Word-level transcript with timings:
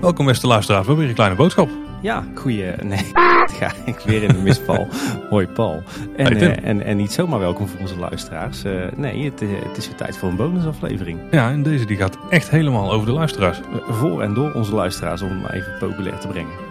Welkom 0.00 0.26
beste 0.26 0.46
luisteraars, 0.46 0.82
we 0.82 0.86
hebben 0.86 0.96
weer 0.96 1.08
een 1.08 1.14
kleine 1.14 1.36
boodschap. 1.36 1.68
Ja, 2.00 2.24
goeie. 2.34 2.64
Nee, 2.82 3.10
ga 3.60 3.72
ik 3.84 3.98
weer 3.98 4.22
in 4.22 4.28
de 4.28 4.38
misval. 4.38 4.88
Hoi 5.30 5.46
Paul. 5.46 5.82
En, 6.16 6.36
Hey, 6.36 6.56
eh, 6.56 6.68
en, 6.68 6.82
en 6.82 6.96
niet 6.96 7.12
zomaar 7.12 7.38
welkom 7.38 7.68
voor 7.68 7.80
onze 7.80 7.98
luisteraars. 7.98 8.64
Eh, 8.64 8.72
nee, 8.96 9.24
het, 9.24 9.42
eh, 9.42 9.48
het 9.68 9.76
is 9.76 9.86
weer 9.86 9.96
tijd 9.96 10.16
voor 10.16 10.28
een 10.28 10.36
bonusaflevering. 10.36 11.20
Ja, 11.30 11.50
en 11.50 11.62
deze 11.62 11.84
die 11.84 11.96
gaat 11.96 12.18
echt 12.30 12.50
helemaal 12.50 12.92
over 12.92 13.06
de 13.06 13.12
luisteraars. 13.12 13.60
Voor 13.88 14.22
en 14.22 14.34
door 14.34 14.52
onze 14.52 14.74
luisteraars, 14.74 15.22
om 15.22 15.28
hem 15.28 15.46
even 15.46 15.72
populair 15.78 16.18
te 16.18 16.28
brengen. 16.28 16.65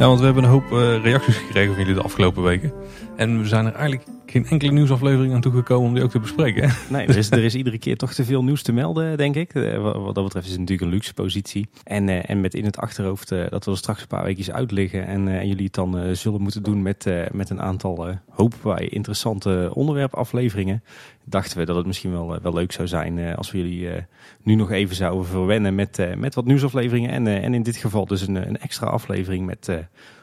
Ja, 0.00 0.06
want 0.06 0.18
we 0.18 0.24
hebben 0.24 0.44
een 0.44 0.50
hoop 0.50 0.72
eh, 0.72 1.02
reacties 1.02 1.36
gekregen 1.36 1.74
van 1.74 1.82
jullie 1.82 1.98
de 1.98 2.02
afgelopen 2.02 2.42
weken. 2.42 2.72
En 3.16 3.40
we 3.40 3.48
zijn 3.48 3.66
er 3.66 3.74
eigenlijk 3.74 4.08
geen 4.26 4.46
enkele 4.46 4.72
nieuwsaflevering 4.72 5.34
aan 5.34 5.40
toegekomen 5.40 5.88
om 5.88 5.94
die 5.94 6.02
ook 6.02 6.10
te 6.10 6.20
bespreken. 6.20 6.70
Nee, 6.88 7.06
er 7.06 7.16
is, 7.16 7.30
er 7.30 7.44
is 7.44 7.54
iedere 7.54 7.78
keer 7.78 7.96
toch 7.96 8.12
te 8.12 8.24
veel 8.24 8.44
nieuws 8.44 8.62
te 8.62 8.72
melden, 8.72 9.16
denk 9.16 9.34
ik. 9.34 9.54
Eh, 9.54 9.82
Wat, 9.82 10.14
dat 10.14 10.24
betreft 10.24 10.46
is 10.46 10.50
het 10.50 10.60
natuurlijk 10.60 10.88
een 10.88 10.94
luxe 10.94 11.14
positie. 11.14 11.68
En, 11.84 12.08
eh, 12.08 12.30
en 12.30 12.40
met 12.40 12.54
in 12.54 12.64
het 12.64 12.78
achterhoofd 12.78 13.28
dat 13.28 13.64
we 13.64 13.70
er 13.70 13.76
straks 13.76 14.00
een 14.00 14.06
paar 14.06 14.24
weekjes 14.24 14.50
uitliggen. 14.50 15.06
En, 15.06 15.28
en 15.28 15.48
jullie 15.48 15.64
het 15.64 15.74
dan 15.74 16.16
zullen 16.16 16.42
moeten 16.42 16.62
doen 16.62 16.82
met, 16.82 17.06
met 17.32 17.50
een 17.50 17.60
aantal, 17.60 18.08
hopen 18.28 18.58
wij, 18.62 18.88
interessante 18.88 19.70
onderwerpafleveringen. 19.74 20.82
Dachten 21.30 21.58
we 21.58 21.64
dat 21.64 21.76
het 21.76 21.86
misschien 21.86 22.10
wel, 22.10 22.34
eh, 22.34 22.40
wel 22.40 22.52
leuk 22.52 22.72
zou 22.72 22.88
zijn 22.88 23.18
eh, 23.18 23.34
als 23.34 23.50
we 23.50 23.58
jullie 23.58 23.90
eh, 23.90 24.02
nu 24.42 24.54
nog 24.54 24.70
even 24.70 24.96
zouden 24.96 25.26
verwennen 25.26 25.74
met, 25.74 26.16
met 26.16 26.34
wat 26.34 26.44
nieuwsafleveringen. 26.44 27.10
En, 27.10 27.26
en 27.26 27.54
in 27.54 27.62
dit 27.62 27.76
geval 27.76 28.06
dus 28.06 28.28
een, 28.28 28.34
een 28.34 28.58
extra 28.58 28.86
aflevering 28.86 29.46
met 29.46 29.70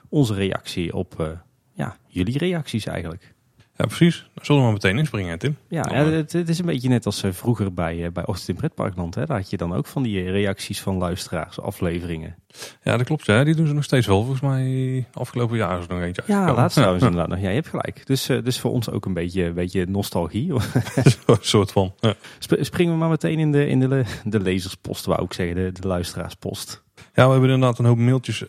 onze 0.09 0.33
reactie 0.33 0.93
op 0.93 1.37
ja, 1.73 1.97
jullie 2.07 2.37
reacties 2.37 2.85
eigenlijk. 2.85 3.35
Ja, 3.77 3.85
precies. 3.85 4.29
Dan 4.33 4.45
zullen 4.45 4.61
we 4.61 4.67
maar 4.67 4.77
meteen 4.77 4.97
inspringen, 4.97 5.29
hè, 5.31 5.37
Tim. 5.37 5.57
Ja, 5.67 5.85
ja, 5.91 6.05
het, 6.05 6.33
het 6.33 6.49
is 6.49 6.59
een 6.59 6.65
beetje 6.65 6.89
net 6.89 7.05
als 7.05 7.23
eh, 7.23 7.31
vroeger 7.31 7.73
bij, 7.73 8.05
eh, 8.05 8.11
bij 8.11 8.25
Ochtend 8.25 8.49
in 8.49 8.55
Pretparkland. 8.55 9.15
Hè? 9.15 9.25
Daar 9.25 9.37
had 9.37 9.49
je 9.49 9.57
dan 9.57 9.73
ook 9.73 9.85
van 9.87 10.03
die 10.03 10.19
eh, 10.23 10.29
reacties 10.31 10.81
van 10.81 10.97
luisteraars, 10.97 11.59
afleveringen. 11.61 12.35
Ja, 12.83 12.97
dat 12.97 13.05
klopt. 13.05 13.25
Ja. 13.25 13.43
Die 13.43 13.55
doen 13.55 13.67
ze 13.67 13.73
nog 13.73 13.83
steeds 13.83 14.07
wel. 14.07 14.19
Volgens 14.19 14.41
mij 14.41 15.05
afgelopen 15.13 15.57
jaar 15.57 15.79
is 15.79 15.87
er 15.87 15.93
nog 15.93 16.03
eentje 16.03 16.23
Ja, 16.25 16.53
laatst 16.53 16.75
trouwens 16.77 17.03
inderdaad 17.07 17.29
nog. 17.29 17.39
Ja, 17.39 17.47
je 17.49 17.55
hebt 17.55 17.67
gelijk. 17.67 18.05
Dus, 18.05 18.25
dus 18.25 18.59
voor 18.59 18.71
ons 18.71 18.89
ook 18.89 19.05
een 19.05 19.13
beetje, 19.13 19.43
een 19.43 19.53
beetje 19.53 19.85
nostalgie. 19.85 20.53
Zo'n 21.25 21.37
soort 21.39 21.71
van. 21.71 21.93
Ja. 21.99 22.13
Sp- 22.39 22.57
Springen 22.61 22.93
we 22.93 22.99
maar 22.99 23.09
meteen 23.09 23.39
in 23.39 23.51
de, 23.51 23.67
in 23.67 23.79
de, 23.79 24.03
de 24.23 24.39
lezerspost, 24.39 25.05
wou 25.05 25.23
ik 25.23 25.33
zeggen, 25.33 25.55
de, 25.55 25.71
de 25.71 25.87
luisteraarspost. 25.87 26.83
ja, 27.13 27.25
we 27.25 27.31
hebben 27.31 27.49
inderdaad 27.49 27.79
een 27.79 27.85
hoop 27.85 27.97
mailtjes 27.97 28.43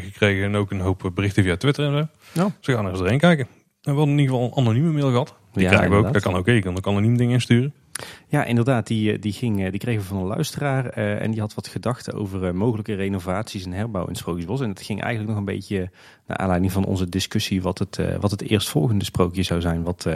gekregen 0.00 0.44
en 0.44 0.56
ook 0.56 0.70
een 0.70 0.80
hoop 0.80 1.10
berichten 1.14 1.42
via 1.42 1.56
Twitter 1.56 1.84
en 1.86 1.92
zo. 1.92 2.08
Ja. 2.42 2.50
Dus 2.58 2.66
we 2.66 2.72
gaan 2.72 2.84
er 2.84 2.90
eens 2.90 2.98
doorheen 3.00 3.18
kijken. 3.18 3.46
We 3.84 3.90
hadden 3.90 4.08
in 4.08 4.18
ieder 4.18 4.34
geval 4.34 4.50
een 4.50 4.56
anonieme 4.56 4.92
mail 4.92 5.10
gehad. 5.10 5.34
Die 5.52 5.62
Ja, 5.62 5.68
krijgen 5.68 5.90
we 5.90 5.96
ook. 5.96 6.12
Dat 6.12 6.22
kan 6.22 6.34
ook. 6.34 6.48
Ik 6.48 6.62
kan 6.62 6.76
ook 6.76 6.86
anoniem 6.86 7.16
dingen 7.16 7.32
insturen. 7.32 7.74
Ja, 8.28 8.44
inderdaad. 8.44 8.86
Die, 8.86 9.12
eh, 9.12 9.20
die, 9.20 9.32
ging, 9.32 9.64
eh, 9.64 9.70
die 9.70 9.80
kregen 9.80 10.00
we 10.00 10.06
van 10.06 10.16
een 10.16 10.26
luisteraar. 10.26 10.86
eh, 10.86 11.22
en 11.22 11.30
die 11.30 11.40
had 11.40 11.54
wat 11.54 11.68
gedachten 11.68 12.14
over 12.14 12.54
mogelijke 12.54 12.94
renovaties 12.94 13.64
en 13.64 13.72
herbouw 13.72 14.02
in 14.02 14.08
het 14.08 14.18
Sprookjesbos. 14.18 14.60
En 14.60 14.68
het 14.68 14.82
ging 14.82 15.00
eigenlijk 15.00 15.30
nog 15.30 15.38
een 15.38 15.54
beetje 15.54 15.90
naar 16.26 16.36
aanleiding 16.36 16.72
van 16.72 16.84
onze 16.84 17.08
discussie... 17.08 17.62
wat 17.62 17.78
het, 17.78 17.98
wat 18.20 18.30
het 18.30 18.42
eerstvolgende 18.42 19.04
sprookje 19.04 19.42
zou 19.42 19.60
zijn... 19.60 19.82
wat, 19.82 20.08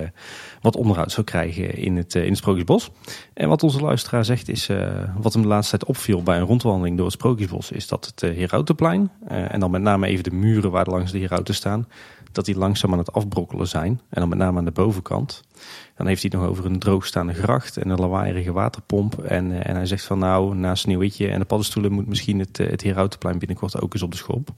wat 0.61 0.77
onderhoud 0.77 1.13
zou 1.13 1.27
krijgen 1.27 1.75
in 1.75 1.97
het, 1.97 2.15
in 2.15 2.29
het 2.29 2.37
Sprookjesbos. 2.37 2.91
En 3.35 3.49
wat 3.49 3.63
onze 3.63 3.81
luisteraar 3.81 4.25
zegt 4.25 4.49
is... 4.49 4.71
wat 5.19 5.33
hem 5.33 5.43
de 5.43 5.49
laatste 5.49 5.79
tijd 5.79 5.91
opviel 5.91 6.23
bij 6.23 6.37
een 6.37 6.47
rondwandeling 6.47 6.97
door 6.97 7.07
het 7.07 7.15
Sprookjesbos... 7.15 7.71
is 7.71 7.89
dat 7.89 8.07
het 8.07 8.21
Herautenplein... 8.37 9.11
en 9.29 9.61
dan 9.61 9.71
met 9.71 9.83
name 9.83 10.07
even 10.07 10.25
de 10.25 10.35
muren 10.35 10.71
waar 10.71 10.87
langs 10.87 11.13
de 11.13 11.19
Herauten 11.19 11.55
staan... 11.55 11.87
dat 12.39 12.47
die 12.47 12.59
langzaam 12.59 12.93
aan 12.93 12.99
het 12.99 13.13
afbrokkelen 13.13 13.69
zijn. 13.69 14.01
En 14.09 14.21
dan 14.21 14.29
met 14.29 14.39
name 14.39 14.59
aan 14.59 14.65
de 14.65 14.71
bovenkant... 14.71 15.43
Dan 15.99 16.07
heeft 16.07 16.23
hij 16.23 16.31
het 16.33 16.41
nog 16.41 16.51
over 16.51 16.65
een 16.65 16.79
droogstaande 16.79 17.35
gracht 17.35 17.77
en 17.77 17.91
een 17.91 17.99
lawaaierige 17.99 18.53
waterpomp. 18.53 19.19
En, 19.19 19.53
eh, 19.53 19.71
en 19.71 19.77
hij 19.77 19.87
zegt 19.87 20.05
van 20.05 20.19
nou, 20.19 20.55
na 20.55 20.75
Sneeuwwitje 20.75 21.29
en 21.29 21.39
de 21.39 21.45
paddenstoelen 21.45 21.93
moet 21.93 22.07
misschien 22.07 22.39
het, 22.39 22.61
eh, 22.61 22.71
het 22.71 22.83
Herautenplein 22.83 23.39
binnenkort 23.39 23.81
ook 23.81 23.93
eens 23.93 24.03
op 24.03 24.11
de 24.11 24.17
schop. 24.17 24.51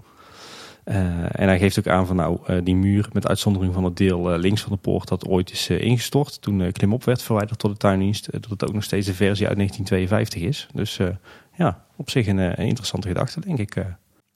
Eh, 0.85 0.97
en 1.41 1.49
hij 1.49 1.59
geeft 1.59 1.79
ook 1.79 1.89
aan 1.89 2.07
van 2.07 2.17
nou, 2.17 2.63
die 2.63 2.77
muur 2.77 3.09
met 3.13 3.29
uitzondering 3.29 3.75
van 3.75 3.85
het 3.85 3.97
deel 3.97 4.39
links 4.39 4.63
van 4.63 4.73
de 4.73 4.79
poort 4.79 5.09
dat 5.09 5.27
ooit 5.27 5.51
is 5.51 5.69
ingestort. 5.69 6.43
Toen 6.43 6.73
klimop 6.73 7.05
werd 7.05 7.23
verwijderd 7.23 7.59
tot 7.59 7.71
de 7.71 7.77
tuindienst. 7.77 8.33
dat 8.33 8.51
het 8.51 8.65
ook 8.69 8.75
nog 8.75 8.85
steeds 8.85 9.07
een 9.07 9.15
versie 9.15 9.47
uit 9.47 9.57
1952 9.57 10.43
is. 10.43 10.69
Dus 10.75 10.99
ja, 11.57 11.85
op 11.97 12.11
zich 12.11 12.27
een, 12.27 12.39
een 12.39 12.67
interessante 12.67 13.09
gedachte 13.09 13.41
denk 13.41 13.59
ik. 13.59 13.77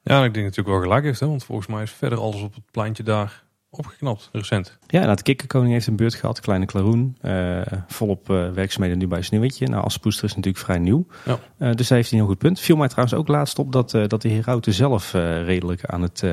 Ja, 0.04 0.24
ik 0.24 0.34
denk 0.34 0.46
natuurlijk 0.46 0.76
wel 0.76 0.80
gelijk 0.80 1.04
heeft. 1.04 1.20
Hè, 1.20 1.26
want 1.26 1.44
volgens 1.44 1.66
mij 1.66 1.82
is 1.82 1.90
verder 1.90 2.20
alles 2.20 2.42
op 2.42 2.54
het 2.54 2.64
pleintje 2.70 3.02
daar 3.02 3.44
opgeknapt. 3.70 4.28
Recent. 4.32 4.78
Ja, 4.86 5.00
nou, 5.04 5.16
de 5.16 5.22
kikkerkoning 5.22 5.72
heeft 5.72 5.86
een 5.86 5.96
beurt 5.96 6.14
gehad, 6.14 6.40
Kleine 6.40 6.66
Klaroen. 6.66 7.16
eh, 7.20 7.60
volop 7.86 8.30
eh, 8.30 8.50
werkzaamheden 8.50 8.98
nu 8.98 9.06
bij 9.06 9.22
Sneeuwwitje. 9.22 9.68
Nou, 9.68 9.84
Aspoester 9.84 10.24
is 10.24 10.34
natuurlijk 10.34 10.64
vrij 10.64 10.78
nieuw. 10.78 11.06
Ja. 11.24 11.38
Eh, 11.58 11.72
dus 11.72 11.88
daar 11.88 11.98
heeft 11.98 12.10
hij 12.10 12.18
een 12.18 12.24
heel 12.24 12.34
goed 12.34 12.38
punt. 12.38 12.60
Viel 12.60 12.76
mij 12.76 12.88
trouwens 12.88 13.16
ook 13.16 13.28
laatst 13.28 13.58
op 13.58 13.72
dat, 13.72 13.90
dat 13.90 14.22
de 14.22 14.28
herauten 14.28 14.72
zelf 14.72 15.12
redelijk 15.12 15.84
aan 15.84 16.02
het 16.02 16.24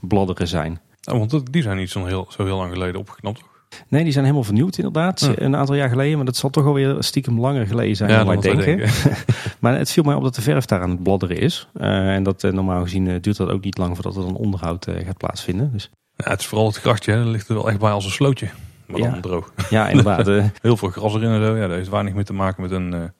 bladderen 0.00 0.48
zijn. 0.48 0.80
Ja, 1.00 1.18
want 1.18 1.52
die 1.52 1.62
zijn 1.62 1.76
niet 1.76 1.90
zo 1.90 2.04
heel, 2.04 2.26
zo 2.28 2.44
heel 2.44 2.56
lang 2.56 2.72
geleden 2.72 3.00
opgeknapt. 3.00 3.42
Nee, 3.88 4.02
die 4.02 4.12
zijn 4.12 4.24
helemaal 4.24 4.44
vernieuwd 4.46 4.76
inderdaad. 4.76 5.20
Ja. 5.20 5.32
Een 5.36 5.56
aantal 5.56 5.74
jaar 5.74 5.88
geleden, 5.88 6.16
maar 6.16 6.24
dat 6.24 6.36
zal 6.36 6.50
toch 6.50 6.66
alweer 6.66 6.96
stiekem 6.98 7.40
langer 7.40 7.66
geleden 7.66 7.96
zijn 7.96 8.10
dan 8.10 8.26
wij 8.26 8.36
denken. 8.36 8.88
Maar 9.60 9.78
het 9.78 9.90
viel 9.90 10.02
mij 10.04 10.14
op 10.14 10.22
dat 10.22 10.34
de 10.34 10.42
verf 10.42 10.64
daar 10.64 10.80
aan 10.80 10.90
het 10.90 11.02
bladderen 11.02 11.38
is. 11.38 11.68
Eh, 11.74 12.14
en 12.14 12.22
dat 12.22 12.44
eh, 12.44 12.52
normaal 12.52 12.82
gezien 12.82 13.06
eh, 13.08 13.14
duurt 13.20 13.36
dat 13.36 13.48
ook 13.48 13.64
niet 13.64 13.78
lang 13.78 13.94
voordat 13.94 14.16
er 14.16 14.22
dan 14.22 14.36
onderhoud 14.36 14.86
gaat 15.04 15.16
plaatsvinden. 15.16 15.70
Dus 15.72 15.90
Ja, 16.16 16.30
het 16.30 16.40
is 16.40 16.46
vooral 16.46 16.66
het 16.66 16.76
grachtje. 16.76 17.12
Hè. 17.12 17.18
Dat 17.18 17.32
ligt 17.32 17.48
er 17.48 17.54
wel 17.54 17.68
echt 17.68 17.78
bij 17.78 17.90
als 17.90 18.04
een 18.04 18.10
slootje. 18.10 18.48
Maar 18.86 19.00
dan 19.00 19.14
Ja. 19.14 19.20
droog. 19.20 19.52
ja, 19.70 19.88
inderdaad. 19.88 20.26
Heel 20.62 20.76
veel 20.76 20.88
gras 20.88 21.14
erin 21.14 21.30
en 21.30 21.44
zo. 21.44 21.56
Ja, 21.56 21.66
dat 21.66 21.76
heeft 21.76 21.88
weinig 21.88 22.14
meer 22.14 22.24
te 22.24 22.32
maken 22.32 22.62
met, 22.62 22.70
een, 22.70 23.12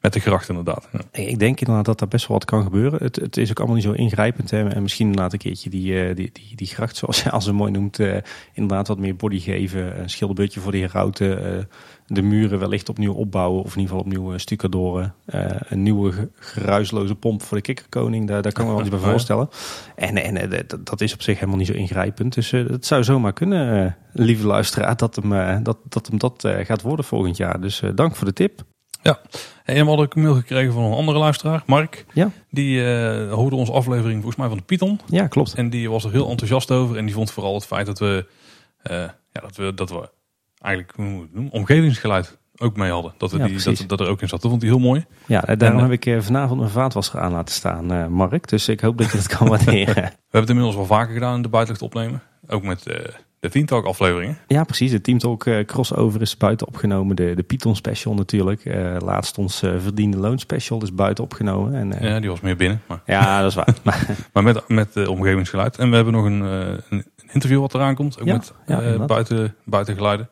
met 0.00 0.12
de 0.12 0.20
gracht 0.20 0.48
inderdaad. 0.48 0.88
Ja. 0.92 1.00
Ik 1.12 1.38
denk 1.38 1.60
inderdaad 1.60 1.84
dat 1.84 1.98
daar 1.98 2.08
best 2.08 2.26
wel 2.28 2.36
wat 2.36 2.46
kan 2.46 2.62
gebeuren. 2.62 3.02
Het, 3.02 3.16
het 3.16 3.36
is 3.36 3.50
ook 3.50 3.58
allemaal 3.58 3.76
niet 3.76 3.84
zo 3.84 3.92
ingrijpend. 3.92 4.50
Hè. 4.50 4.68
En 4.68 4.82
misschien 4.82 5.06
inderdaad 5.06 5.32
een 5.32 5.38
keertje 5.38 5.70
die, 5.70 6.00
eh, 6.02 6.14
die, 6.16 6.30
die, 6.32 6.56
die 6.56 6.66
gracht, 6.66 6.96
zoals 7.02 7.22
je 7.22 7.30
als 7.30 7.44
ze 7.44 7.52
mooi 7.52 7.70
noemt, 7.72 7.98
eh, 7.98 8.16
inderdaad 8.52 8.88
wat 8.88 8.98
meer 8.98 9.16
body 9.16 9.38
geven. 9.40 10.00
Een 10.00 10.10
schilderbeurtje 10.10 10.60
voor 10.60 10.72
de 10.72 10.78
herauten. 10.78 11.44
eh, 11.58 11.64
de 12.06 12.22
muren 12.22 12.58
wellicht 12.58 12.88
opnieuw 12.88 13.12
opbouwen. 13.12 13.62
Of 13.62 13.74
in 13.74 13.80
ieder 13.80 13.96
geval 13.96 14.00
opnieuw 14.12 14.32
uh, 14.32 14.38
stucadoren. 14.38 15.14
Eh, 15.24 15.44
een 15.68 15.82
nieuwe 15.82 16.12
ge- 16.12 16.28
geruisloze 16.34 17.14
pomp 17.14 17.42
voor 17.42 17.56
de 17.56 17.62
kikkerkoning. 17.62 18.26
Daar, 18.28 18.42
daar 18.42 18.52
kan 18.52 18.62
ik 18.64 18.68
me 18.70 18.76
wel 18.76 18.86
iets 18.86 18.96
bij 18.96 19.04
voorstellen. 19.10 19.48
En, 19.96 20.16
en 20.16 20.50
dat, 20.84 21.00
is 21.00 21.12
op 21.12 21.22
zich 21.22 21.34
helemaal 21.34 21.56
niet 21.58 21.66
zo 21.66 21.72
ingrijpend. 21.72 22.34
Dus 22.34 22.50
het 22.50 22.86
zou 22.86 23.04
zomaar 23.04 23.32
kunnen, 23.32 23.96
lieve 24.12 24.46
luisteraar, 24.46 24.96
dat 24.96 25.16
hem 25.16 25.62
dat, 25.62 25.78
dat, 25.88 26.06
hem 26.06 26.18
dat 26.18 26.48
gaat 26.62 26.82
worden 26.82 27.04
volgend 27.04 27.36
jaar. 27.36 27.60
Dus 27.60 27.82
dank 27.94 28.16
voor 28.16 28.26
de 28.26 28.32
tip. 28.32 28.64
En 29.64 29.74
we 29.74 29.84
hadden 29.84 30.06
ook 30.06 30.14
een 30.14 30.22
mail 30.22 30.34
gekregen 30.34 30.72
van 30.72 30.82
een 30.82 30.92
andere 30.92 31.18
luisteraar, 31.18 31.62
Mark. 31.66 32.04
Ja. 32.12 32.30
Die 32.50 32.84
eh, 32.84 33.32
hoorde 33.32 33.56
onze 33.56 33.72
aflevering 33.72 34.14
volgens 34.14 34.36
mij 34.36 34.48
van 34.48 34.56
de 34.56 34.62
Python. 34.62 35.00
Ja, 35.06 35.26
klopt. 35.26 35.54
En 35.54 35.70
die 35.70 35.90
was 35.90 36.04
er 36.04 36.10
heel 36.10 36.28
enthousiast 36.28 36.70
over. 36.70 36.96
En 36.96 37.04
die 37.04 37.14
vond 37.14 37.30
vooral 37.30 37.54
het 37.54 37.66
feit 37.66 37.86
dat 37.86 37.98
we, 37.98 38.26
eh, 38.82 38.96
ja, 39.32 39.40
dat 39.40 39.56
we, 39.56 39.74
dat 39.74 39.90
we 39.90 40.10
eigenlijk 40.60 41.20
omgevingsgeluid 41.50 42.38
ook 42.56 42.76
mee 42.76 42.90
hadden. 42.90 43.14
Dat, 43.18 43.32
we 43.32 43.38
Ja, 43.38 43.46
die, 43.46 43.62
dat, 43.62 43.84
dat 43.86 44.00
er 44.00 44.08
ook 44.08 44.22
in 44.22 44.28
zat. 44.28 44.40
Dat 44.42 44.50
vond 44.50 44.62
hij 44.62 44.70
heel 44.70 44.80
mooi. 44.80 45.04
Ja, 45.26 45.44
eh, 45.44 45.58
daarom 45.58 45.78
En, 45.78 45.90
heb 45.90 46.04
ik 46.04 46.22
vanavond 46.22 46.60
een 46.60 46.68
vaatwasser 46.68 47.20
aan 47.20 47.32
laten 47.32 47.54
staan, 47.54 48.12
Mark. 48.12 48.48
Dus 48.48 48.68
ik 48.68 48.80
hoop 48.80 48.98
dat 48.98 49.10
je 49.10 49.16
dat 49.16 49.26
kan 49.26 49.48
waarderen. 49.56 49.94
We 49.94 50.00
hebben 50.00 50.40
het 50.40 50.48
inmiddels 50.48 50.76
wel 50.76 50.86
vaker 50.86 51.14
gedaan 51.14 51.36
in 51.36 51.42
de 51.42 51.48
buitenlucht 51.48 51.84
opnemen. 51.84 52.22
Ook 52.48 52.62
met 52.62 52.86
de 53.40 53.48
Teen 53.48 53.66
Talk 53.66 53.84
afleveringen. 53.84 54.38
ja, 54.46 54.64
precies. 54.64 54.90
De 54.90 55.00
Team 55.00 55.18
Talk 55.18 55.46
eh, 55.46 55.64
crossover 55.64 56.20
is 56.20 56.36
buiten 56.36 56.66
opgenomen. 56.66 57.16
De, 57.16 57.34
de 57.34 57.42
Python 57.42 57.76
special 57.76 58.14
natuurlijk. 58.14 58.64
Eh, 58.64 58.96
laatst 58.98 59.38
ons 59.38 59.62
eh, 59.62 59.72
verdiende 59.78 60.16
loon 60.16 60.38
special 60.38 60.82
is 60.82 60.94
buiten 60.94 61.24
opgenomen. 61.24 61.74
En, 61.74 62.08
Ja, 62.08 62.20
die 62.20 62.30
was 62.30 62.40
meer 62.40 62.56
binnen. 62.56 62.82
Maar, 62.86 63.00
ja, 63.06 63.40
dat 63.40 63.48
is 63.48 63.54
waar. 63.54 63.74
Maar, 64.32 64.42
met, 64.42 64.68
met 64.68 65.06
omgevingsgeluid. 65.06 65.78
En 65.78 65.90
we 65.90 65.94
hebben 65.94 66.14
nog 66.14 66.24
een, 66.24 66.40
een 66.88 67.04
interview 67.32 67.60
wat 67.60 67.74
eraan 67.74 67.94
komt. 67.94 68.20
Ook 68.20 68.26
Ja, 68.26 68.32
met 68.34 68.52
ja, 68.66 69.04
buiten, 69.06 69.54
buitengeluiden. 69.64 70.28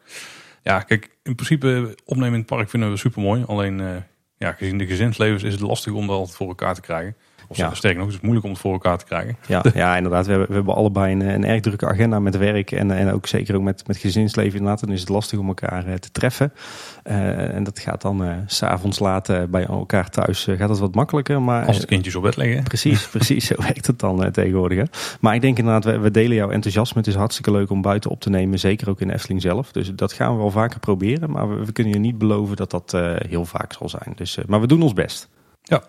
Ja, 0.62 0.80
kijk, 0.80 1.10
in 1.22 1.34
principe 1.34 1.94
opnemen 2.04 2.32
in 2.32 2.38
het 2.38 2.46
park 2.46 2.70
vinden 2.70 2.90
we 2.90 2.96
super 2.96 3.22
mooi. 3.22 3.44
Alleen, 3.46 4.04
ja, 4.36 4.52
gezien 4.52 4.78
de 4.78 4.86
gezinslevens 4.86 5.42
is 5.42 5.52
het 5.52 5.62
lastig 5.62 5.92
om 5.92 6.06
dat 6.06 6.34
voor 6.34 6.48
elkaar 6.48 6.74
te 6.74 6.80
krijgen. 6.80 7.16
Of 7.48 7.56
Ja. 7.56 7.74
sterker 7.74 7.98
nog, 7.98 8.06
het 8.06 8.16
is 8.16 8.20
moeilijk 8.22 8.44
om 8.46 8.52
het 8.52 8.60
voor 8.60 8.72
elkaar 8.72 8.98
te 8.98 9.04
krijgen. 9.04 9.36
ja, 9.46 9.62
ja, 9.74 9.96
inderdaad. 9.96 10.24
We 10.24 10.30
hebben, 10.30 10.48
we 10.48 10.54
hebben 10.54 10.74
allebei 10.74 11.12
een, 11.12 11.20
een 11.20 11.44
erg 11.44 11.60
drukke 11.60 11.86
agenda 11.86 12.18
met 12.20 12.36
werk. 12.36 12.70
En, 12.72 12.90
en 12.90 13.12
ook 13.12 13.26
zeker 13.26 13.54
ook 13.56 13.62
met, 13.62 13.86
met 13.86 13.96
gezinsleven 13.96 14.58
inderdaad. 14.58 14.80
Dan 14.80 14.92
is 14.92 15.00
het 15.00 15.08
lastig 15.08 15.38
om 15.38 15.48
elkaar 15.48 15.86
eh, 15.86 15.94
te 15.94 16.10
treffen. 16.12 16.52
Eh, 17.02 17.54
en 17.54 17.64
dat 17.64 17.78
gaat 17.78 18.02
dan 18.02 18.24
eh, 18.24 18.30
s 18.46 18.56
s'avonds 18.56 18.98
laat 18.98 19.28
eh, 19.28 19.42
bij 19.48 19.64
elkaar 19.66 20.10
thuis 20.10 20.46
eh, 20.46 20.56
gaat 20.56 20.68
dat 20.68 20.78
wat 20.78 20.94
makkelijker. 20.94 21.42
Maar 21.42 21.66
Als 21.66 21.80
de 21.80 21.86
kindjes 21.86 22.14
op 22.14 22.22
bed 22.22 22.36
liggen. 22.36 22.62
Precies, 22.62 23.08
precies. 23.16 23.46
Zo 23.46 23.54
werkt 23.58 23.86
het 23.86 23.98
dan 23.98 24.24
eh, 24.24 24.30
tegenwoordig. 24.30 24.78
Hè? 24.78 24.84
Maar 25.20 25.34
ik 25.34 25.40
denk 25.40 25.58
inderdaad, 25.58 25.84
we, 25.84 25.98
we 25.98 26.10
delen 26.10 26.36
jouw 26.36 26.50
enthousiasme. 26.50 26.98
Het 26.98 27.06
is 27.08 27.14
hartstikke 27.14 27.50
leuk 27.50 27.70
om 27.70 27.82
buiten 27.82 28.10
op 28.10 28.20
te 28.20 28.30
nemen. 28.30 28.58
Zeker 28.58 28.88
ook 28.90 29.00
in 29.00 29.10
Efteling 29.10 29.42
zelf. 29.42 29.72
Dus 29.72 29.92
dat 29.94 30.12
gaan 30.12 30.32
we 30.32 30.38
wel 30.38 30.50
vaker 30.50 30.80
proberen. 30.80 31.30
Maar 31.30 31.48
we, 31.58 31.64
we 31.64 31.72
kunnen 31.72 31.92
je 31.92 31.98
niet 31.98 32.18
beloven 32.18 32.56
dat 32.56 32.70
dat 32.70 32.94
eh, 32.94 33.12
heel 33.28 33.44
vaak 33.44 33.72
zal 33.72 33.88
zijn. 33.88 34.12
Dus, 34.16 34.36
eh, 34.36 34.44
maar 34.46 34.60
we 34.60 34.66
doen 34.66 34.82
ons 34.82 34.92
best. 34.92 35.28
Ja, 35.68 35.82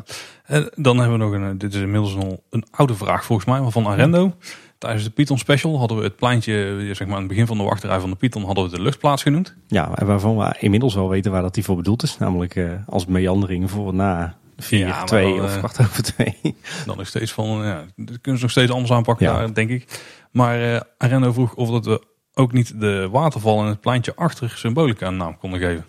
en 0.46 0.70
dan 0.76 1.00
hebben 1.00 1.18
we 1.18 1.26
nog 1.26 1.34
een, 1.34 1.44
eh, 1.44 1.60
dit 1.60 1.74
is 1.74 1.82
inmiddels 1.82 2.16
al 2.16 2.44
een 2.50 2.66
oude 2.72 2.96
vraag 2.96 3.26
volgens 3.26 3.48
mij, 3.48 3.62
maar 3.62 3.72
van 3.72 3.88
Arendo. 3.88 4.36
Tijdens 4.78 5.04
de 5.04 5.10
Python 5.10 5.38
Special 5.38 5.80
hadden 5.80 5.98
we 5.98 6.04
het 6.04 6.16
pleintje, 6.16 6.80
zeg 6.94 7.08
maar 7.08 7.16
aan 7.16 7.22
het 7.22 7.28
begin 7.28 7.48
van 7.48 7.58
de 7.58 7.64
wachtrij 7.64 8.00
van 8.00 8.10
de 8.10 8.16
Python, 8.16 8.44
hadden 8.44 8.64
we 8.64 8.76
de 8.76 8.82
luchtplaats 8.82 9.24
genoemd. 9.24 9.56
Ja, 9.68 9.92
en 9.96 10.06
waarvan 10.06 10.38
we 10.38 10.56
inmiddels 10.60 10.96
wel 10.96 11.10
weten 11.10 11.32
waar 11.32 11.42
dat 11.42 11.54
die 11.54 11.64
voor 11.64 11.76
bedoeld 11.76 12.04
is. 12.04 12.18
Namelijk 12.18 12.56
uh, 12.56 12.72
als 12.88 13.06
meandering 13.06 13.72
voor 13.72 13.94
na 13.94 14.38
4, 14.58 14.88
ja, 14.88 15.04
2 15.04 15.42
of 15.42 15.58
kwart 15.58 15.80
over 15.80 16.04
2. 16.04 16.36
Dan 16.86 17.00
is 17.00 17.08
steeds 17.08 17.32
van, 17.32 17.48
ja, 17.48 17.86
dat 17.96 18.22
kunnen 18.22 18.40
ze 18.40 18.42
nog 18.42 18.52
steeds 18.52 18.72
anders 18.72 18.92
aanpakken 18.92 19.26
ja. 19.26 19.38
daar, 19.38 19.54
denk 19.54 19.70
ik. 19.70 20.02
Maar 20.32 20.62
uh, 20.62 20.80
Arendo 20.98 21.32
vroeg 21.32 21.54
of 21.56 21.70
dat 21.70 21.86
we 21.86 22.02
ook 22.34 22.52
niet 22.52 22.80
de 22.80 23.08
waterval 23.12 23.62
en 23.62 23.68
het 23.68 23.82
pleintje 23.82 24.16
achter 24.16 24.50
symbolica 24.56 25.08
een 25.08 25.18
naam 25.18 25.38
konden 25.38 25.60
geven. 25.60 25.86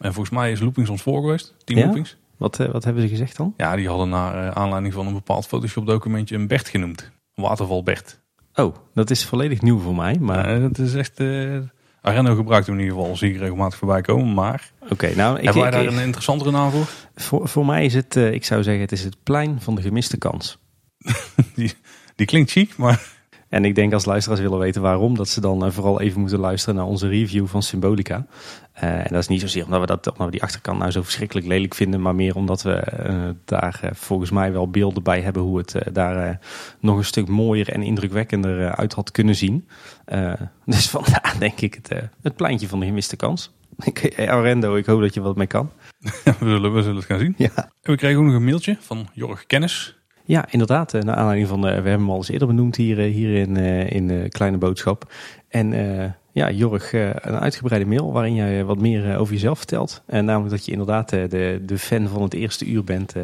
En 0.00 0.12
volgens 0.12 0.34
mij 0.36 0.52
is 0.52 0.60
Loopings 0.60 0.90
ons 0.90 1.02
voor 1.02 1.20
geweest, 1.20 1.54
Team 1.64 1.78
ja? 1.78 1.84
Loopings. 1.84 2.16
Wat, 2.44 2.58
uh, 2.58 2.68
wat 2.68 2.84
hebben 2.84 3.02
ze 3.02 3.08
gezegd 3.08 3.36
dan? 3.36 3.54
Ja, 3.56 3.76
die 3.76 3.88
hadden 3.88 4.08
naar 4.08 4.44
uh, 4.44 4.50
aanleiding 4.50 4.94
van 4.94 5.06
een 5.06 5.12
bepaald 5.12 5.46
Photoshop 5.46 5.86
documentje 5.86 6.34
een 6.34 6.46
Bert 6.46 6.68
genoemd. 6.68 7.10
Waterval 7.34 7.82
Bert. 7.82 8.20
Oh, 8.54 8.74
dat 8.94 9.10
is 9.10 9.24
volledig 9.24 9.60
nieuw 9.60 9.78
voor 9.78 9.94
mij. 9.94 10.16
Maar 10.20 10.50
ja, 10.50 10.58
dat 10.58 10.78
is 10.78 10.94
echt. 10.94 11.20
Uh, 11.20 11.58
Areno 12.00 12.34
gebruikt 12.34 12.66
hem 12.66 12.74
in 12.78 12.82
ieder 12.82 12.98
geval, 12.98 13.16
zie 13.16 13.30
ik 13.32 13.38
regelmatig 13.38 13.78
voorbij 13.78 14.00
komen. 14.00 14.34
Maar. 14.34 14.70
Oké, 14.88 15.14
nou. 15.14 15.38
Ik, 15.38 15.44
hebben 15.44 15.62
wij 15.62 15.70
daar 15.70 15.86
een 15.86 15.98
interessantere 15.98 16.50
naam 16.50 16.70
voor? 16.70 16.86
Voor, 17.14 17.48
voor 17.48 17.66
mij 17.66 17.84
is 17.84 17.94
het, 17.94 18.16
uh, 18.16 18.32
ik 18.32 18.44
zou 18.44 18.62
zeggen, 18.62 18.82
het 18.82 18.92
is 18.92 19.04
het 19.04 19.16
plein 19.22 19.60
van 19.60 19.74
de 19.74 19.82
gemiste 19.82 20.18
kans. 20.18 20.58
die, 21.54 21.74
die 22.16 22.26
klinkt 22.26 22.50
chic, 22.50 22.76
maar. 22.76 23.02
En 23.48 23.64
ik 23.64 23.74
denk 23.74 23.92
als 23.92 24.04
luisteraars 24.04 24.40
willen 24.40 24.58
weten 24.58 24.82
waarom, 24.82 25.16
dat 25.16 25.28
ze 25.28 25.40
dan 25.40 25.64
uh, 25.64 25.70
vooral 25.70 26.00
even 26.00 26.20
moeten 26.20 26.38
luisteren 26.38 26.74
naar 26.74 26.84
onze 26.84 27.08
review 27.08 27.46
van 27.46 27.62
Symbolica. 27.62 28.26
Uh, 28.76 28.82
en 28.82 29.06
dat 29.10 29.18
is 29.18 29.28
niet 29.28 29.40
zozeer 29.40 29.64
omdat 29.64 29.80
we, 29.80 29.86
dat, 29.86 30.10
omdat 30.10 30.26
we 30.26 30.32
die 30.32 30.42
achterkant 30.42 30.78
nou 30.78 30.90
zo 30.90 31.02
verschrikkelijk 31.02 31.46
lelijk 31.46 31.74
vinden, 31.74 32.02
maar 32.02 32.14
meer 32.14 32.36
omdat 32.36 32.62
we 32.62 32.86
uh, 33.08 33.28
daar 33.44 33.90
volgens 33.92 34.30
mij 34.30 34.52
wel 34.52 34.70
beelden 34.70 35.02
bij 35.02 35.20
hebben 35.20 35.42
hoe 35.42 35.58
het 35.58 35.74
daar 35.92 36.38
nog 36.80 36.96
een 36.96 37.04
stuk 37.04 37.28
mooier 37.28 37.68
en 37.68 37.82
indrukwekkender 37.82 38.74
uit 38.74 38.92
had 38.92 39.10
kunnen 39.10 39.34
zien. 39.34 39.68
dus 40.64 40.88
vandaar 40.96 41.36
denk 41.38 41.60
ik 41.60 41.74
het, 41.74 41.90
het 42.22 42.36
pleintje 42.36 42.68
van 42.68 42.80
de 42.80 42.86
gemiste 42.86 43.16
kans. 43.16 43.52
Arendo, 44.16 44.76
ik 44.76 44.86
hoop 44.86 45.00
dat 45.00 45.14
je 45.14 45.20
wat 45.20 45.36
mee 45.36 45.46
kan. 45.46 45.70
we, 46.24 46.34
zullen, 46.38 46.74
we 46.74 46.82
zullen 46.82 46.96
het 46.96 47.04
gaan 47.04 47.18
zien. 47.18 47.34
Ja. 47.36 47.50
En 47.56 47.92
we 47.92 47.96
kregen 47.96 48.18
ook 48.18 48.24
nog 48.24 48.34
een 48.34 48.44
mailtje 48.44 48.76
van 48.80 49.08
Jorg 49.12 49.46
Kennis. 49.46 50.03
Ja, 50.26 50.44
inderdaad. 50.50 50.94
Eh, 50.94 51.02
naar 51.02 51.16
aanleiding 51.16 51.48
van, 51.48 51.58
uh, 51.58 51.64
we 51.64 51.68
hebben 51.68 51.92
hem 51.92 52.10
al 52.10 52.16
eens 52.16 52.28
eerder 52.28 52.48
benoemd 52.48 52.76
hier, 52.76 52.98
eh, 52.98 53.12
hier 53.12 53.34
in, 53.34 53.56
in 53.86 54.28
Kleine 54.28 54.56
Boodschap. 54.56 55.12
En 55.48 55.72
ja, 56.32 56.50
Jorg, 56.50 56.92
een 56.92 57.38
uitgebreide 57.38 57.86
mail 57.86 58.12
waarin 58.12 58.34
jij 58.34 58.64
wat 58.64 58.78
meer 58.78 59.16
over 59.16 59.34
jezelf 59.34 59.58
vertelt. 59.58 60.02
En 60.06 60.24
namelijk 60.24 60.50
dat 60.50 60.64
je 60.64 60.72
inderdaad 60.72 61.08
de, 61.08 61.62
de 61.66 61.78
fan 61.78 62.08
van 62.08 62.22
het 62.22 62.34
eerste 62.34 62.66
uur 62.66 62.84
bent, 62.84 63.14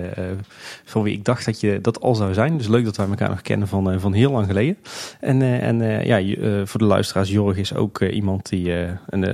van 0.84 1.02
wie 1.02 1.14
ik 1.14 1.24
dacht 1.24 1.44
dat 1.44 1.60
je 1.60 1.80
dat 1.80 2.00
al 2.00 2.14
zou 2.14 2.34
zijn. 2.34 2.56
Dus 2.56 2.68
leuk 2.68 2.84
dat 2.84 2.96
wij 2.96 3.06
elkaar 3.06 3.28
nog 3.28 3.42
kennen 3.42 3.68
van, 3.68 4.00
van 4.00 4.12
heel 4.12 4.30
lang 4.30 4.46
geleden. 4.46 4.76
En, 5.20 5.42
en 5.42 6.06
ja, 6.06 6.36
voor 6.64 6.80
de 6.80 6.86
luisteraars, 6.86 7.30
Jorg 7.30 7.56
is 7.56 7.74
ook 7.74 8.02
iemand 8.02 8.48
die, 8.48 8.72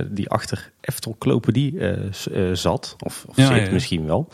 die 0.09 0.29
achter 0.29 0.71
Eftel 0.81 1.15
Klopedie 1.17 1.79
zat. 2.53 2.95
Of, 2.99 3.25
of 3.27 3.37
ja, 3.37 3.55
zit 3.55 3.71
misschien 3.71 4.05
wel. 4.05 4.27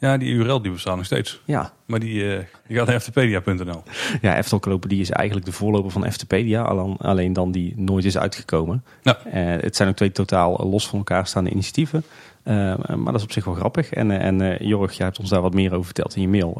Ja, 0.00 0.16
die 0.16 0.32
URL 0.32 0.62
die 0.62 0.72
bestaat 0.72 0.96
nog 0.96 1.04
steeds. 1.04 1.40
Ja. 1.44 1.72
Maar 1.86 2.00
die, 2.00 2.22
uh, 2.24 2.38
die 2.66 2.76
gaat 2.76 2.86
naar 2.86 3.00
ftpedia.nl. 3.00 3.82
Ja, 4.20 4.36
Eftelklopedie 4.36 5.00
is 5.00 5.10
eigenlijk 5.10 5.46
de 5.46 5.52
voorloper 5.52 5.90
van 5.90 6.12
Ftpedia, 6.12 6.62
alleen 6.98 7.32
dan 7.32 7.52
die 7.52 7.72
nooit 7.76 8.04
is 8.04 8.18
uitgekomen. 8.18 8.84
Ja. 9.02 9.18
Uh, 9.26 9.32
het 9.62 9.76
zijn 9.76 9.88
ook 9.88 9.96
twee 9.96 10.12
totaal 10.12 10.68
los 10.70 10.88
van 10.88 10.98
elkaar 10.98 11.26
staande 11.26 11.50
initiatieven. 11.50 12.04
Uh, 12.44 12.54
maar 12.76 13.04
dat 13.04 13.14
is 13.14 13.22
op 13.22 13.32
zich 13.32 13.44
wel 13.44 13.54
grappig. 13.54 13.90
En, 13.90 14.10
en 14.10 14.66
Jorg, 14.66 14.92
jij 14.92 15.06
hebt 15.06 15.18
ons 15.18 15.30
daar 15.30 15.40
wat 15.40 15.54
meer 15.54 15.72
over 15.72 15.84
verteld 15.84 16.16
in 16.16 16.22
je 16.22 16.28
mail. 16.28 16.52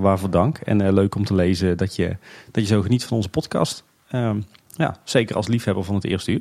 waarvoor 0.00 0.30
dank. 0.30 0.58
En 0.58 0.92
leuk 0.92 1.14
om 1.14 1.24
te 1.24 1.34
lezen 1.34 1.76
dat 1.76 1.96
je, 1.96 2.16
dat 2.50 2.62
je 2.62 2.74
zo 2.74 2.82
geniet 2.82 3.04
van 3.04 3.16
onze 3.16 3.28
podcast. 3.28 3.84
Ehm, 4.08 4.40
ja, 4.76 4.96
zeker 5.04 5.36
als 5.36 5.46
liefhebber 5.46 5.84
van 5.84 5.94
het 5.94 6.04
eerste 6.04 6.30
uur. 6.30 6.40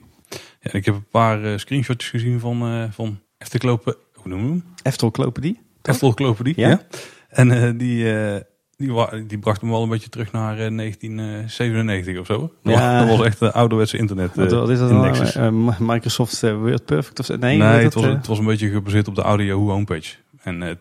Ja, 0.60 0.72
ik 0.72 0.86
heb 0.86 0.96
een 0.96 1.08
paar 1.12 1.60
screenshots 1.60 2.10
gezien 2.10 2.40
van, 2.40 2.90
van 2.94 3.20
Eftelklopen, 3.38 3.96
hoe 4.14 4.28
noemen 4.28 4.48
we 4.48 4.54
hem? 4.54 4.64
Eftelklopedie. 4.84 5.65
Eftelklopedie, 5.88 6.54
ja. 6.58 6.70
ja. 6.70 6.82
En 7.30 7.50
uh, 7.50 7.72
die, 7.78 8.04
uh, 8.04 8.36
die, 8.78 9.26
die 9.26 9.40
bracht 9.40 9.62
hem 9.62 9.70
wel 9.70 9.84
een 9.84 9.90
beetje 9.90 10.10
terug 10.10 10.32
naar 10.32 10.52
uh, 10.52 10.78
1997 10.78 12.20
of 12.20 12.26
zo. 12.26 12.54
Ja. 12.64 13.06
Dat 13.06 13.18
was 13.18 13.26
echt 13.26 13.40
de 13.40 13.52
ouderwetse 13.54 13.98
internet. 13.98 14.36
Wat, 14.36 14.52
wat 14.52 14.70
is 14.70 14.80
dat 14.80 14.90
nou? 14.90 15.74
Microsoft 15.80 16.42
Word 16.42 16.86
Perfect 16.86 17.20
of 17.20 17.28
Nee, 17.28 17.58
nee 17.58 17.84
het, 17.84 17.94
was, 17.94 18.04
het 18.04 18.28
was 18.28 18.40
een 18.40 18.46
beetje 18.46 18.70
gebaseerd 18.70 19.08
op 19.08 19.16
de 19.16 19.22
Audio 19.22 19.70
homepage. 19.70 20.16
En 20.44 20.80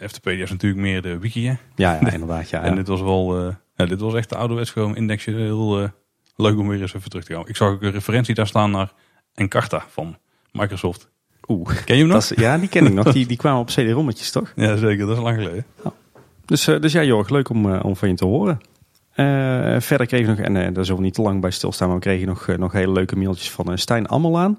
FTP 0.00 0.26
is 0.26 0.50
natuurlijk 0.50 0.80
meer 0.80 1.02
de 1.02 1.18
wiki, 1.18 1.46
hè? 1.46 1.54
Ja, 1.74 1.98
ja 2.00 2.10
inderdaad. 2.12 2.50
Ja, 2.50 2.62
en 2.62 2.74
dit 2.74 2.88
was 2.88 3.00
wel, 3.00 3.54
ja, 3.76 3.86
dit 3.86 4.00
was 4.00 4.14
echt 4.14 4.28
de 4.28 4.36
ouderwets 4.36 4.70
gewoon 4.70 4.96
indexje. 4.96 5.30
Heel 5.30 5.90
leuk 6.36 6.58
om 6.58 6.68
weer 6.68 6.80
eens 6.80 6.94
even 6.94 7.10
terug 7.10 7.24
te 7.24 7.34
gaan. 7.34 7.48
Ik 7.48 7.56
zag 7.56 7.68
ook 7.68 7.82
een 7.82 7.90
referentie 7.90 8.34
daar 8.34 8.46
staan 8.46 8.70
naar 8.70 8.92
Encarta 9.34 9.84
van 9.88 10.16
Microsoft. 10.52 11.08
Oeh. 11.50 11.84
Ken 11.84 11.96
je 11.96 12.02
hem 12.02 12.12
nog? 12.12 12.34
ja, 12.34 12.58
die 12.58 12.68
ken 12.68 12.86
ik 12.86 12.92
nog. 12.92 13.12
Die, 13.12 13.26
die 13.26 13.36
kwamen 13.36 13.60
op 13.60 13.66
CD-rommetjes, 13.66 14.30
toch? 14.30 14.52
Ja, 14.56 14.76
zeker. 14.76 15.06
Dat 15.06 15.16
is 15.16 15.22
lang 15.22 15.36
geleden. 15.36 15.64
Dus, 16.44 16.68
uh, 16.68 16.80
dus 16.80 16.92
ja, 16.92 17.02
Jorg, 17.02 17.28
leuk 17.28 17.48
om, 17.48 17.66
uh, 17.66 17.84
om 17.84 17.96
van 17.96 18.08
je 18.08 18.14
te 18.14 18.24
horen. 18.24 18.60
Uh, 19.16 19.80
verder 19.80 20.06
kreeg 20.06 20.20
ik 20.20 20.26
nog, 20.26 20.38
en 20.38 20.52
daar 20.54 20.84
zullen 20.84 21.00
we 21.00 21.06
niet 21.06 21.14
te 21.14 21.22
lang 21.22 21.40
bij 21.40 21.50
stilstaan, 21.50 21.88
maar 21.88 21.96
we 21.96 22.02
kregen 22.02 22.26
nog, 22.26 22.46
nog 22.56 22.72
hele 22.72 22.92
leuke 22.92 23.16
mailtjes 23.16 23.50
van 23.50 23.78
Stijn 23.78 24.06
Ammelaan. 24.06 24.58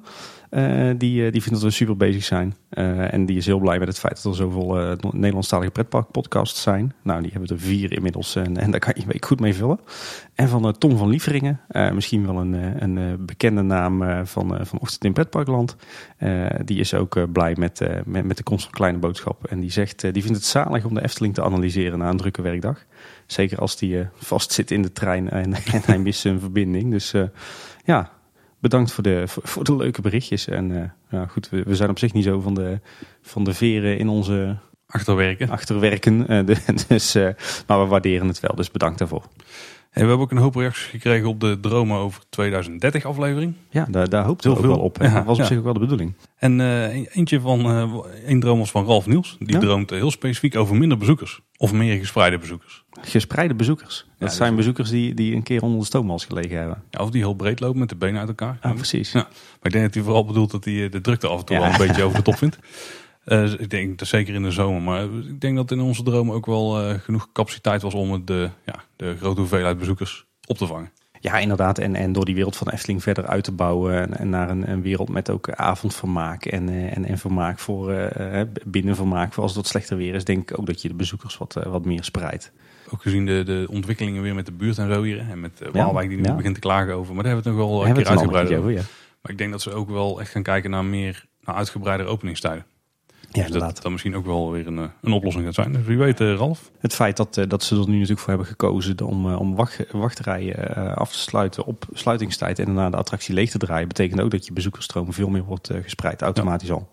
Uh, 0.52 0.90
die, 0.98 1.32
die 1.32 1.42
vindt 1.42 1.50
dat 1.50 1.62
we 1.62 1.70
super 1.70 1.98
bezig 1.98 2.24
zijn. 2.24 2.56
Uh, 2.72 3.14
en 3.14 3.26
die 3.26 3.38
is 3.38 3.46
heel 3.46 3.60
blij 3.60 3.80
met 3.80 3.88
het 3.88 4.00
feit 4.00 4.24
dat 4.24 4.32
er 4.32 4.38
zoveel 4.38 4.98
Nederlandstalige 5.12 5.72
pretparkpodcasts 5.72 6.62
zijn. 6.62 6.94
Nou, 7.04 7.22
die 7.22 7.32
hebben 7.32 7.50
er 7.50 7.60
vier 7.60 7.92
inmiddels 7.92 8.36
en, 8.36 8.58
en 8.58 8.72
daar 8.72 8.80
kan 8.80 8.94
je 8.96 9.06
week 9.06 9.26
goed 9.26 9.40
mee 9.40 9.54
vullen. 9.54 9.80
En 10.36 10.50
van 10.50 10.78
Tom 10.78 10.98
van 10.98 11.10
Lieveringen, 11.10 11.60
misschien 11.94 12.26
wel 12.26 12.38
een, 12.38 12.84
een 12.84 13.26
bekende 13.26 13.62
naam 13.62 14.26
van, 14.26 14.66
van 14.66 14.80
Ochtend 14.80 15.04
in 15.04 15.14
Pretparkland. 15.14 15.76
die 16.66 16.80
is 16.80 16.94
ook 16.94 17.32
blij 17.32 17.56
met, 17.58 17.80
met, 18.06 18.26
met, 18.26 18.38
de 18.38 18.44
komst 18.44 18.64
van 18.64 18.74
Kleine 18.74 18.98
Boodschap. 18.98 19.46
En 19.46 19.60
die 19.60 19.72
zegt, 19.72 20.02
die 20.02 20.24
vindt 20.24 20.38
het 20.38 20.46
zalig 20.46 20.86
om 20.86 20.94
de 20.94 21.04
Efteling 21.04 21.34
te 21.34 21.44
analyseren 21.44 22.00
na 22.00 22.10
een 22.10 22.18
drukke 22.18 22.42
werkdag. 22.42 22.86
Zeker 23.26 23.58
als 23.58 23.78
die 23.78 24.08
vast 24.16 24.52
zit 24.52 24.72
in 24.72 24.82
de 24.82 24.92
trein 24.92 25.30
en, 25.30 25.54
en 25.74 25.82
hij 25.86 26.00
mist 26.00 26.20
zijn 26.20 26.40
verbinding. 26.40 26.92
Dus 26.92 27.14
ja, 27.86 28.12
bedankt 28.62 28.92
voor 28.92 29.04
de, 29.04 29.24
voor, 29.26 29.64
de 29.64 29.76
leuke 29.76 30.02
berichtjes. 30.02 30.48
En 30.48 30.70
uh, 30.70 30.84
ja, 31.10 31.26
goed, 31.26 31.50
we, 31.50 31.64
we, 31.64 31.76
zijn 31.76 31.90
op 31.90 32.00
zich 32.00 32.14
niet 32.14 32.24
zo 32.24 32.40
van 32.40 32.54
de, 32.54 32.80
van 33.22 33.44
de 33.44 33.54
veren 33.54 33.98
in 33.98 34.08
onze... 34.08 34.58
Achterwerken. 34.86 35.50
Achterwerken. 35.50 36.48
Uh, 36.50 36.58
dus, 36.88 37.16
uh, 37.16 37.30
maar 37.68 37.82
we 37.82 37.86
waarderen 37.86 38.28
het 38.28 38.40
wel, 38.40 38.56
dus 38.56 38.72
bedankt 38.72 39.00
daarvoor. 39.00 39.24
En 39.92 40.02
we 40.02 40.08
hebben 40.08 40.26
ook 40.26 40.32
een 40.32 40.38
hoop 40.38 40.56
reacties 40.56 40.86
gekregen 40.86 41.28
op 41.28 41.40
de 41.40 41.58
Dromen 41.62 41.98
over 41.98 42.22
2030 42.30 43.06
aflevering. 43.06 43.54
Ja, 43.70 43.88
daar, 43.90 44.10
daar 44.10 44.26
hoopte 44.26 44.50
heel 44.50 44.62
veel 44.62 44.80
op. 44.80 44.98
Ja, 45.02 45.14
dat 45.14 45.26
was 45.26 45.40
op 45.40 45.46
zich 45.46 45.58
ook 45.58 45.64
wel 45.64 45.74
de 45.74 45.80
bedoeling. 45.80 46.16
En 46.38 46.60
uh, 46.60 47.16
eentje 47.16 47.40
van, 47.40 47.60
uh, 47.60 47.94
een 48.26 48.40
droom 48.40 48.60
was 48.60 48.72
van 48.72 48.86
Ralf 48.86 49.06
Niels. 49.06 49.36
Die 49.40 49.58
droomt 49.58 49.90
heel 49.90 50.12
specifiek 50.12 50.56
over 50.56 50.76
minder 50.76 50.98
bezoekers. 50.98 51.42
Of 51.58 51.74
meer 51.74 51.98
gespreide 51.98 52.38
bezoekers. 52.38 52.84
Gespreide 53.02 53.54
bezoekers? 53.54 54.06
Dat 54.18 54.34
zijn 54.34 54.56
bezoekers 54.56 54.90
die, 54.90 55.14
die 55.14 55.36
een 55.36 55.44
keer 55.44 55.62
onder 55.62 55.80
de 55.80 55.86
stoommals 55.86 56.26
gelegen 56.26 56.58
hebben. 56.58 56.84
Of 57.00 57.10
die 57.10 57.22
heel 57.22 57.34
breed 57.34 57.60
lopen 57.60 57.80
met 57.80 57.90
de 57.90 57.96
benen 57.96 58.20
uit 58.20 58.30
elkaar. 58.30 58.58
Ah, 58.62 58.76
precies. 58.76 59.12
Ja. 59.12 59.20
Maar 59.20 59.60
ik 59.62 59.72
denk 59.72 59.84
dat 59.84 59.94
hij 59.94 60.04
vooral 60.04 60.26
bedoelt 60.26 60.52
dat 60.52 60.66
hij 60.66 60.90
de 60.90 61.02
drukte 61.02 61.28
af 61.28 61.40
en 61.40 61.46
toe 61.46 61.58
wel 61.58 61.66
een 61.66 61.78
beetje 61.78 62.04
over 62.04 62.18
de 62.18 62.24
top 62.24 62.38
vindt. 62.44 62.58
Uh, 63.26 63.60
ik 63.60 63.70
denk 63.70 64.00
dat 64.00 64.08
zeker 64.08 64.34
in 64.34 64.44
de 64.44 64.52
zomer. 64.52 64.82
Maar 64.82 65.04
ik 65.04 65.42
denk 65.42 65.56
dat 65.56 65.72
in 65.72 65.80
onze 65.80 66.04
droom 66.04 66.32
ook 66.32 66.46
wel 66.46 66.90
uh, 66.90 67.00
genoeg 67.00 67.28
capaciteit 67.34 67.82
was 67.82 67.94
om 67.94 68.26
de, 68.26 68.50
ja, 68.66 68.84
de 68.96 69.16
grote 69.18 69.40
hoeveelheid 69.40 69.78
bezoekers 69.78 70.26
op 70.48 70.58
te 70.58 70.68
vangen. 70.68 70.92
Ja, 71.20 71.38
inderdaad. 71.38 71.78
En, 71.78 71.96
en 71.96 72.14
door 72.14 72.26
die 72.26 72.36
wereld 72.36 72.56
van 72.56 72.70
Efteling 72.70 73.04
verder 73.04 73.26
uit 73.26 73.44
te 73.44 73.52
bouwen. 73.52 74.02
En, 74.02 74.18
en 74.18 74.30
naar 74.30 74.50
een, 74.50 74.72
een, 74.72 74.82
wereld 74.82 75.10
met 75.10 75.30
ook 75.30 75.50
avondvermaak 75.50 76.46
en, 76.46 76.70
uh, 76.70 76.98
en, 76.98 77.06
en 77.06 77.18
vermaak 77.18 77.60
voor 77.60 77.92
uh, 77.92 78.42
binnenvermaak. 78.66 79.34
Voor 79.34 79.44
als 79.44 79.52
het 79.52 79.62
wat 79.62 79.72
slechter 79.72 79.98
weer 79.98 80.16
is, 80.16 80.24
denk 80.24 80.52
ik 80.52 80.60
ook 80.60 80.66
dat 80.66 80.82
je 80.82 80.88
de 80.88 80.94
bezoekers 80.94 81.38
wat, 81.38 81.54
wat 81.54 81.86
meer 81.86 82.04
spreidt. 82.04 82.52
Ook 82.90 83.02
gezien 83.02 83.26
de, 83.26 83.44
de 83.44 83.68
ontwikkelingen 83.70 84.22
weer 84.22 84.36
met 84.36 84.46
de 84.46 84.52
buurt 84.52 84.78
en 84.78 84.94
zo 84.94 85.04
hier. 85.04 85.20
En 85.20 85.40
met 85.40 85.62
Waalwijk 85.72 86.10
die 86.10 86.18
nu 86.18 86.24
ja. 86.24 86.36
begint 86.36 86.54
te 86.54 86.60
klagen 86.60 86.94
over. 86.94 87.14
Maar 87.14 87.24
daar 87.24 87.34
hebben 87.34 87.54
we 87.54 87.60
het 87.60 87.70
nog 87.70 87.78
wel 87.78 87.88
een 87.88 87.94
keer 87.94 88.08
uitgebreid 88.08 88.54
over. 88.54 88.72
Ja. 88.72 88.82
Maar 89.22 89.32
ik 89.32 89.38
denk 89.38 89.52
dat 89.52 89.62
ze 89.62 89.72
ook 89.72 89.90
wel 89.90 90.20
echt 90.20 90.32
gaan 90.32 90.44
kijken 90.44 90.70
naar 90.70 90.86
meer 90.86 91.26
naar 91.42 91.56
uitgebreider 91.56 92.06
openingstijden. 92.06 92.66
Ja, 93.34 93.48
dus 93.48 93.62
dat 93.62 93.82
dan 93.82 93.92
misschien 93.92 94.16
ook 94.16 94.26
wel 94.26 94.52
weer 94.52 94.68
een, 94.68 94.78
eh, 94.78 94.86
een 95.02 95.12
oplossing 95.12 95.46
gaat 95.46 95.54
zijn. 95.54 95.72
Dus 95.72 95.86
wie 95.86 95.98
weet, 95.98 96.20
uh, 96.20 96.36
Ralf. 96.36 96.72
Het 96.80 96.94
feit 96.94 97.18
dat, 97.18 97.38
uh, 97.38 97.46
dat 97.48 97.64
ze 97.64 97.76
er 97.76 97.88
nu 97.88 97.94
natuurlijk 97.94 98.20
voor 98.20 98.30
hebben 98.30 98.48
gekozen 98.48 99.02
om, 99.02 99.34
om 99.34 99.56
wacht, 99.56 99.86
wachtrijen 99.92 100.96
af 100.96 101.12
te 101.12 101.20
sluiten 101.20 101.66
op 101.66 101.86
sluitingstijd 101.94 102.60
en 102.60 102.66
daarna 102.66 102.90
de 102.90 102.98
attractie 102.98 103.34
leeg 103.34 103.50
te 103.50 103.58
draaien, 103.58 103.88
betekent 103.88 104.22
ook 104.22 104.32
dat 104.32 104.46
je 104.46 104.54
bezoekersstroom 104.54 105.14
veel 105.14 105.30
meer 105.30 105.44
wordt 105.44 105.70
gespreid, 105.84 106.22
automatisch 106.22 106.68
ja. 106.68 106.74
al. 106.74 106.90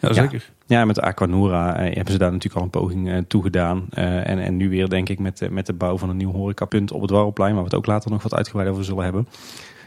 Ja, 0.00 0.12
zeker. 0.12 0.50
Ja, 0.66 0.78
ja 0.78 0.84
met 0.84 1.00
Aquanura 1.00 1.76
hebben 1.76 2.12
ze 2.12 2.18
daar 2.18 2.32
natuurlijk 2.32 2.56
al 2.56 2.62
een 2.62 2.70
poging 2.70 3.24
toe 3.28 3.42
gedaan. 3.42 3.86
en, 3.90 4.38
en 4.38 4.56
nu 4.56 4.68
weer 4.68 4.88
denk 4.88 5.08
ik 5.08 5.18
met, 5.18 5.50
met 5.50 5.66
de 5.66 5.72
bouw 5.72 5.98
van 5.98 6.08
een 6.08 6.16
nieuw 6.16 6.32
horecapunt 6.32 6.92
op 6.92 7.00
het 7.00 7.10
Warrelplein, 7.10 7.52
waar 7.52 7.62
we 7.62 7.68
het 7.68 7.78
ook 7.78 7.86
later 7.86 8.10
nog 8.10 8.22
wat 8.22 8.34
uitgebreid 8.34 8.68
over 8.68 8.84
zullen 8.84 9.04
hebben 9.04 9.26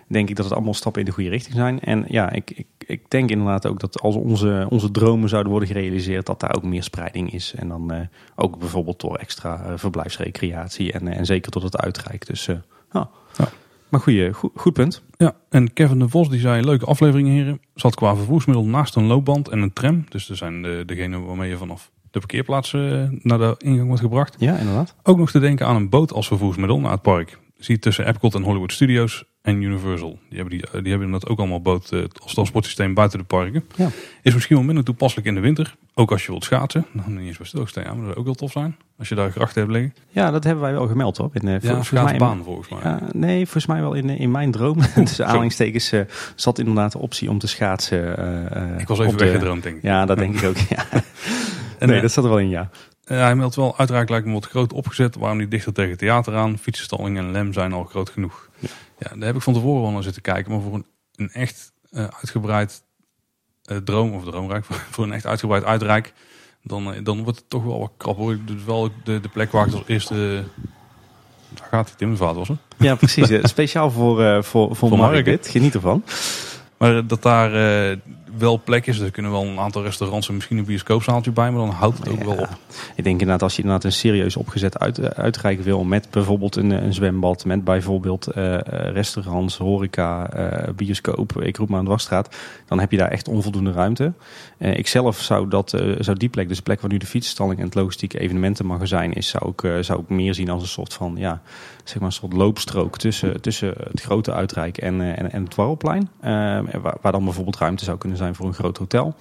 denk 0.07 0.29
ik 0.29 0.35
dat 0.35 0.45
het 0.45 0.53
allemaal 0.53 0.73
stappen 0.73 1.01
in 1.01 1.07
de 1.07 1.13
goede 1.13 1.29
richting 1.29 1.55
zijn. 1.55 1.79
En 1.79 2.05
ja, 2.07 2.31
ik, 2.31 2.51
ik, 2.51 2.67
ik 2.85 3.09
denk 3.09 3.29
inderdaad 3.29 3.67
ook 3.67 3.79
dat 3.79 4.01
als 4.01 4.15
onze, 4.15 4.65
onze 4.69 4.91
dromen 4.91 5.29
zouden 5.29 5.51
worden 5.51 5.69
gerealiseerd, 5.69 6.25
dat 6.25 6.39
daar 6.39 6.55
ook 6.55 6.63
meer 6.63 6.83
spreiding 6.83 7.33
is. 7.33 7.53
En 7.57 7.67
dan 7.67 7.93
uh, 7.93 7.99
ook 8.35 8.59
bijvoorbeeld 8.59 9.01
door 9.01 9.15
extra 9.15 9.65
uh, 9.65 9.73
verblijfsrecreatie 9.75 10.91
en, 10.91 11.07
en 11.07 11.25
zeker 11.25 11.51
tot 11.51 11.63
het 11.63 11.77
uitreikt. 11.77 12.27
Dus 12.27 12.47
uh, 12.47 12.55
ja. 12.91 13.09
Maar 13.89 14.01
goeie, 14.01 14.33
goed, 14.33 14.51
goed 14.55 14.73
punt. 14.73 15.01
Ja, 15.17 15.35
en 15.49 15.73
Kevin 15.73 15.99
de 15.99 16.09
Vos 16.09 16.29
die 16.29 16.39
zei, 16.39 16.63
leuke 16.63 16.85
afleveringen 16.85 17.33
heren. 17.33 17.61
Zat 17.75 17.95
qua 17.95 18.15
vervoersmiddel 18.15 18.65
naast 18.65 18.95
een 18.95 19.05
loopband 19.05 19.47
en 19.49 19.59
een 19.59 19.73
tram. 19.73 20.05
Dus 20.09 20.29
er 20.29 20.37
zijn 20.37 20.61
de, 20.61 20.83
degene 20.85 21.19
waarmee 21.19 21.49
je 21.49 21.57
vanaf 21.57 21.91
de 22.11 22.19
parkeerplaats 22.19 22.71
naar 23.21 23.37
de 23.37 23.55
ingang 23.57 23.87
wordt 23.87 24.01
gebracht. 24.01 24.35
Ja, 24.39 24.57
inderdaad. 24.57 24.95
Ook 25.03 25.17
nog 25.17 25.31
te 25.31 25.39
denken 25.39 25.67
aan 25.67 25.75
een 25.75 25.89
boot 25.89 26.13
als 26.13 26.27
vervoersmiddel 26.27 26.79
naar 26.79 26.91
het 26.91 27.01
park. 27.01 27.39
Zie 27.63 27.79
tussen 27.79 28.07
Epcot 28.07 28.35
en 28.35 28.41
Hollywood 28.41 28.71
Studios 28.71 29.23
en 29.41 29.61
Universal. 29.61 30.19
Die 30.29 30.39
hebben, 30.39 30.57
die, 30.57 30.81
die 30.81 30.91
hebben 30.91 31.11
dat 31.11 31.27
ook 31.27 31.39
allemaal 31.39 31.61
boot 31.61 31.91
uh, 31.91 32.03
als 32.21 32.33
transportsysteem 32.33 32.93
buiten 32.93 33.19
de 33.19 33.25
parken. 33.25 33.63
Ja. 33.75 33.89
Is 34.21 34.33
misschien 34.33 34.55
wel 34.55 34.65
minder 34.65 34.83
toepasselijk 34.83 35.27
in 35.27 35.35
de 35.35 35.39
winter. 35.39 35.75
Ook 35.93 36.11
als 36.11 36.25
je 36.25 36.31
wilt 36.31 36.43
schaatsen. 36.43 36.85
Dan 36.93 37.13
niet 37.13 37.27
eens 37.27 37.37
bij 37.37 37.47
stilstaan. 37.47 37.83
Maar 37.83 37.95
dat 37.95 38.05
zou 38.05 38.15
ook 38.17 38.25
wel 38.25 38.33
tof 38.33 38.51
zijn. 38.51 38.75
Als 38.97 39.09
je 39.09 39.15
daar 39.15 39.31
grachten 39.31 39.61
hebt 39.61 39.73
liggen. 39.73 39.93
Ja, 40.09 40.31
dat 40.31 40.43
hebben 40.43 40.63
wij 40.63 40.73
wel 40.73 40.87
gemeld 40.87 41.17
hoor. 41.17 41.29
In, 41.33 41.47
uh, 41.47 41.59
ja, 41.61 41.83
schaatsbaan 41.83 42.43
volgens 42.43 42.69
mij. 42.69 42.79
Ja, 42.83 42.99
nee, 43.11 43.43
volgens 43.43 43.65
mij 43.65 43.81
wel 43.81 43.93
in, 43.93 44.09
in 44.09 44.31
mijn 44.31 44.51
droom. 44.51 44.77
dus 44.95 45.21
aanhalingstekens 45.21 45.93
uh, 45.93 46.01
zat 46.35 46.59
inderdaad 46.59 46.91
de 46.91 46.99
optie 46.99 47.29
om 47.29 47.39
te 47.39 47.47
schaatsen. 47.47 48.09
ik 48.79 48.87
was 48.87 48.99
even 48.99 49.17
weggedroomd 49.17 49.63
denk 49.63 49.75
ik. 49.75 49.83
Ja, 49.83 50.05
dat 50.05 50.17
denk 50.17 50.35
ik 50.39 50.47
ook. 50.47 50.57
Ja. 50.69 50.85
En, 51.83 51.89
nee, 51.89 52.01
dat 52.01 52.11
zat 52.11 52.23
er 52.23 52.29
wel 52.29 52.39
in 52.39 52.49
ja. 52.49 52.69
Uh, 53.05 53.19
hij 53.19 53.35
meldt 53.35 53.55
wel, 53.55 53.77
uiteraard 53.77 54.09
lijkt 54.09 54.25
me 54.25 54.33
wat 54.33 54.45
groot 54.45 54.73
opgezet. 54.73 55.15
Waarom 55.15 55.37
niet 55.37 55.51
dichter 55.51 55.73
tegen 55.73 55.97
theater 55.97 56.35
aan? 56.35 56.57
Fietsenstalling 56.57 57.17
en 57.17 57.31
lem 57.31 57.53
zijn 57.53 57.73
al 57.73 57.83
groot 57.83 58.09
genoeg. 58.09 58.49
Ja. 58.59 58.67
ja, 58.97 59.15
daar 59.15 59.25
heb 59.25 59.35
ik 59.35 59.41
van 59.41 59.53
tevoren 59.53 59.81
wel 59.81 59.91
naar 59.91 60.03
zitten 60.03 60.21
kijken. 60.21 60.51
Maar 60.51 60.61
voor 60.61 60.73
een, 60.73 60.85
een 61.15 61.31
echt 61.31 61.71
uh, 61.91 61.99
uitgebreid 61.99 62.83
uh, 63.71 63.77
droom, 63.77 64.13
of 64.13 64.23
droomrijk, 64.23 64.65
voor 64.91 65.03
een 65.03 65.13
echt 65.13 65.25
uitgebreid 65.25 65.63
uitrijk, 65.63 66.13
dan, 66.61 66.95
dan 67.03 67.23
wordt 67.23 67.37
het 67.37 67.49
toch 67.49 67.63
wel 67.63 67.79
wat 67.79 67.91
krap 67.97 68.17
hoor. 68.17 68.37
Dus 68.45 68.63
wel 68.63 68.89
de, 69.03 69.19
de 69.19 69.29
plek 69.29 69.51
waar 69.51 69.67
ik 69.67 69.73
als 69.73 69.83
eerste... 69.87 70.43
Daar 71.53 71.67
gaat 71.69 71.89
het 71.89 72.01
in 72.01 72.17
was 72.17 72.47
het? 72.47 72.57
Ja, 72.77 72.95
precies. 72.95 73.39
Speciaal 73.49 73.91
voor, 73.91 74.43
voor, 74.43 74.75
voor, 74.75 74.89
voor 74.89 74.97
Market. 74.97 75.47
Geniet 75.47 75.73
ervan. 75.73 76.03
Maar 76.77 77.07
dat 77.07 77.21
daar 77.21 77.51
wel 78.37 78.61
plek 78.63 78.87
is. 78.87 78.99
Er 78.99 79.11
kunnen 79.11 79.31
wel 79.31 79.43
een 79.43 79.59
aantal 79.59 79.83
restaurants 79.83 80.27
en 80.27 80.33
misschien 80.33 80.57
een 80.57 80.65
bioscoopzaaltje 80.65 81.31
bij, 81.31 81.51
maar 81.51 81.65
dan 81.65 81.75
houdt 81.75 81.97
het 81.97 82.09
ook 82.09 82.23
wel 82.23 82.37
op. 82.37 82.49
Ik 82.95 83.03
denk 83.03 83.19
inderdaad 83.19 83.41
als 83.41 83.55
je 83.55 83.61
inderdaad 83.61 83.83
een 83.83 83.91
serieus 83.91 84.35
opgezet 84.35 84.79
uit, 84.79 84.97
eh, 84.97 85.05
uitreiken 85.05 85.63
wil 85.63 85.83
met 85.83 86.07
bijvoorbeeld 86.09 86.55
een, 86.55 86.69
een 86.69 86.93
zwembad, 86.93 87.45
met 87.45 87.63
bijvoorbeeld 87.63 88.27
uh, 88.37 88.57
restaurants, 88.93 89.57
horeca, 89.57 90.37
uh, 90.37 90.73
bioscoop, 90.75 91.41
ik 91.41 91.57
roep 91.57 91.69
maar 91.69 91.77
aan 91.77 91.83
de 91.83 91.91
wasstraat, 91.91 92.35
dan 92.67 92.79
heb 92.79 92.91
je 92.91 92.97
daar 92.97 93.11
echt 93.11 93.27
onvoldoende 93.27 93.71
ruimte. 93.71 94.13
Uh, 94.57 94.77
ik 94.77 94.87
zelf 94.87 95.19
zou, 95.19 95.47
dat, 95.47 95.69
zou 95.99 96.17
die 96.17 96.29
plek, 96.29 96.47
dus 96.47 96.57
de 96.57 96.63
plek 96.63 96.81
waar 96.81 96.91
nu 96.91 96.97
de 96.97 97.05
fietsstalling 97.05 97.59
en 97.59 97.65
het 97.65 97.75
logistieke 97.75 98.19
evenementenmagazijn 98.19 99.13
is, 99.13 99.27
zou 99.27 99.53
ik, 99.55 99.83
zou 99.83 100.01
ik 100.01 100.09
meer 100.09 100.33
zien 100.33 100.49
als 100.49 100.61
een 100.61 100.67
soort 100.67 100.93
van, 100.93 101.13
ja, 101.17 101.41
zeg 101.83 101.97
maar 101.97 102.07
een 102.07 102.11
soort 102.11 102.33
loopstrook 102.33 102.97
tussen, 102.97 103.41
tussen 103.41 103.73
het 103.89 104.01
grote 104.01 104.33
uitrijk 104.33 104.77
en, 104.77 105.01
en, 105.01 105.31
en 105.31 105.43
het 105.43 105.55
Warrelplein. 105.55 106.09
waar, 106.81 106.97
waar 107.01 107.11
dan 107.11 107.23
bijvoorbeeld 107.23 107.57
ruimte 107.57 107.83
zou 107.83 107.97
kunnen 107.97 108.17
zijn 108.17 108.22
voor 108.31 108.47
een 108.47 108.53
groot 108.53 108.77
hotel. 108.77 109.15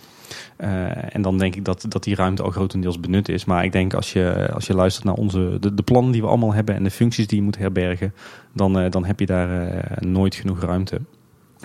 Uh, 0.58 1.14
en 1.14 1.22
dan 1.22 1.38
denk 1.38 1.54
ik 1.54 1.64
dat, 1.64 1.84
dat 1.88 2.04
die 2.04 2.14
ruimte 2.14 2.42
al 2.42 2.50
grotendeels 2.50 3.00
benut 3.00 3.28
is. 3.28 3.44
Maar 3.44 3.64
ik 3.64 3.72
denk 3.72 3.94
als 3.94 4.12
je, 4.12 4.50
als 4.54 4.66
je 4.66 4.74
luistert 4.74 5.04
naar 5.04 5.14
onze, 5.14 5.56
de, 5.60 5.74
de 5.74 5.82
plannen 5.82 6.12
die 6.12 6.22
we 6.22 6.28
allemaal 6.28 6.54
hebben 6.54 6.74
en 6.74 6.84
de 6.84 6.90
functies 6.90 7.26
die 7.26 7.38
je 7.38 7.44
moet 7.44 7.58
herbergen, 7.58 8.14
dan, 8.52 8.84
uh, 8.84 8.90
dan 8.90 9.04
heb 9.04 9.20
je 9.20 9.26
daar 9.26 9.74
uh, 9.74 9.80
nooit 10.00 10.34
genoeg 10.34 10.60
ruimte. 10.60 11.00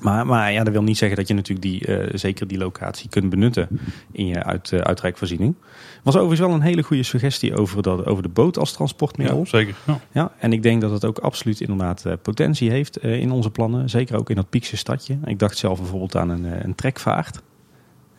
Maar, 0.01 0.25
maar 0.25 0.51
ja, 0.51 0.63
dat 0.63 0.73
wil 0.73 0.83
niet 0.83 0.97
zeggen 0.97 1.17
dat 1.17 1.27
je 1.27 1.33
natuurlijk 1.33 1.67
die, 1.67 1.87
uh, 1.87 2.09
zeker 2.13 2.47
die 2.47 2.57
locatie 2.57 3.09
kunt 3.09 3.29
benutten 3.29 3.67
in 4.11 4.27
je 4.27 4.43
uit, 4.43 4.71
uh, 4.71 4.79
uitrijkvoorziening. 4.79 5.55
Was 6.03 6.15
overigens 6.15 6.47
wel 6.47 6.55
een 6.55 6.61
hele 6.61 6.83
goede 6.83 7.03
suggestie 7.03 7.55
over, 7.55 7.81
dat, 7.81 8.05
over 8.05 8.23
de 8.23 8.29
boot 8.29 8.57
als 8.57 8.71
transportmiddel. 8.71 9.37
Ja, 9.37 9.45
zeker. 9.45 9.75
Ja. 9.85 9.99
ja. 10.11 10.31
en 10.39 10.53
ik 10.53 10.63
denk 10.63 10.81
dat 10.81 10.91
het 10.91 11.05
ook 11.05 11.17
absoluut 11.19 11.61
inderdaad 11.61 12.03
uh, 12.07 12.13
potentie 12.21 12.71
heeft 12.71 12.97
in 12.97 13.31
onze 13.31 13.49
plannen. 13.49 13.89
Zeker 13.89 14.17
ook 14.17 14.29
in 14.29 14.35
dat 14.35 14.49
Piekse 14.49 14.77
stadje. 14.77 15.17
Ik 15.25 15.39
dacht 15.39 15.57
zelf 15.57 15.79
bijvoorbeeld 15.79 16.15
aan 16.15 16.29
een, 16.29 16.65
een 16.65 16.75
trekvaart. 16.75 17.41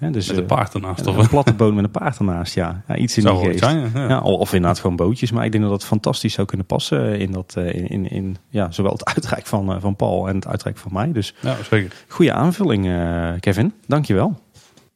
Ja, 0.01 0.11
dus, 0.11 0.29
met 0.29 0.37
een 0.37 0.47
paard 0.47 0.75
ernaast? 0.75 1.07
Of? 1.07 1.17
Een 1.17 1.29
platte 1.29 1.53
boot 1.53 1.75
met 1.75 1.85
een 1.85 1.91
paard 1.91 2.19
ernaast, 2.19 2.55
ja. 2.55 2.83
ja 2.89 2.97
iets 2.97 3.17
in 3.17 3.25
die 3.25 3.35
geest. 3.35 3.59
Zijn, 3.59 3.91
ja. 3.95 4.09
ja. 4.09 4.21
of 4.21 4.53
inderdaad 4.53 4.81
gewoon 4.81 4.97
bootjes. 4.97 5.31
Maar 5.31 5.45
ik 5.45 5.53
denk 5.53 5.65
dat 5.65 5.73
dat 5.73 5.85
fantastisch 5.85 6.33
zou 6.33 6.47
kunnen 6.47 6.67
passen 6.67 7.19
in, 7.19 7.33
dat, 7.33 7.55
in, 7.57 7.89
in, 7.89 8.11
in 8.11 8.37
ja, 8.49 8.71
zowel 8.71 8.93
het 8.93 9.05
uitrijk 9.15 9.47
van, 9.47 9.81
van 9.81 9.97
Paul 9.97 10.29
en 10.29 10.35
het 10.35 10.47
uitrijk 10.47 10.77
van 10.77 10.93
mij. 10.93 11.13
Dus 11.13 11.35
ja, 11.41 11.57
zeker. 11.71 11.93
Goede 12.09 12.33
aanvulling, 12.33 12.87
uh, 12.87 13.31
Kevin. 13.41 13.73
Dankjewel. 13.87 14.39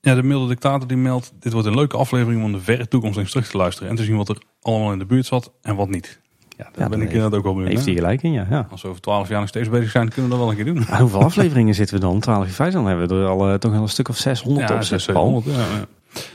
Ja, 0.00 0.14
de 0.14 0.23
milde 0.23 0.49
dictator 0.49 0.88
die 0.88 0.97
meldt... 0.97 1.32
Dit 1.38 1.52
wordt 1.52 1.68
een 1.68 1.75
leuke 1.75 1.97
aflevering 1.97 2.44
om 2.44 2.52
de 2.52 2.61
verre 2.61 2.88
toekomst 2.88 3.18
eens 3.18 3.30
terug 3.30 3.49
te 3.49 3.56
luisteren... 3.56 3.90
en 3.90 3.97
te 3.97 4.04
zien 4.04 4.16
wat 4.16 4.28
er 4.28 4.42
allemaal 4.61 4.92
in 4.92 4.99
de 4.99 5.06
buurt 5.06 5.26
zat 5.26 5.52
en 5.62 5.76
wat 5.76 5.88
niet. 5.88 6.21
Ja, 6.64 6.71
daar 6.78 6.88
ben 6.88 7.00
ik 7.00 7.12
inderdaad 7.12 7.38
ook 7.38 7.45
wel 7.45 7.54
benieuwd. 7.54 7.73
Heeft 7.73 7.85
hij 7.85 7.95
gelijk 7.95 8.23
in, 8.23 8.33
ja. 8.33 8.47
ja. 8.50 8.66
Als 8.71 8.83
we 8.83 8.88
over 8.88 9.00
twaalf 9.00 9.28
jaar 9.28 9.40
nog 9.40 9.49
steeds 9.49 9.69
bezig 9.69 9.90
zijn, 9.90 10.09
kunnen 10.09 10.25
we 10.25 10.37
dat 10.37 10.38
wel 10.38 10.50
een 10.50 10.64
keer 10.64 10.75
doen. 10.75 10.85
Hoeveel 11.00 11.23
afleveringen 11.23 11.75
zitten 11.75 11.95
we 11.95 12.00
dan? 12.00 12.21
Twaalf 12.21 12.59
jaar 12.59 12.71
Dan 12.71 12.87
hebben 12.87 13.09
we 13.09 13.14
er 13.14 13.26
al 13.26 13.49
uh, 13.49 13.54
toch 13.54 13.73
wel 13.73 13.83
een 13.83 13.88
stuk 13.88 14.09
of 14.09 14.16
600 14.16 14.69
ja, 14.69 14.75
op. 14.75 14.83
600, 14.83 15.45
ja, 15.45 15.52
ja. 15.52 15.87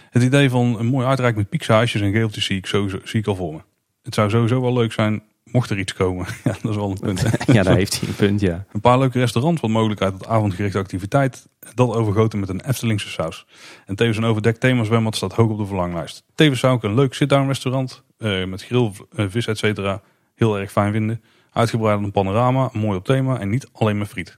Het 0.10 0.24
idee 0.24 0.50
van 0.50 0.80
een 0.80 0.86
mooi 0.86 1.06
uitrijk 1.06 1.36
met 1.36 1.50
piekshuisjes 1.50 2.02
en 2.02 2.12
geeltjes 2.12 2.46
zie 2.46 2.58
ik, 2.58 2.66
sowieso, 2.66 3.00
zie 3.04 3.20
ik 3.20 3.28
al 3.28 3.36
voor 3.36 3.54
me. 3.54 3.60
Het 4.04 4.14
zou 4.14 4.30
sowieso 4.30 4.62
wel 4.62 4.74
leuk 4.74 4.92
zijn 4.92 5.22
mocht 5.52 5.70
er 5.70 5.80
iets 5.80 5.94
komen. 5.94 6.26
Ja, 6.44 6.56
dat 6.62 6.72
is 6.72 6.78
wel 6.78 6.92
een 6.92 7.00
punt. 7.00 7.24
ja, 7.58 7.64
daar 7.64 7.76
heeft 7.76 8.00
hij 8.00 8.10
een 8.10 8.16
punt, 8.16 8.42
ja. 8.42 8.66
Een 8.72 8.82
paar 8.82 9.00
leuke 9.00 9.20
restaurants 9.20 9.62
wat 9.62 9.70
mogelijkheid 9.70 10.18
tot 10.18 10.28
avondgerichte 10.28 10.78
activiteit. 10.78 11.48
Dat 11.74 11.96
overgoten 11.96 12.40
met 12.40 12.50
een 12.50 12.62
Eftelingse 12.62 13.10
saus. 13.10 13.46
En 13.86 13.96
tevens 13.96 14.18
een 14.18 14.26
overdekt 14.26 14.60
themazwembad 14.60 15.16
staat 15.16 15.34
hoog 15.34 15.50
op 15.50 15.58
de 15.58 15.66
verlanglijst. 15.66 16.24
Tevens 16.36 16.60
zou 16.60 16.76
ik 16.76 16.84
een 16.84 16.96
leuk 16.96 17.14
sit-down 17.14 17.48
restaurant 17.48 18.04
uh, 18.18 18.46
met 18.46 18.64
grill, 18.64 18.92
uh, 19.16 19.26
vis, 19.30 19.48
et 19.48 19.58
cetera 19.58 20.02
heel 20.38 20.60
erg 20.60 20.72
fijn 20.72 20.92
vinden. 20.92 21.22
Uitgebreid 21.52 22.00
een 22.00 22.12
panorama, 22.12 22.70
mooi 22.74 22.98
op 22.98 23.06
thema 23.06 23.40
en 23.40 23.50
niet 23.50 23.70
alleen 23.72 23.98
maar 23.98 24.06
friet. 24.06 24.38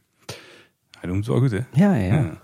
Hij 0.99 1.09
doet 1.09 1.15
het 1.15 1.27
wel 1.27 1.39
goed, 1.39 1.51
hè? 1.51 1.59
Ja, 1.73 1.95
ja. 1.95 2.15
ja. 2.15 2.41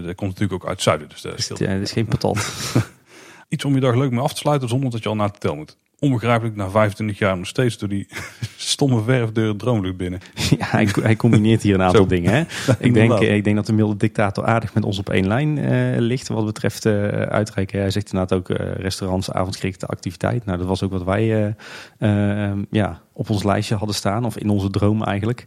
Dat 0.00 0.14
komt 0.14 0.30
natuurlijk 0.30 0.52
ook 0.52 0.64
uit 0.64 0.70
het 0.70 0.82
zuiden. 0.82 1.08
Dus 1.08 1.20
dat 1.20 1.38
is, 1.38 1.48
ja, 1.48 1.72
dat 1.72 1.82
is 1.82 1.92
geen 1.92 2.06
patat. 2.06 2.64
Iets 3.48 3.64
om 3.64 3.74
je 3.74 3.80
dag 3.80 3.94
leuk 3.94 4.10
mee 4.10 4.20
af 4.20 4.32
te 4.32 4.38
sluiten 4.38 4.68
zonder 4.68 4.90
dat 4.90 5.02
je 5.02 5.08
al 5.08 5.14
naar 5.14 5.26
het 5.26 5.34
hotel 5.34 5.56
moet 5.56 5.78
onbegrijpelijk 6.04 6.56
na 6.56 6.70
25 6.70 7.18
jaar 7.18 7.36
nog 7.36 7.46
steeds 7.46 7.78
door 7.78 7.88
die 7.88 8.08
stomme 8.56 9.02
verfdeur 9.02 9.56
droomlucht 9.56 9.96
binnen. 9.96 10.20
Ja, 10.58 10.66
hij, 10.66 10.88
hij 11.02 11.16
combineert 11.16 11.62
hier 11.62 11.74
een 11.74 11.82
aantal 11.88 12.06
dingen. 12.06 12.32
Hè? 12.32 12.40
ik, 12.78 12.94
denk, 12.94 13.18
ik 13.18 13.44
denk 13.44 13.56
dat 13.56 13.66
de 13.66 13.72
milde 13.72 13.96
dictator 13.96 14.44
aardig 14.44 14.74
met 14.74 14.84
ons 14.84 14.98
op 14.98 15.10
één 15.10 15.26
lijn 15.26 15.56
uh, 15.56 15.98
ligt 15.98 16.28
wat 16.28 16.44
betreft 16.44 16.84
uh, 16.84 17.08
uitreiken. 17.08 17.80
Hij 17.80 17.90
zegt 17.90 18.12
inderdaad 18.12 18.38
ook 18.38 18.48
uh, 18.48 18.56
restaurants, 18.74 19.32
avondgerichte 19.32 19.86
activiteit. 19.86 20.44
Nou, 20.44 20.58
dat 20.58 20.66
was 20.66 20.82
ook 20.82 20.90
wat 20.90 21.02
wij 21.02 21.54
ja, 22.70 23.00
op 23.12 23.30
ons 23.30 23.42
lijstje 23.42 23.74
hadden 23.74 23.94
staan, 23.94 24.24
of 24.24 24.36
in 24.36 24.48
onze 24.48 24.70
droom 24.70 25.02
eigenlijk. 25.02 25.46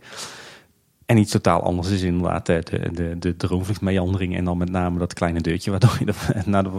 En 1.06 1.18
iets 1.18 1.32
totaal 1.32 1.62
anders 1.64 1.90
is 1.90 2.02
inderdaad 2.02 2.46
de, 2.46 2.64
de, 2.70 2.92
de, 2.92 3.16
de 3.20 3.36
droomvluchtmeandering. 3.36 4.36
En 4.36 4.44
dan 4.44 4.58
met 4.58 4.70
name 4.70 5.00
dat 5.00 5.14
kleine 5.14 5.42
deurtje 5.42 5.72
waardoor 5.72 5.98
je 6.00 6.14
naar 6.46 6.64
de, 6.64 6.70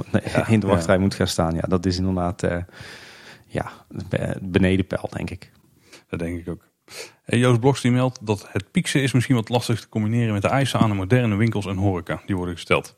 in 0.49 0.61
de 0.61 0.67
wachtrij 0.67 0.95
ja. 0.97 1.01
moet 1.01 1.15
gaan 1.15 1.27
staan. 1.27 1.55
Ja, 1.55 1.65
dat 1.69 1.87
is 1.87 1.99
inderdaad 1.99 2.43
ja, 3.49 3.73
beneden 4.41 4.87
peil, 4.87 5.09
denk 5.13 5.31
ik. 5.31 5.53
Dat 6.09 6.19
denk 6.19 6.39
ik 6.39 6.49
ook. 6.49 6.67
Joost 7.27 7.61
Bloks 7.61 7.81
die 7.81 7.91
meldt 7.91 8.27
dat 8.27 8.49
het 8.53 8.71
pieksen 8.71 9.03
is 9.03 9.13
misschien 9.13 9.35
wat 9.35 9.49
lastig 9.49 9.81
te 9.81 9.89
combineren 9.89 10.33
met 10.33 10.43
de 10.43 10.49
eisen 10.49 10.81
aan 10.81 10.89
de 10.89 10.95
moderne 10.95 11.37
winkels 11.37 11.67
en 11.67 11.77
horeca 11.77 12.23
die 12.27 12.37
worden 12.37 12.55
gesteld. 12.55 12.97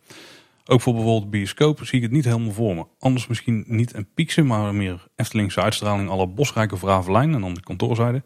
Ook 0.67 0.81
voor 0.81 0.95
bijvoorbeeld 0.95 1.31
bioscoop 1.31 1.85
zie 1.85 1.97
ik 1.97 2.03
het 2.03 2.13
niet 2.13 2.25
helemaal 2.25 2.53
voor 2.53 2.75
me. 2.75 2.87
Anders 2.99 3.27
misschien 3.27 3.65
niet 3.67 3.95
een 3.95 4.09
pieksen, 4.15 4.47
maar 4.47 4.75
meer 4.75 5.07
Eftelingse 5.17 5.63
uitstraling 5.63 6.09
alle 6.09 6.27
Bosrijke 6.27 6.77
Vravelijn 6.77 7.35
en 7.35 7.41
dan 7.41 7.55
de 7.55 7.61
kantoorzijde. 7.61 8.23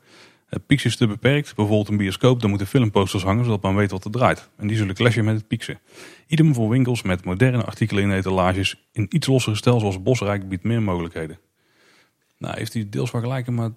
Het 0.47 0.66
pieksen 0.66 0.90
is 0.90 0.97
te 0.97 1.07
beperkt. 1.07 1.54
Bijvoorbeeld 1.54 1.88
een 1.88 1.97
bioscoop, 1.97 2.40
dan 2.40 2.49
moeten 2.49 2.66
filmposters 2.66 3.23
hangen 3.23 3.45
zodat 3.45 3.62
men 3.62 3.75
weet 3.75 3.90
wat 3.90 4.04
er 4.04 4.11
draait. 4.11 4.50
En 4.57 4.66
die 4.66 4.76
zullen 4.76 4.95
clashen 4.95 5.25
met 5.25 5.37
het 5.37 5.47
pieksen. 5.47 5.81
Idem 6.26 6.54
voor 6.54 6.69
winkels 6.69 7.02
met 7.02 7.25
moderne 7.25 7.64
artikelen 7.64 8.02
in 8.02 8.12
etalages. 8.12 8.87
In 8.93 9.07
iets 9.11 9.26
lossere 9.26 9.57
stijl 9.57 9.81
zoals 9.81 10.02
Bosrijk 10.02 10.49
biedt 10.49 10.64
meer 10.64 10.83
mogelijkheden. 10.83 11.38
Nou, 12.44 12.58
heeft 12.58 12.72
hij 12.72 12.86
deels 12.90 13.10
wel 13.10 13.20
gelijk, 13.20 13.50
maar 13.50 13.70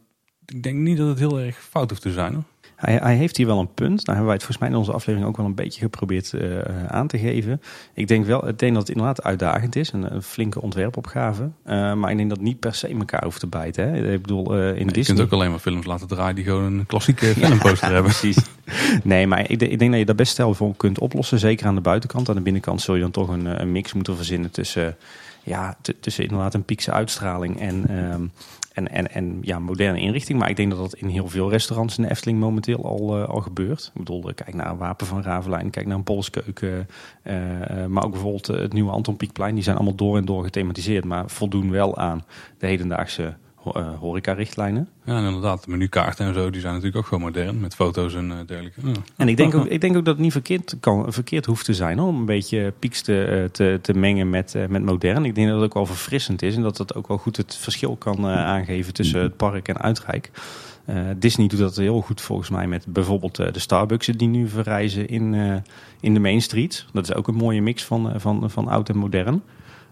ik 0.45 0.63
denk 0.63 0.77
niet 0.77 0.97
dat 0.97 1.07
het 1.07 1.19
heel 1.19 1.39
erg 1.39 1.63
fout 1.63 1.89
hoeft 1.89 2.01
te 2.01 2.11
zijn. 2.11 2.33
Hoor. 2.33 2.43
Hij, 2.77 2.95
hij, 2.95 3.15
heeft 3.15 3.37
hier 3.37 3.45
wel 3.45 3.59
een 3.59 3.73
punt. 3.73 3.95
Nou 3.95 4.05
hebben 4.05 4.25
wij 4.25 4.33
het 4.33 4.43
volgens 4.43 4.57
mij 4.57 4.69
in 4.69 4.75
onze 4.75 4.91
aflevering 4.91 5.29
ook 5.29 5.37
wel 5.37 5.45
een 5.45 5.55
beetje 5.55 5.81
geprobeerd 5.81 6.33
uh, 6.33 6.85
aan 6.87 7.07
te 7.07 7.17
geven. 7.17 7.61
Ik 7.93 8.07
denk 8.07 8.25
wel, 8.25 8.41
het 8.41 8.59
denk 8.59 8.73
dat 8.73 8.87
het 8.87 8.97
inderdaad 8.97 9.23
uitdagend 9.23 9.75
is. 9.75 9.91
Een, 9.91 10.13
een 10.13 10.21
flinke 10.21 10.61
ontwerpopgave. 10.61 11.43
Uh, 11.43 11.93
maar 11.93 12.11
ik 12.11 12.17
denk 12.17 12.29
dat 12.29 12.39
niet 12.39 12.59
per 12.59 12.75
se 12.75 12.87
elkaar 12.87 13.23
hoeft 13.23 13.39
te 13.39 13.47
bijten. 13.47 13.89
Hè. 13.89 14.13
Ik 14.13 14.21
bedoel, 14.21 14.57
uh, 14.57 14.67
in 14.67 14.73
nee, 14.73 14.85
Disney... 14.85 15.01
Je 15.01 15.05
kunt 15.05 15.19
ook 15.19 15.31
alleen 15.31 15.49
maar 15.49 15.59
films 15.59 15.85
laten 15.85 16.07
draaien 16.07 16.35
die 16.35 16.43
gewoon 16.43 16.63
een 16.63 16.85
klassieke 16.85 17.25
filmposter 17.39 17.93
hebben. 17.93 18.11
Precies. 18.11 18.37
Nee, 19.03 19.27
maar 19.27 19.39
ik, 19.39 19.61
ik, 19.61 19.79
denk 19.79 19.91
dat 19.91 19.99
je 19.99 20.05
daar 20.05 20.15
best 20.15 20.31
stel 20.31 20.53
voor 20.53 20.75
kunt 20.75 20.99
oplossen. 20.99 21.39
Zeker 21.39 21.67
aan 21.67 21.75
de 21.75 21.81
buitenkant. 21.81 22.29
Aan 22.29 22.35
de 22.35 22.41
binnenkant 22.41 22.81
zul 22.81 22.95
je 22.95 23.01
dan 23.01 23.11
toch 23.11 23.29
een, 23.29 23.61
een 23.61 23.71
mix 23.71 23.93
moeten 23.93 24.15
verzinnen 24.15 24.51
tussen... 24.51 24.97
Ja, 25.43 25.77
tussen 25.99 26.23
inderdaad 26.23 26.53
een 26.53 26.63
piekse 26.63 26.91
uitstraling 26.91 27.59
en, 27.59 27.87
ehm, 27.89 28.25
en, 28.77 28.91
en, 28.91 29.11
en 29.11 29.37
ja, 29.41 29.59
moderne 29.59 29.99
inrichting. 29.99 30.39
Maar 30.39 30.49
ik 30.49 30.55
denk 30.55 30.69
dat 30.69 30.79
dat 30.79 30.93
in 30.93 31.07
heel 31.07 31.27
veel 31.27 31.49
restaurants 31.49 31.97
in 31.97 32.03
de 32.03 32.09
Efteling 32.09 32.39
momenteel 32.39 32.85
al, 32.85 33.19
uh, 33.19 33.29
al 33.29 33.41
gebeurt. 33.41 33.91
Ik 33.93 33.99
bedoel, 33.99 34.31
kijk 34.35 34.53
naar 34.53 34.69
een 34.69 34.77
Wapen 34.77 35.07
van 35.07 35.21
Ravelijn, 35.21 35.69
kijk 35.69 35.85
naar 35.85 35.95
een 35.95 36.03
Polskeuken. 36.03 36.87
Uh, 37.23 37.85
maar 37.85 38.03
ook 38.03 38.11
bijvoorbeeld 38.11 38.47
het 38.47 38.73
nieuwe 38.73 38.91
Anton 38.91 39.17
Pieckplein. 39.17 39.53
Die 39.53 39.63
zijn 39.63 39.75
allemaal 39.75 39.95
door 39.95 40.17
en 40.17 40.25
door 40.25 40.43
gethematiseerd. 40.43 41.05
Maar 41.05 41.29
voldoen 41.29 41.71
wel 41.71 41.97
aan 41.97 42.25
de 42.57 42.67
hedendaagse 42.67 43.35
horeca-richtlijnen. 43.99 44.89
Ja, 45.05 45.17
en 45.17 45.23
inderdaad, 45.23 45.63
de 45.63 45.71
menukaarten 45.71 46.25
en 46.25 46.33
zo, 46.33 46.49
die 46.49 46.61
zijn 46.61 46.73
natuurlijk 46.73 46.99
ook 46.99 47.07
gewoon 47.07 47.23
modern 47.23 47.59
met 47.59 47.75
foto's 47.75 48.15
en 48.15 48.43
dergelijke. 48.45 48.81
En 49.15 49.27
ik 49.27 49.37
denk, 49.37 49.55
ook, 49.55 49.65
ik 49.65 49.81
denk 49.81 49.97
ook 49.97 50.05
dat 50.05 50.13
het 50.13 50.23
niet 50.23 50.31
verkeerd, 50.31 50.75
kan, 50.79 51.13
verkeerd 51.13 51.45
hoeft 51.45 51.65
te 51.65 51.73
zijn 51.73 51.99
om 51.99 52.19
een 52.19 52.25
beetje 52.25 52.73
pieks 52.79 53.01
te, 53.01 53.49
te, 53.51 53.79
te 53.81 53.93
mengen 53.93 54.29
met, 54.29 54.55
met 54.69 54.83
modern. 54.83 55.25
Ik 55.25 55.35
denk 55.35 55.47
dat 55.47 55.55
het 55.55 55.65
ook 55.65 55.73
wel 55.73 55.85
verfrissend 55.85 56.41
is 56.41 56.55
en 56.55 56.61
dat 56.61 56.77
het 56.77 56.95
ook 56.95 57.07
wel 57.07 57.17
goed 57.17 57.37
het 57.37 57.55
verschil 57.55 57.95
kan 57.95 58.25
aangeven 58.25 58.93
tussen 58.93 59.21
het 59.21 59.37
park 59.37 59.67
en 59.67 59.77
Uitrijk. 59.77 60.31
Uh, 60.89 60.99
Disney 61.17 61.47
doet 61.47 61.59
dat 61.59 61.75
heel 61.75 62.01
goed 62.01 62.21
volgens 62.21 62.49
mij 62.49 62.67
met 62.67 62.85
bijvoorbeeld 62.87 63.39
uh, 63.39 63.51
de 63.51 63.59
Starbucks 63.59 64.07
die 64.07 64.27
nu 64.27 64.47
verrijzen 64.47 65.07
in, 65.07 65.33
uh, 65.33 65.55
in 65.99 66.13
de 66.13 66.19
Main 66.19 66.41
Street. 66.41 66.85
Dat 66.93 67.03
is 67.03 67.13
ook 67.13 67.27
een 67.27 67.35
mooie 67.35 67.61
mix 67.61 67.85
van, 67.85 68.13
van, 68.19 68.49
van 68.49 68.67
oud 68.67 68.89
en 68.89 68.97
modern. 68.97 69.41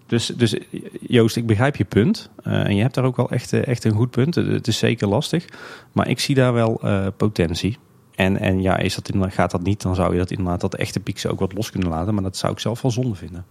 Dus, 0.07 0.25
dus 0.25 0.55
Joost, 0.99 1.35
ik 1.35 1.45
begrijp 1.45 1.75
je 1.75 1.85
punt. 1.85 2.29
en 2.43 2.75
je 2.75 2.81
hebt 2.81 2.95
daar 2.95 3.03
ook 3.03 3.15
wel 3.15 3.29
echt, 3.29 3.53
echt 3.53 3.83
een 3.83 3.93
goed 3.93 4.11
punt. 4.11 4.35
Het, 4.35 4.67
is 4.67 4.77
zeker 4.77 5.07
lastig. 5.07 5.45
Maar 5.91 6.09
ik 6.09 6.19
zie 6.19 6.35
daar 6.35 6.53
wel 6.53 6.81
potentie. 7.17 7.77
En, 8.15 8.39
en 8.39 8.61
ja, 8.61 8.77
is 8.77 8.95
dat 8.95 9.09
in, 9.09 9.31
gaat 9.31 9.51
dat 9.51 9.63
niet, 9.63 9.81
dan 9.81 9.95
zou 9.95 10.11
je 10.11 10.17
dat 10.17 10.31
inderdaad 10.31 10.61
dat 10.61 10.75
echte 10.75 10.99
pieksen 10.99 11.31
ook 11.31 11.39
wat 11.39 11.53
los 11.53 11.69
kunnen 11.71 11.89
laten. 11.89 12.13
Maar 12.13 12.23
dat 12.23 12.37
zou 12.37 12.53
ik 12.53 12.59
zelf 12.59 12.81
wel 12.81 12.91
zonde 12.91 13.15
vinden. 13.15 13.45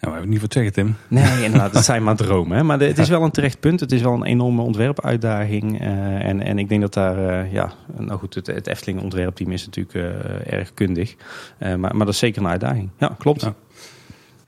Ja, 0.00 0.08
we 0.08 0.10
hebben 0.10 0.28
niet 0.28 0.40
voor 0.40 0.48
zeggen, 0.52 0.72
Tim. 0.72 0.96
Nee, 1.08 1.44
inderdaad, 1.44 1.72
dat 1.72 1.84
zijn 1.84 2.02
maar 2.02 2.16
dromen. 2.26 2.56
Hè? 2.56 2.62
Maar 2.62 2.80
het 2.80 2.98
is 2.98 3.08
wel 3.08 3.22
een 3.22 3.30
terecht 3.30 3.60
punt. 3.60 3.80
Het 3.80 3.92
is 3.92 4.02
wel 4.02 4.12
een 4.12 4.24
enorme 4.24 4.62
ontwerpuitdaging. 4.62 5.80
Uh, 5.80 5.88
en, 6.24 6.42
en 6.42 6.58
ik 6.58 6.68
denk 6.68 6.80
dat 6.80 6.94
daar, 6.94 7.18
uh, 7.18 7.52
ja, 7.52 7.72
nou 7.96 8.18
goed, 8.18 8.34
het, 8.34 8.46
het 8.46 8.66
Efteling 8.66 9.02
ontwerpteam 9.02 9.50
is 9.52 9.66
natuurlijk 9.66 9.94
uh, 9.94 10.52
erg 10.52 10.74
kundig. 10.74 11.14
maar, 11.58 11.78
maar 11.78 11.98
dat 11.98 12.08
is 12.08 12.18
zeker 12.18 12.42
een 12.42 12.48
uitdaging. 12.48 12.90
Ja, 12.98 13.14
klopt. 13.18 13.40
Ja. 13.40 13.54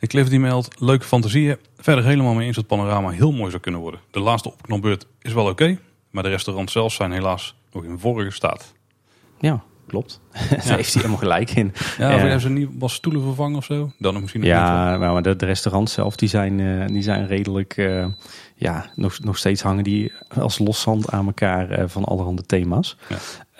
Ik 0.00 0.08
Cliff 0.08 0.28
die 0.28 0.40
meldt, 0.40 0.80
leuke 0.80 1.04
fantasieën. 1.04 1.56
Verder 1.76 2.04
helemaal 2.04 2.34
mee 2.34 2.46
eens 2.46 2.56
dat 2.56 2.64
het 2.68 2.78
panorama 2.78 3.10
heel 3.10 3.32
mooi 3.32 3.50
zou 3.50 3.62
kunnen 3.62 3.80
worden. 3.80 4.00
De 4.10 4.20
laatste 4.20 4.52
opknopbeurt 4.52 5.06
is 5.22 5.32
wel 5.32 5.46
oké, 5.46 5.78
maar 6.10 6.22
de 6.22 6.28
restaurants 6.28 6.72
zelf 6.72 6.92
zijn 6.92 7.12
helaas 7.12 7.54
nog 7.72 7.84
in 7.84 7.98
vorige 7.98 8.30
staat. 8.30 8.74
Ja, 9.40 9.62
klopt. 9.86 10.20
Daar 10.32 10.76
heeft 10.76 10.92
hij 10.92 11.02
helemaal 11.02 11.16
gelijk 11.16 11.50
in. 11.50 11.72
Ja, 11.98 12.14
of 12.14 12.20
hebben 12.20 12.40
ze 12.40 12.48
niet 12.48 12.68
was 12.78 12.94
stoelen 12.94 13.22
vervangen 13.22 13.56
of 13.56 13.64
zo? 13.64 13.92
Dan 13.98 14.20
misschien 14.20 14.42
ja, 14.42 14.96
maar 14.96 15.22
de, 15.22 15.36
de, 15.36 15.46
restaurants 15.46 15.92
zelf 15.92 16.16
die 16.16 16.28
zijn, 16.28 16.58
uh, 16.58 16.86
die 16.86 17.02
zijn 17.02 17.26
redelijk, 17.26 17.76
uh, 17.76 18.06
ja, 18.54 18.90
nog, 18.94 19.18
nog 19.18 19.38
steeds 19.38 19.62
hangen 19.62 19.84
die 19.84 20.12
als 20.28 20.58
loszand 20.58 21.10
aan 21.10 21.26
elkaar 21.26 21.78
uh, 21.78 21.84
van 21.86 22.04
allerhande 22.04 22.42
thema's. 22.42 22.96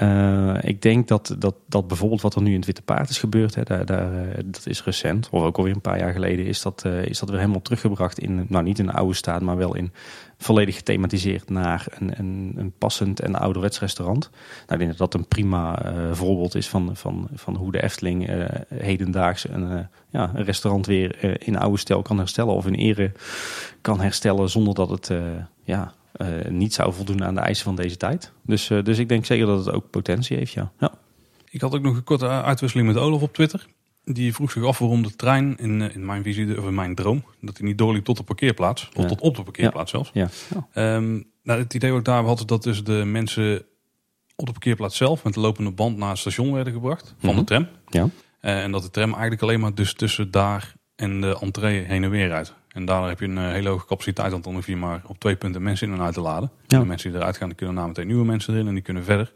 Uh, 0.03 0.57
ik 0.61 0.83
denk 0.83 1.09
dat, 1.09 1.37
dat, 1.39 1.55
dat 1.67 1.89
bijvoorbeeld 1.89 2.21
wat 2.21 2.35
er 2.35 2.43
nu 2.43 2.51
in 2.51 2.57
het 2.57 2.67
Witte 2.67 2.83
Paard 2.83 3.09
is 3.09 3.19
gebeurd, 3.19 3.55
hè, 3.55 3.63
daar, 3.63 3.87
daar, 3.87 4.11
dat 4.45 4.67
is 4.67 4.85
recent, 4.85 5.29
of 5.31 5.43
ook 5.43 5.57
alweer 5.57 5.75
een 5.75 5.81
paar 5.81 5.99
jaar 5.99 6.13
geleden, 6.13 6.47
is 6.47 6.63
dat, 6.63 6.83
uh, 6.87 7.05
is 7.05 7.19
dat 7.19 7.29
weer 7.29 7.39
helemaal 7.39 7.63
teruggebracht 7.63 8.19
in, 8.19 8.47
nou 8.49 8.65
niet 8.65 8.79
in 8.79 8.87
de 8.87 8.93
oude 8.93 9.15
staat, 9.15 9.43
maar 9.43 9.57
wel 9.57 9.75
in 9.75 9.93
volledig 10.37 10.77
gethematiseerd 10.77 11.51
naar 11.51 11.87
een, 11.99 12.19
een, 12.19 12.53
een 12.57 12.73
passend 12.79 13.21
en 13.21 13.35
ouderwets 13.35 13.81
restaurant. 13.81 14.31
Nou, 14.31 14.73
ik 14.73 14.79
denk 14.79 14.89
dat 14.89 15.11
dat 15.11 15.21
een 15.21 15.29
prima 15.29 15.93
voorbeeld 16.13 16.55
is 16.55 16.69
van, 16.69 16.97
van, 16.97 17.29
van 17.35 17.57
hoe 17.57 17.73
de 17.73 17.83
Efteling 17.83 18.49
hedendaags 18.75 19.49
een, 19.49 19.89
ja, 20.09 20.31
een 20.35 20.45
restaurant 20.45 20.87
weer 20.87 21.41
in 21.47 21.59
oude 21.59 21.79
stijl 21.79 22.03
kan 22.03 22.19
herstellen 22.19 22.55
of 22.55 22.67
in 22.67 22.75
ere 22.75 23.13
kan 23.81 24.01
herstellen 24.01 24.51
zonder 24.51 24.75
dat 24.75 24.91
het 24.91 25.11
ja, 25.63 25.95
niet 26.49 26.75
zou 26.75 26.93
voldoen 26.93 27.25
aan 27.25 27.35
de 27.35 27.41
eisen 27.41 27.65
van 27.65 27.77
deze 27.77 27.97
tijd. 27.97 28.33
Dus, 28.43 28.67
dus 28.67 28.99
ik 28.99 29.09
denk 29.09 29.25
zeker 29.25 29.47
dat 29.47 29.65
het 29.65 29.75
ook 29.75 29.91
potentie 29.91 30.37
heeft, 30.37 30.53
ja. 30.53 30.73
ja. 30.79 30.93
Ik 31.51 31.61
had 31.61 31.75
ook 31.75 31.83
nog 31.83 31.97
een 31.97 32.05
korte 32.05 32.29
uitwisseling 32.29 32.89
met 32.89 32.97
Olaf 32.97 33.23
op 33.23 33.35
Twitter. 33.35 33.67
Die 34.05 34.35
vroeg 34.35 34.51
zich 34.51 34.65
af 34.65 34.79
waarom 34.79 35.03
de 35.03 35.17
trein 35.17 35.57
in, 35.57 35.81
in 35.81 36.07
mijn 36.07 36.23
visie, 36.23 36.59
of 36.59 36.67
in 36.67 36.75
mijn 36.75 36.95
droom, 36.95 37.25
dat 37.41 37.59
hij 37.59 37.67
niet 37.67 37.79
doorliep 37.79 38.05
tot 38.05 38.17
de 38.17 38.23
parkeerplaats. 38.23 38.89
Of 38.95 39.05
tot 39.05 39.21
op 39.21 39.37
de 39.37 39.43
parkeerplaats 39.43 39.91
zelfs. 39.91 40.11
Ja. 40.13 40.29
Um, 40.75 41.31
nou, 41.43 41.61
het 41.61 41.75
idee 41.75 41.91
wat 41.91 41.99
ik 41.99 42.05
daar 42.05 42.25
had, 42.25 42.43
dat 42.47 42.63
dus 42.63 42.85
de 42.85 43.05
mensen 43.05 43.65
op 44.37 44.47
de 44.47 44.53
parkeerplaats 44.53 44.97
zelf 44.97 45.25
met 45.25 45.35
de 45.35 45.41
lopende 45.41 45.71
band 45.71 45.97
naar 45.97 46.09
het 46.09 46.19
station 46.19 46.53
werden 46.53 46.73
gebracht 46.73 47.15
van 47.19 47.29
de 47.29 47.35
mhm. 47.35 47.45
tram. 47.45 47.69
Ja. 47.89 48.09
Uh, 48.41 48.63
en 48.63 48.73
dat 48.73 48.83
de 48.83 48.91
tram 48.91 49.11
eigenlijk 49.11 49.43
alleen 49.43 49.61
maar 49.61 49.75
dus 49.75 49.95
tussen 49.95 50.31
daar 50.31 50.75
en 50.97 51.21
de 51.21 51.39
entree 51.41 51.81
heen 51.81 52.05
en 52.05 52.11
weer 52.11 52.33
uit. 52.33 52.55
En 52.79 52.85
daardoor 52.85 53.09
heb 53.09 53.21
je 53.21 53.27
een 53.27 53.37
uh, 53.37 53.51
hele 53.51 53.69
hoge 53.69 53.87
capaciteit, 53.87 54.31
want 54.31 54.45
dan 54.45 54.55
hoef 54.55 54.67
je 54.67 54.77
maar 54.77 55.03
op 55.07 55.19
twee 55.19 55.37
punten 55.37 55.63
mensen 55.63 55.89
in 55.89 55.95
en 55.95 56.01
uit 56.01 56.15
te 56.15 56.21
laden. 56.21 56.51
Ja. 56.67 56.79
de 56.79 56.85
mensen 56.85 57.11
die 57.11 57.19
eruit 57.21 57.37
gaan, 57.37 57.49
die 57.49 57.57
kunnen 57.57 57.75
na 57.75 57.87
meteen 57.87 58.07
nieuwe 58.07 58.25
mensen 58.25 58.55
erin 58.55 58.67
en 58.67 58.75
die 58.75 58.83
kunnen 58.83 59.05
verder. 59.05 59.33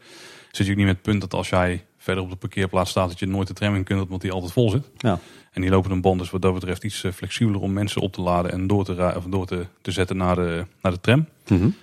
Zit 0.51 0.65
je 0.65 0.71
ook 0.71 0.77
niet 0.77 0.87
met 0.87 0.95
het 0.95 1.03
punt 1.03 1.21
dat 1.21 1.33
als 1.33 1.49
jij 1.49 1.85
verder 1.97 2.23
op 2.23 2.29
de 2.29 2.35
parkeerplaats 2.35 2.89
staat, 2.89 3.09
dat 3.09 3.19
je 3.19 3.25
nooit 3.25 3.47
de 3.47 3.53
tram 3.53 3.75
in 3.75 3.83
kunt, 3.83 4.01
omdat 4.01 4.21
die 4.21 4.31
altijd 4.31 4.51
vol 4.51 4.69
zit. 4.69 4.89
Ja. 4.97 5.19
En 5.51 5.61
die 5.61 5.69
lopen 5.69 5.91
een 5.91 6.01
band 6.01 6.19
dus 6.19 6.29
wat 6.29 6.41
dat 6.41 6.53
betreft 6.53 6.83
iets 6.83 7.03
eh, 7.03 7.11
flexibeler 7.11 7.61
om 7.61 7.73
mensen 7.73 8.01
op 8.01 8.13
te 8.13 8.21
laden 8.21 8.51
en 8.51 8.67
door 8.67 8.85
te, 8.85 9.13
of 9.15 9.23
door 9.23 9.45
te, 9.45 9.65
te 9.81 9.91
zetten 9.91 10.17
naar 10.17 10.35
de, 10.35 10.65
naar 10.81 10.91
de 10.91 10.99
tram. 11.01 11.25
Mm 11.47 11.75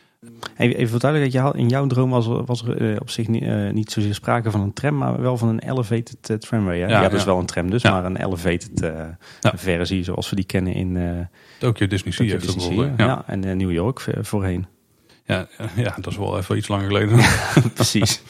Even 0.56 0.88
voor 0.88 0.98
duidelijkheid, 0.98 1.54
in 1.54 1.68
jouw 1.68 1.86
droom 1.86 2.10
was, 2.10 2.26
was 2.26 2.62
er 2.62 2.90
eh, 2.92 3.00
op 3.00 3.10
zich 3.10 3.28
niet, 3.28 3.42
uh, 3.42 3.70
niet 3.70 3.90
zozeer 3.90 4.14
sprake 4.14 4.50
van 4.50 4.60
een 4.60 4.72
tram, 4.72 4.96
maar 4.96 5.20
wel 5.20 5.36
van 5.36 5.48
een 5.48 5.58
elevated 5.58 6.30
uh, 6.30 6.36
tramway. 6.36 6.78
Hè? 6.78 6.86
Ja, 6.86 7.02
ja, 7.02 7.08
dus 7.08 7.24
wel 7.24 7.38
een 7.38 7.46
tram 7.46 7.70
dus, 7.70 7.82
maar 7.82 8.04
een 8.04 8.16
elevated 8.16 8.70
versie 9.40 10.04
zoals 10.04 10.30
we 10.30 10.36
die 10.36 10.44
kennen 10.44 10.74
in 10.74 11.28
Tokyo 11.58 11.86
Disney 11.86 12.12
Sea. 12.12 12.28
Tokyo 12.28 12.46
Disney 12.46 12.92
sea 12.96 13.06
ja. 13.06 13.24
en 13.26 13.56
New 13.56 13.72
York 13.72 14.06
voorheen. 14.20 14.66
Ja, 15.24 15.48
ja, 15.76 15.94
dat 15.96 16.06
is 16.06 16.16
wel 16.16 16.38
even 16.38 16.56
iets 16.56 16.68
langer 16.68 16.86
geleden. 16.86 17.18
Precies. 17.74 18.22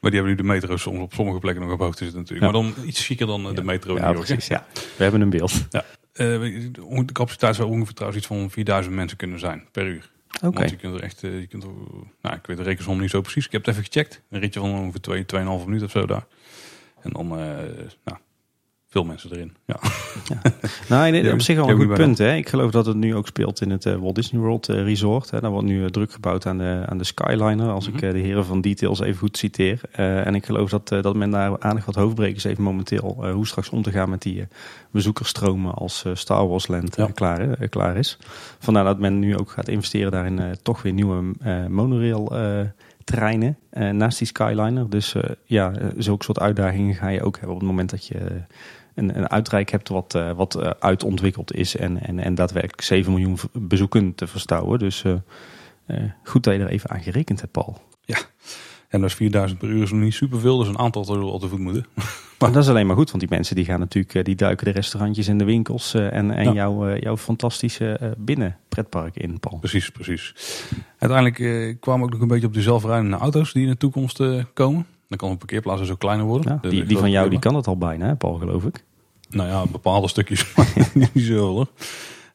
Maar 0.00 0.10
die 0.10 0.20
hebben 0.20 0.30
nu 0.30 0.34
de 0.34 0.42
metro 0.42 0.76
soms 0.76 0.98
op 0.98 1.12
sommige 1.14 1.38
plekken 1.38 1.62
nog 1.62 1.72
op 1.72 1.80
hoogte 1.80 2.04
zitten 2.04 2.20
natuurlijk. 2.20 2.52
Maar 2.52 2.62
dan 2.62 2.86
iets 2.86 3.06
chiquer 3.06 3.26
dan 3.26 3.54
de 3.54 3.64
metro 3.64 3.94
in 3.94 4.02
New 4.02 4.12
York. 4.12 4.26
Precies, 4.26 4.46
ja. 4.46 4.66
We 4.72 5.02
hebben 5.02 5.20
een 5.20 5.30
beeld. 5.30 5.66
Ja. 5.70 5.84
de 6.12 7.12
capaciteit 7.12 7.54
zou 7.54 7.68
ongeveer 7.68 7.94
trouwens 7.94 8.18
iets 8.18 8.28
van 8.28 8.50
4000 8.50 8.94
mensen 8.94 9.16
kunnen 9.16 9.38
zijn 9.38 9.64
per 9.72 9.86
uur. 9.86 10.12
Oké. 10.42 10.58
Want 10.58 10.70
je 10.70 10.76
kunt 10.76 10.94
er 10.94 11.02
echt, 11.02 11.22
eh, 11.22 11.40
je 11.40 11.46
kunt 11.46 11.64
nou, 12.20 12.36
ik 12.36 12.46
weet 12.46 12.56
de 12.56 12.62
rekensom 12.62 13.00
niet 13.00 13.10
zo 13.10 13.20
precies. 13.20 13.46
Ik 13.46 13.52
heb 13.52 13.64
het 13.64 13.70
even 13.70 13.84
gecheckt. 13.84 14.22
Een 14.30 14.40
ritje 14.40 14.60
van 14.60 14.78
ongeveer 14.78 15.00
2, 15.00 15.24
2,5 15.24 15.64
minuten 15.64 15.86
of 15.86 15.90
zo 15.90 16.06
daar. 16.06 16.26
En 17.02 17.10
dan, 17.10 17.26
uh, 17.26 17.46
nou, 18.04 18.18
veel 18.94 19.04
mensen 19.04 19.30
erin. 19.32 19.52
Ja. 19.64 19.76
ja. 20.24 20.52
Nou, 20.88 21.10
nee, 21.10 21.32
op 21.32 21.40
zich 21.40 21.56
wel 21.56 21.68
een 21.68 21.76
goed 21.76 21.94
punt. 21.94 22.18
Hè? 22.18 22.34
Ik 22.34 22.48
geloof 22.48 22.70
dat 22.70 22.86
het 22.86 22.96
nu 22.96 23.14
ook 23.14 23.26
speelt 23.26 23.60
in 23.60 23.70
het 23.70 23.84
uh, 23.84 23.94
Walt 23.96 24.14
Disney 24.14 24.40
World 24.40 24.68
uh, 24.68 24.82
Resort. 24.82 25.30
Hè? 25.30 25.40
Daar 25.40 25.50
wordt 25.50 25.66
nu 25.66 25.80
uh, 25.80 25.86
druk 25.86 26.12
gebouwd 26.12 26.46
aan 26.46 26.58
de, 26.58 26.82
aan 26.86 26.98
de 26.98 27.04
Skyliner, 27.04 27.70
als 27.70 27.86
ik 27.88 27.94
mhm. 27.94 28.12
de 28.12 28.18
heren 28.18 28.44
van 28.44 28.60
Details 28.60 29.00
even 29.00 29.18
goed 29.18 29.36
citeer. 29.36 29.80
en 29.92 30.34
ik 30.34 30.46
geloof 30.46 30.70
dat, 30.70 30.88
dat 30.88 31.14
men 31.14 31.30
daar 31.30 31.60
aardig 31.60 31.84
wat 31.84 31.94
hoofdbrekers 31.94 32.44
heeft 32.44 32.58
momenteel. 32.58 33.26
hoe 33.32 33.46
straks 33.46 33.70
om 33.70 33.82
te 33.82 33.90
gaan 33.90 34.10
met 34.10 34.22
die 34.22 34.46
bezoekersstromen 34.90 35.74
als 35.74 36.04
Star 36.12 36.48
Wars 36.48 36.66
Land 36.66 36.96
klaar, 37.14 37.68
klaar 37.68 37.96
is. 37.96 38.18
Vandaar 38.58 38.84
dat 38.84 38.98
men 38.98 39.18
nu 39.18 39.36
ook 39.36 39.50
gaat 39.50 39.68
investeren 39.68 40.12
daarin 40.12 40.56
toch 40.62 40.82
weer 40.82 40.92
nieuwe 40.92 41.32
monorail 41.68 42.32
treinen 43.04 43.56
naast 43.70 44.18
die 44.18 44.26
Skyliner. 44.26 44.90
Dus 44.90 45.14
ja, 45.44 45.72
zulke 45.96 46.24
soort 46.24 46.40
uitdagingen 46.40 46.94
ga 46.94 47.08
je 47.08 47.22
ook 47.22 47.36
hebben 47.36 47.54
op 47.54 47.60
het 47.60 47.70
moment 47.70 47.90
dat 47.90 48.06
je 48.06 48.42
een, 48.94 49.18
een 49.18 49.30
uitrijk 49.30 49.70
hebt 49.70 49.88
wat, 49.88 50.14
uh, 50.14 50.30
wat 50.30 50.56
uh, 50.56 50.70
uitontwikkeld 50.78 51.54
is 51.54 51.76
en, 51.76 52.02
en, 52.06 52.18
en 52.18 52.34
daadwerkelijk 52.34 52.80
7 52.80 53.12
miljoen 53.12 53.38
bezoeken 53.52 54.14
te 54.14 54.26
verstouwen. 54.26 54.78
Dus 54.78 55.02
uh, 55.02 55.14
goed 56.24 56.44
dat 56.44 56.54
je 56.54 56.60
er 56.60 56.68
even 56.68 56.90
aan 56.90 57.02
gerekend 57.02 57.40
hebt, 57.40 57.52
Paul. 57.52 57.82
Ja, 58.04 58.18
en 58.88 59.00
dat 59.00 59.10
is 59.10 59.16
4000 59.16 59.58
per 59.58 59.68
uur 59.68 59.82
is 59.82 59.90
nog 59.90 60.00
niet 60.00 60.14
superveel, 60.14 60.58
dus 60.58 60.68
een 60.68 60.78
aantal 60.78 61.04
zullen 61.04 61.24
al 61.24 61.38
te 61.38 61.48
voet 61.48 61.58
moeten. 61.58 61.86
Maar 62.38 62.52
dat 62.52 62.62
is 62.62 62.68
alleen 62.68 62.86
maar 62.86 62.96
goed, 62.96 63.08
want 63.08 63.20
die 63.20 63.30
mensen 63.30 63.56
die 63.56 63.64
gaan 63.64 63.78
natuurlijk, 63.78 64.24
die 64.24 64.34
duiken 64.34 64.64
de 64.64 64.72
restaurantjes 64.72 65.28
en 65.28 65.38
de 65.38 65.44
winkels 65.44 65.94
en, 65.94 66.30
en 66.30 66.52
jouw, 66.52 66.96
jouw 66.96 67.16
fantastische 67.16 68.14
binnen 68.18 68.56
pretpark 68.68 69.16
in, 69.16 69.40
Paul. 69.40 69.58
Precies, 69.58 69.90
precies. 69.90 70.34
Uiteindelijk 70.98 71.80
kwamen 71.80 72.04
ook 72.04 72.12
nog 72.12 72.20
een 72.20 72.28
beetje 72.28 72.46
op 72.46 72.54
de 72.54 72.62
zelfrijdende 72.62 73.16
auto's 73.16 73.52
die 73.52 73.62
in 73.62 73.68
de 73.68 73.76
toekomst 73.76 74.22
komen. 74.54 74.86
Dan 75.18 75.22
kan 75.22 75.30
een 75.30 75.46
parkeerplaats 75.46 75.82
zo 75.82 75.94
kleiner 75.94 76.26
worden. 76.26 76.58
die, 76.62 76.84
die 76.84 76.98
van 76.98 77.10
jou 77.10 77.28
die 77.28 77.38
kan 77.38 77.54
het 77.54 77.66
al 77.66 77.78
bijna, 77.78 78.06
hè, 78.06 78.16
Paul, 78.16 78.34
geloof 78.34 78.64
ik. 78.64 78.84
Nou 79.28 79.48
ja, 79.48 79.66
bepaalde 79.66 80.08
stukjes, 80.08 80.52
maar 80.54 80.90
niet 80.94 81.10
zo 81.14 81.34
hoor. 81.34 81.66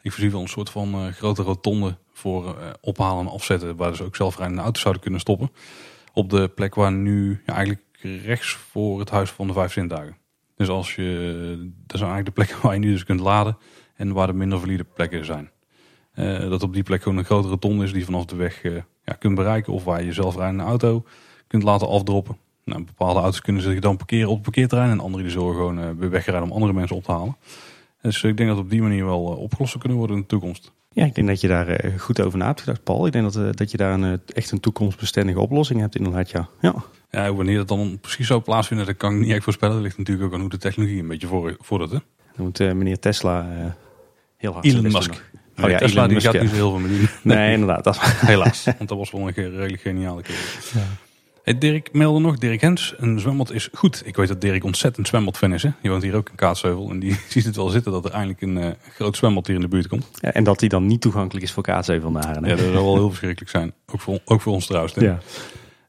Ik 0.02 0.12
voorzie 0.12 0.32
wel 0.32 0.42
een 0.42 0.48
soort 0.48 0.70
van 0.70 0.96
uh, 0.96 1.12
grote 1.12 1.42
rotonde 1.42 1.98
voor 2.12 2.46
uh, 2.46 2.54
ophalen 2.82 3.26
en 3.26 3.32
afzetten. 3.32 3.76
Waar 3.76 3.90
dus 3.90 4.02
ook 4.02 4.16
zelfrijdende 4.16 4.62
auto's 4.62 4.82
zouden 4.82 5.02
kunnen 5.02 5.20
stoppen. 5.20 5.52
Op 6.14 6.30
de 6.30 6.48
plek 6.48 6.76
waar 6.76 6.92
nu 6.92 7.42
ja, 7.46 7.54
eigenlijk 7.54 7.86
rechts 8.26 8.52
voor 8.52 9.00
het 9.00 9.10
huis 9.10 9.30
van 9.30 9.48
de 9.48 9.54
vijf 9.54 9.72
zintuigen. 9.72 10.18
Dus 10.56 10.70
als 10.70 10.96
je, 10.96 11.04
dat 11.88 11.98
zijn 12.00 12.12
eigenlijk 12.12 12.26
de 12.26 12.32
plekken 12.32 12.58
waar 12.66 12.74
je 12.74 12.80
nu 12.80 12.92
dus 12.92 13.06
kunt 13.06 13.20
laden. 13.20 13.58
En 13.96 14.14
waar 14.14 14.28
de 14.28 14.34
minder 14.34 14.60
valide 14.60 14.84
plekken 14.84 15.26
zijn. 15.26 15.52
Uh, 16.16 16.50
dat 16.50 16.64
op 16.64 16.74
die 16.74 16.84
plek 16.84 17.02
gewoon 17.04 17.18
een 17.18 17.26
grotere 17.26 17.50
rotonde 17.50 17.84
is 17.84 17.94
die 17.94 18.06
vanaf 18.06 18.26
de 18.26 18.36
weg 18.36 18.64
ja, 19.04 19.14
kunt 19.20 19.36
bereiken. 19.36 19.74
Of 19.74 19.84
waar 19.84 20.04
je 20.04 20.14
zelfrijdende 20.14 20.64
auto 20.64 21.06
kunt 21.48 21.64
laten 21.64 21.88
afdroppen. 21.88 22.38
Nou, 22.70 22.84
bepaalde 22.84 23.20
auto's 23.20 23.42
kunnen 23.42 23.62
zich 23.62 23.80
dan 23.80 23.98
parkeren 23.98 24.28
op 24.28 24.34
het 24.34 24.44
parkeerterrein. 24.44 24.92
En 24.92 25.00
andere 25.00 25.24
die 25.24 25.32
zullen 25.32 25.54
gewoon 25.54 25.80
uh, 25.80 25.86
weer 25.98 26.10
wegrijden 26.10 26.44
om 26.44 26.52
andere 26.52 26.74
mensen 26.74 26.96
op 26.96 27.04
te 27.04 27.12
halen. 27.12 27.38
Dus 28.02 28.24
ik 28.24 28.38
denk 28.38 28.50
dat 28.50 28.58
op 28.58 28.70
die 28.70 28.82
manier 28.82 29.06
wel 29.06 29.32
uh, 29.32 29.38
opgelost 29.38 29.78
kunnen 29.78 29.98
worden 29.98 30.16
in 30.16 30.22
de 30.22 30.28
toekomst. 30.28 30.72
Ja, 30.92 31.06
ik 31.06 31.16
denk 31.16 31.28
dat 31.28 31.42
je 31.42 31.48
daar 31.48 31.86
uh, 31.86 32.00
goed 32.00 32.22
over 32.22 32.38
na 32.38 32.46
hebt 32.46 32.60
gedacht, 32.60 32.84
Paul. 32.84 33.06
Ik 33.06 33.12
denk 33.12 33.34
dat, 33.34 33.58
dat 33.58 33.72
je 33.72 33.78
daar 33.78 33.94
een, 33.94 34.22
echt 34.34 34.52
een 34.52 34.60
toekomstbestendige 34.60 35.40
oplossing 35.40 35.80
hebt 35.80 35.96
inderdaad, 35.96 36.30
ja. 36.30 36.48
ja. 36.62 36.76
Ja, 37.12 37.34
wanneer 37.34 37.58
dat 37.58 37.68
dan 37.68 37.98
precies 38.02 38.28
zou 38.28 38.42
plaatsvinden, 38.42 38.86
dat 38.86 38.98
kan 38.98 39.14
ik 39.14 39.20
niet 39.20 39.32
echt 39.32 39.44
voorspellen. 39.44 39.76
Dat 39.76 39.84
ligt 39.84 39.98
natuurlijk 39.98 40.28
ook 40.28 40.34
aan 40.34 40.40
hoe 40.40 40.50
de 40.50 40.58
technologie 40.58 41.00
een 41.00 41.08
beetje 41.08 41.28
voor, 41.28 41.56
vordert. 41.60 41.92
Hè? 41.92 41.98
Dan 42.36 42.46
moet 42.46 42.60
meneer 42.60 43.00
Tesla 43.00 43.48
heel 44.38 44.54
hard 44.54 44.66
Elon 44.66 44.92
Musk. 44.92 45.24
Oh, 45.64 45.70
ja, 45.70 45.78
Tesla 45.78 46.08
die 46.08 46.20
gaat 46.20 46.42
niet 46.42 46.50
zo 46.50 46.56
heel 46.56 46.78
veel 46.78 46.88
meer 46.88 47.20
Nee, 47.22 47.54
inderdaad. 47.54 47.84
Dat 47.84 48.00
Helaas, 48.32 48.64
want 48.78 48.90
dat 48.90 48.98
was 48.98 49.12
wel 49.12 49.22
een 49.22 49.34
redelijk 49.34 49.82
geniale 49.82 50.22
keer. 50.22 50.60
Ja. 50.74 51.09
Hey, 51.44 51.58
Dirk 51.58 51.94
meldde 51.94 52.20
nog, 52.20 52.38
Dirk 52.38 52.62
Hens, 52.62 52.94
een 52.98 53.20
zwembad 53.20 53.52
is 53.52 53.70
goed. 53.74 54.02
Ik 54.06 54.16
weet 54.16 54.28
dat 54.28 54.42
Dirk 54.42 54.64
ontzettend 54.64 55.08
zwembadfan 55.08 55.54
is. 55.54 55.64
Hè? 55.64 55.70
Die 55.82 55.92
woont 55.92 56.04
hier 56.04 56.16
ook 56.16 56.30
in 56.30 56.36
Kaatsheuvel 56.36 56.90
en 56.90 57.00
die 57.00 57.20
ziet 57.30 57.46
het 57.46 57.56
wel 57.56 57.70
zitten 57.70 57.92
dat 57.92 58.06
er 58.06 58.12
eindelijk 58.12 58.42
een 58.42 58.58
uh, 58.58 58.68
groot 58.94 59.18
zwembad 59.18 59.48
hier 59.48 59.56
in 59.56 59.62
de 59.62 59.68
buurt 59.68 59.88
komt. 59.88 60.10
Ja, 60.14 60.34
en 60.34 60.44
dat 60.44 60.60
die 60.60 60.70
dan 60.70 60.86
niet 60.86 61.02
toegankelijk 61.02 61.46
is 61.46 61.52
voor 61.52 61.64
Kaatsheuvelnaren. 61.64 62.44
Ja, 62.44 62.56
dat 62.56 62.60
zou 62.60 62.74
wel 62.74 62.96
heel 62.96 63.10
verschrikkelijk 63.10 63.52
zijn. 63.52 63.74
Ook 63.86 64.00
voor, 64.00 64.20
ook 64.26 64.42
voor 64.42 64.54
ons 64.54 64.66
trouwens. 64.66 64.94
Ja. 64.94 65.20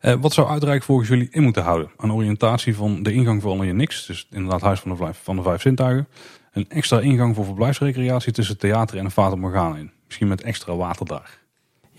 Uh, 0.03 0.15
wat 0.21 0.33
zou 0.33 0.49
Uitrijk 0.49 0.83
volgens 0.83 1.09
jullie 1.09 1.29
in 1.31 1.43
moeten 1.43 1.63
houden? 1.63 1.91
Een 1.97 2.13
oriëntatie 2.13 2.77
van 2.77 3.03
de 3.03 3.13
ingang 3.13 3.43
voor 3.43 3.65
je 3.65 3.73
niks. 3.73 4.07
Dus 4.07 4.27
inderdaad 4.31 4.61
Huis 4.61 4.81
van 4.81 4.91
de, 4.91 4.97
vijf, 4.97 5.21
van 5.23 5.37
de 5.37 5.43
Vijf 5.43 5.61
Zintuigen. 5.61 6.09
Een 6.53 6.67
extra 6.69 7.01
ingang 7.01 7.35
voor 7.35 7.45
verblijfsrecreatie 7.45 8.33
tussen 8.33 8.59
theater 8.59 8.99
en 8.99 9.05
een 9.05 9.11
Fata 9.11 9.37
Morgana 9.37 9.77
in. 9.77 9.91
Misschien 10.07 10.29
met 10.29 10.43
extra 10.43 10.77
water 10.77 11.07
daar. 11.07 11.40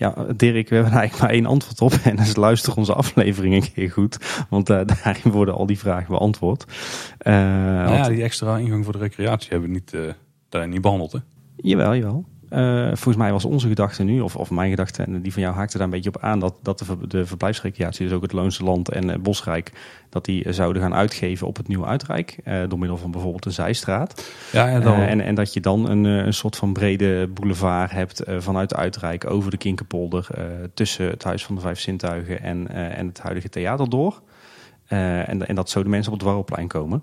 Ja, 0.02 0.26
Dirk, 0.36 0.68
we 0.68 0.74
hebben 0.74 0.92
eigenlijk 0.92 1.22
maar 1.22 1.30
één 1.30 1.46
antwoord 1.46 1.80
op. 1.80 1.92
En 2.04 2.16
dat 2.16 2.26
is 2.26 2.36
luister 2.36 2.76
onze 2.76 2.94
aflevering 2.94 3.54
een 3.54 3.72
keer 3.72 3.90
goed. 3.90 4.44
Want 4.48 4.70
uh, 4.70 4.80
daarin 5.02 5.32
worden 5.32 5.54
al 5.54 5.66
die 5.66 5.78
vragen 5.78 6.08
beantwoord. 6.08 6.64
Uh, 7.26 7.32
nou 7.32 7.94
ja, 7.94 8.08
die 8.08 8.22
extra 8.22 8.58
ingang 8.58 8.84
voor 8.84 8.92
de 8.92 8.98
recreatie 8.98 9.50
hebben 9.50 9.68
we 9.68 9.74
niet, 9.74 9.92
uh, 9.92 10.12
daar 10.48 10.68
niet 10.68 10.80
behandeld, 10.80 11.12
hè? 11.12 11.18
Jawel, 11.56 11.94
jawel. 11.94 12.24
Uh, 12.52 12.86
volgens 12.86 13.16
mij 13.16 13.32
was 13.32 13.44
onze 13.44 13.68
gedachte 13.68 14.02
nu, 14.02 14.20
of, 14.20 14.36
of 14.36 14.50
mijn 14.50 14.70
gedachte, 14.70 15.02
en 15.02 15.22
die 15.22 15.32
van 15.32 15.42
jou 15.42 15.54
haakte 15.54 15.76
daar 15.76 15.86
een 15.86 15.92
beetje 15.92 16.08
op 16.08 16.22
aan, 16.22 16.38
dat, 16.38 16.54
dat 16.62 16.78
de, 16.78 17.06
de 17.06 17.26
verblijfsrecreatie, 17.26 18.06
dus 18.06 18.14
ook 18.14 18.22
het 18.22 18.32
Loonse 18.32 18.64
Land 18.64 18.90
en 18.90 19.08
uh, 19.08 19.16
Bosrijk, 19.16 19.72
dat 20.08 20.24
die 20.24 20.52
zouden 20.52 20.82
gaan 20.82 20.94
uitgeven 20.94 21.46
op 21.46 21.56
het 21.56 21.68
nieuwe 21.68 21.86
Uitrijk. 21.86 22.36
door 22.68 22.78
middel 22.78 22.96
van 22.96 23.10
bijvoorbeeld 23.10 23.44
een 23.44 23.52
zijstraat. 23.52 24.32
Ja, 24.52 24.68
ja 24.68 24.80
dan... 24.80 25.00
en, 25.00 25.20
en 25.20 25.34
dat 25.34 25.52
je 25.52 25.60
dan 25.60 25.90
een, 25.90 26.04
een 26.04 26.34
soort 26.34 26.56
van 26.56 26.72
brede 26.72 27.28
boulevard 27.34 27.90
hebt 27.90 28.22
vanuit 28.38 28.74
Uitrijk 28.74 29.30
over 29.30 29.50
de 29.50 29.56
Kinkerpolder, 29.56 30.26
tussen 30.74 31.06
het 31.06 31.24
Huis 31.24 31.44
van 31.44 31.54
de 31.54 31.60
Vijf 31.60 31.80
Zintuigen 31.80 32.42
en, 32.42 32.68
en 32.70 33.06
het 33.06 33.20
huidige 33.20 33.48
theater 33.48 33.88
door. 33.88 34.22
en, 34.86 35.48
en 35.48 35.54
dat 35.54 35.70
zo 35.70 35.82
de 35.82 35.88
mensen 35.88 36.12
op 36.12 36.18
het 36.18 36.26
Dwarrelplein 36.26 36.68
komen. 36.68 37.02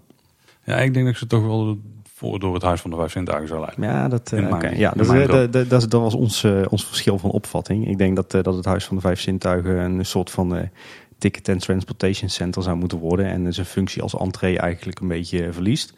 Ja, 0.64 0.76
ik 0.76 0.94
denk 0.94 1.06
dat 1.06 1.16
ze 1.16 1.28
toch 1.28 1.44
wel 1.44 1.80
voor 2.20 2.40
door 2.40 2.54
het 2.54 2.64
Huis 2.64 2.82
van 2.82 2.90
de 2.90 2.96
Vijf 2.96 3.12
Zintuigen 3.12 3.48
zou 3.48 3.60
leiden. 3.60 3.84
Ja, 3.84 4.08
dat, 4.08 4.32
uh, 4.32 4.40
ja, 4.78 4.92
dat, 4.92 5.52
dat, 5.52 5.70
dat, 5.70 5.70
dat, 5.70 6.02
was 6.02 6.14
ons, 6.14 6.44
uh, 6.44 6.66
ons 6.70 6.86
verschil 6.86 7.18
van 7.18 7.30
opvatting. 7.30 7.88
Ik 7.88 7.98
denk 7.98 8.16
dat, 8.16 8.34
uh, 8.34 8.44
dat 8.44 8.56
het 8.56 8.66
Huis 8.66 8.86
van 8.86 8.96
de 8.96 9.02
Vijf 9.02 9.20
Zintuigen 9.20 9.78
een 9.78 10.06
soort 10.06 10.30
van 10.30 10.70
ticket 11.18 11.50
and 11.50 11.62
transportation 11.62 12.30
center 12.30 12.64
zou 12.64 12.78
moeten 12.78 12.98
worden. 12.98 13.26
En 13.26 13.54
zijn 13.54 13.66
functie 13.66 14.02
als 14.02 14.18
entree 14.18 14.60
eigenlijk 14.60 15.00
een 15.00 15.08
beetje 15.08 15.54
verliest. 15.54 15.94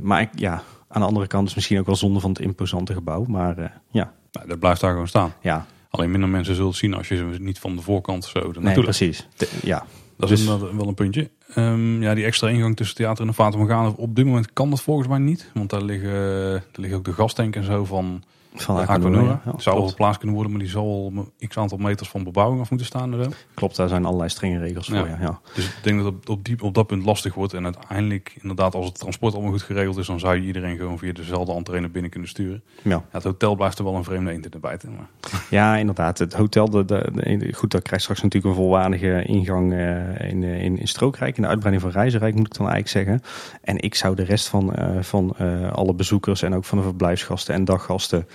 maar 0.00 0.20
ik, 0.20 0.28
ja, 0.34 0.62
aan 0.88 1.00
de 1.00 1.06
andere 1.06 1.26
kant 1.26 1.48
is 1.48 1.54
misschien 1.54 1.78
ook 1.78 1.86
wel 1.86 1.96
zonde 1.96 2.20
van 2.20 2.30
het 2.30 2.40
imposante 2.40 2.92
gebouw. 2.92 3.24
Maar 3.24 3.80
ja. 3.90 4.12
Nou, 4.32 4.48
dat 4.48 4.58
blijft 4.58 4.80
daar 4.80 4.90
gewoon 4.90 5.08
staan. 5.08 5.32
Ja. 5.40 5.66
Alleen 5.90 6.10
minder 6.10 6.28
mensen 6.28 6.54
zullen 6.54 6.70
het 6.70 6.78
zien 6.78 6.94
als 6.94 7.08
je 7.08 7.16
ze 7.16 7.24
niet 7.40 7.58
van 7.58 7.76
de 7.76 7.82
voorkant 7.82 8.24
zo 8.24 8.52
Nee, 8.58 8.80
precies. 8.80 9.28
ja. 9.62 9.86
Dat 10.16 10.30
is 10.30 10.46
dus, 10.46 10.58
wel 10.58 10.88
een 10.88 10.94
puntje. 10.94 11.30
Um, 11.56 12.02
ja, 12.02 12.14
die 12.14 12.24
extra 12.24 12.48
ingang 12.48 12.76
tussen 12.76 12.96
theater 12.96 13.20
en 13.20 13.26
de 13.26 13.34
Fata. 13.34 13.88
Op 13.96 14.16
dit 14.16 14.24
moment 14.24 14.52
kan 14.52 14.70
dat 14.70 14.82
volgens 14.82 15.08
mij 15.08 15.18
niet. 15.18 15.50
Want 15.54 15.70
daar 15.70 15.82
liggen, 15.82 16.12
daar 16.50 16.62
liggen 16.72 16.98
ook 16.98 17.04
de 17.04 17.12
gastank 17.12 17.56
en 17.56 17.64
zo 17.64 17.84
van 17.84 18.22
van 18.54 18.76
Aquanura. 18.76 19.40
Ja, 19.44 19.52
zou 19.56 19.92
plaats 19.92 20.16
kunnen 20.16 20.34
worden, 20.34 20.52
maar 20.52 20.62
die 20.62 20.70
zal 20.70 21.12
x 21.48 21.58
aantal 21.58 21.78
meters 21.78 22.08
van 22.08 22.24
bebouwing 22.24 22.60
af 22.60 22.70
moeten 22.70 22.86
staan. 22.86 23.32
Klopt, 23.54 23.76
daar 23.76 23.88
zijn 23.88 24.04
allerlei 24.04 24.28
strenge 24.28 24.58
regels 24.58 24.86
voor. 24.86 25.08
Ja. 25.08 25.18
ja. 25.20 25.40
Dus 25.54 25.64
ik 25.64 25.78
denk 25.82 26.02
dat 26.02 26.12
het 26.12 26.28
op, 26.28 26.44
die, 26.44 26.62
op 26.62 26.74
dat 26.74 26.86
punt 26.86 27.04
lastig 27.04 27.34
wordt. 27.34 27.52
En 27.52 27.64
uiteindelijk, 27.64 28.36
inderdaad, 28.40 28.74
als 28.74 28.86
het 28.86 28.98
transport 28.98 29.34
allemaal 29.34 29.52
goed 29.52 29.62
geregeld 29.62 29.96
is, 29.96 30.06
dan 30.06 30.20
zou 30.20 30.34
je 30.34 30.46
iedereen 30.46 30.76
gewoon 30.76 30.98
via 30.98 31.12
dezelfde 31.12 31.52
entree 31.52 31.80
naar 31.80 31.90
binnen 31.90 32.10
kunnen 32.10 32.28
sturen. 32.28 32.62
Ja. 32.82 33.04
het 33.10 33.22
hotel 33.22 33.54
blijft 33.54 33.78
er 33.78 33.84
wel 33.84 33.94
een 33.94 34.04
vreemde 34.04 34.30
eend 34.30 34.44
in 34.44 34.50
de 34.50 34.58
bijten. 34.58 34.94
Maar. 34.96 35.08
Ja, 35.50 35.76
inderdaad. 35.76 36.18
Het 36.18 36.34
hotel, 36.34 36.70
de, 36.70 36.84
de, 36.84 37.52
goed, 37.54 37.70
dat 37.70 37.82
krijgt 37.82 38.02
straks 38.02 38.22
natuurlijk 38.22 38.54
een 38.54 38.60
volwaardige 38.60 39.22
ingang 39.24 39.72
uh, 39.72 40.30
in, 40.30 40.42
in, 40.42 40.78
in 40.78 40.88
Strookrijk. 40.88 41.36
In 41.36 41.42
de 41.42 41.48
uitbreiding 41.48 41.84
van 41.84 42.00
Reizenrijk 42.00 42.34
moet 42.34 42.46
ik 42.46 42.56
dan 42.56 42.68
eigenlijk 42.68 43.06
zeggen. 43.06 43.30
En 43.62 43.80
ik 43.80 43.94
zou 43.94 44.14
de 44.14 44.24
rest 44.24 44.48
van, 44.48 44.72
uh, 44.78 45.02
van 45.02 45.36
alle 45.72 45.94
bezoekers 45.94 46.42
en 46.42 46.54
ook 46.54 46.64
van 46.64 46.78
de 46.78 46.84
verblijfsgasten 46.84 47.54
en 47.54 47.64
daggasten 47.64 48.26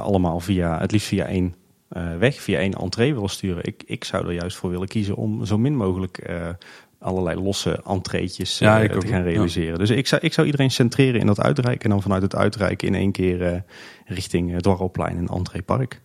allemaal 0.00 0.40
via, 0.40 0.80
het 0.80 0.92
liefst 0.92 1.08
via 1.08 1.26
één 1.26 1.54
uh, 1.96 2.16
weg, 2.18 2.40
via 2.40 2.58
één 2.58 2.72
entree 2.72 3.14
willen 3.14 3.28
sturen. 3.28 3.64
Ik, 3.64 3.82
ik 3.86 4.04
zou 4.04 4.26
er 4.26 4.32
juist 4.32 4.56
voor 4.56 4.70
willen 4.70 4.88
kiezen 4.88 5.16
om 5.16 5.44
zo 5.44 5.58
min 5.58 5.76
mogelijk 5.76 6.28
uh, 6.30 6.48
allerlei 6.98 7.40
losse 7.40 7.82
entreetjes 7.86 8.60
uh, 8.60 8.80
te 8.80 9.06
gaan 9.06 9.22
realiseren. 9.22 9.78
Dus 9.78 9.90
ik 9.90 10.06
zou, 10.06 10.22
ik 10.24 10.32
zou 10.32 10.46
iedereen 10.46 10.70
centreren 10.70 11.20
in 11.20 11.26
dat 11.26 11.40
uitreiken 11.40 11.84
en 11.84 11.90
dan 11.90 12.02
vanuit 12.02 12.22
het 12.22 12.34
uitreiken 12.34 12.88
in 12.88 12.94
één 12.94 13.12
keer 13.12 13.64
richting 14.06 14.50
uh, 14.50 14.56
Dwarrelplein 14.56 15.16
en 15.16 15.26
Entreepark. 15.26 16.00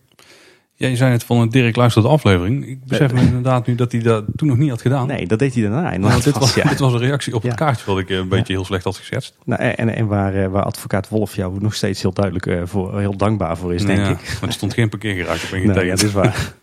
Ja, 0.80 0.88
je 0.88 0.96
zei 0.96 1.12
het 1.12 1.24
van 1.24 1.38
een 1.38 1.48
Dirk 1.48 1.76
luistert 1.76 2.04
de 2.04 2.10
aflevering. 2.10 2.66
Ik 2.66 2.84
besef 2.84 3.12
me 3.12 3.20
inderdaad 3.20 3.66
nu 3.66 3.74
dat 3.74 3.92
hij 3.92 4.00
dat 4.00 4.24
toen 4.36 4.48
nog 4.48 4.56
niet 4.56 4.70
had 4.70 4.80
gedaan. 4.80 5.06
Nee, 5.06 5.26
dat 5.26 5.38
deed 5.38 5.54
hij 5.54 5.62
daarna. 5.62 5.96
Nou, 5.96 6.22
dit, 6.22 6.38
was, 6.38 6.54
dit 6.54 6.78
was 6.78 6.92
een 6.92 6.98
reactie 6.98 7.34
op 7.34 7.42
het 7.42 7.54
kaartje 7.54 7.86
wat 7.86 7.98
ik 7.98 8.08
een 8.08 8.28
beetje 8.28 8.52
heel 8.52 8.64
slecht 8.64 8.84
had 8.84 8.96
geschetst. 8.96 9.34
Nou, 9.44 9.62
en, 9.62 9.94
en 9.94 10.06
waar, 10.06 10.34
eh, 10.34 10.48
waar 10.48 10.62
advocaat 10.62 11.08
Wolf 11.08 11.36
jou 11.36 11.60
nog 11.60 11.74
steeds 11.74 12.02
heel 12.02 12.12
duidelijk 12.12 12.68
voor, 12.68 12.98
heel 12.98 13.16
dankbaar 13.16 13.56
voor 13.56 13.74
is, 13.74 13.84
denk 13.84 14.06
ik. 14.06 14.38
Maar 14.40 14.48
er 14.48 14.52
stond 14.52 14.74
geen 14.74 14.88
parkeergeraak 14.88 15.36
op 15.36 15.42
en 15.42 15.60
geen 15.74 15.86
Ja, 15.86 15.90
dat 15.90 16.02
is 16.02 16.12
waar. 16.12 16.54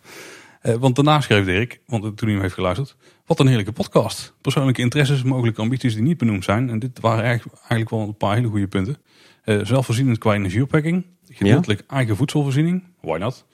want 0.80 0.95
daarna 0.95 1.21
schreef 1.21 1.45
Dirk, 1.45 1.80
want 1.86 2.03
toen 2.03 2.15
hij 2.17 2.32
hem 2.32 2.41
heeft 2.41 2.53
geluisterd, 2.53 2.95
wat 3.25 3.39
een 3.39 3.47
heerlijke 3.47 3.71
podcast. 3.71 4.34
Persoonlijke 4.41 4.82
interesses, 4.82 5.23
mogelijke 5.23 5.62
ambities 5.62 5.93
die 5.93 6.03
niet 6.03 6.17
benoemd 6.17 6.43
zijn. 6.43 6.69
En 6.69 6.80
dit 6.80 6.99
waren 6.99 7.23
eigenlijk, 7.23 7.56
eigenlijk 7.58 7.89
wel 7.89 8.01
een 8.01 8.17
paar 8.17 8.36
hele 8.36 8.47
goede 8.47 8.67
punten. 8.67 8.97
Uh, 9.45 9.65
zelfvoorzienend 9.65 10.17
qua 10.17 10.34
energieopwekking, 10.34 11.06
gedeeltelijk 11.30 11.84
eigen 11.88 12.15
voedselvoorziening, 12.15 12.84
why 13.01 13.17
not? 13.17 13.45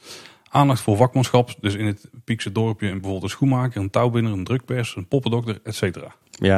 Aandacht 0.54 0.82
voor 0.82 0.98
vakmanschap, 0.98 1.56
dus 1.62 1.76
in 1.76 1.86
het 1.86 2.10
Piekse 2.24 2.52
dorpje 2.52 2.92
bijvoorbeeld 2.92 3.24
een 3.24 3.30
schoenmaker, 3.30 3.82
een 3.82 3.89
touwbinder, 3.89 4.34
een 4.34 4.44
drukpers, 4.44 4.96
een 4.96 5.08
poppendokter, 5.08 5.60
et 5.63 5.76
cetera. 5.76 6.16
Ja, 6.32 6.58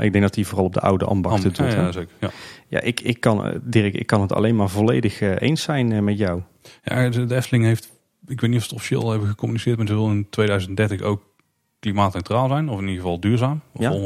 ik 0.00 0.12
denk 0.12 0.20
dat 0.20 0.34
hij 0.34 0.44
vooral 0.44 0.64
op 0.64 0.74
de 0.74 0.80
oude 0.80 1.04
ambachten 1.04 1.42
doet. 1.42 1.56
Ja, 1.56 1.80
ja, 1.80 1.92
zeker. 1.92 2.14
Ja, 2.20 2.30
ja 2.68 2.80
ik, 2.80 3.00
ik 3.00 3.20
kan, 3.20 3.46
eh, 3.46 3.58
Dirk, 3.62 3.94
ik 3.94 4.06
kan 4.06 4.20
het 4.20 4.32
alleen 4.32 4.56
maar 4.56 4.68
volledig 4.68 5.20
uh, 5.20 5.34
eens 5.38 5.62
zijn 5.62 5.90
uh, 5.90 6.00
met 6.00 6.18
jou. 6.18 6.42
Ja, 6.84 7.08
de 7.08 7.34
Efteling 7.34 7.64
heeft, 7.64 7.90
ik 8.26 8.40
weet 8.40 8.50
niet 8.50 8.58
of 8.58 8.64
het 8.64 8.74
officieel 8.74 9.10
hebben 9.10 9.28
gecommuniceerd, 9.28 9.76
maar 9.76 9.86
ze 9.86 9.94
willen 9.94 10.10
in 10.10 10.26
2030 10.30 11.00
ook 11.00 11.22
klimaatneutraal 11.80 12.48
zijn, 12.48 12.68
of 12.68 12.78
in 12.78 12.88
ieder 12.88 13.02
geval 13.02 13.20
duurzaam. 13.20 13.60
Of 13.72 13.82
ja, 13.82 13.92
100%, 13.92 14.02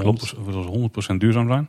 of 0.47 1.13
100% 1.13 1.17
duurzaam 1.17 1.49
zijn. 1.49 1.69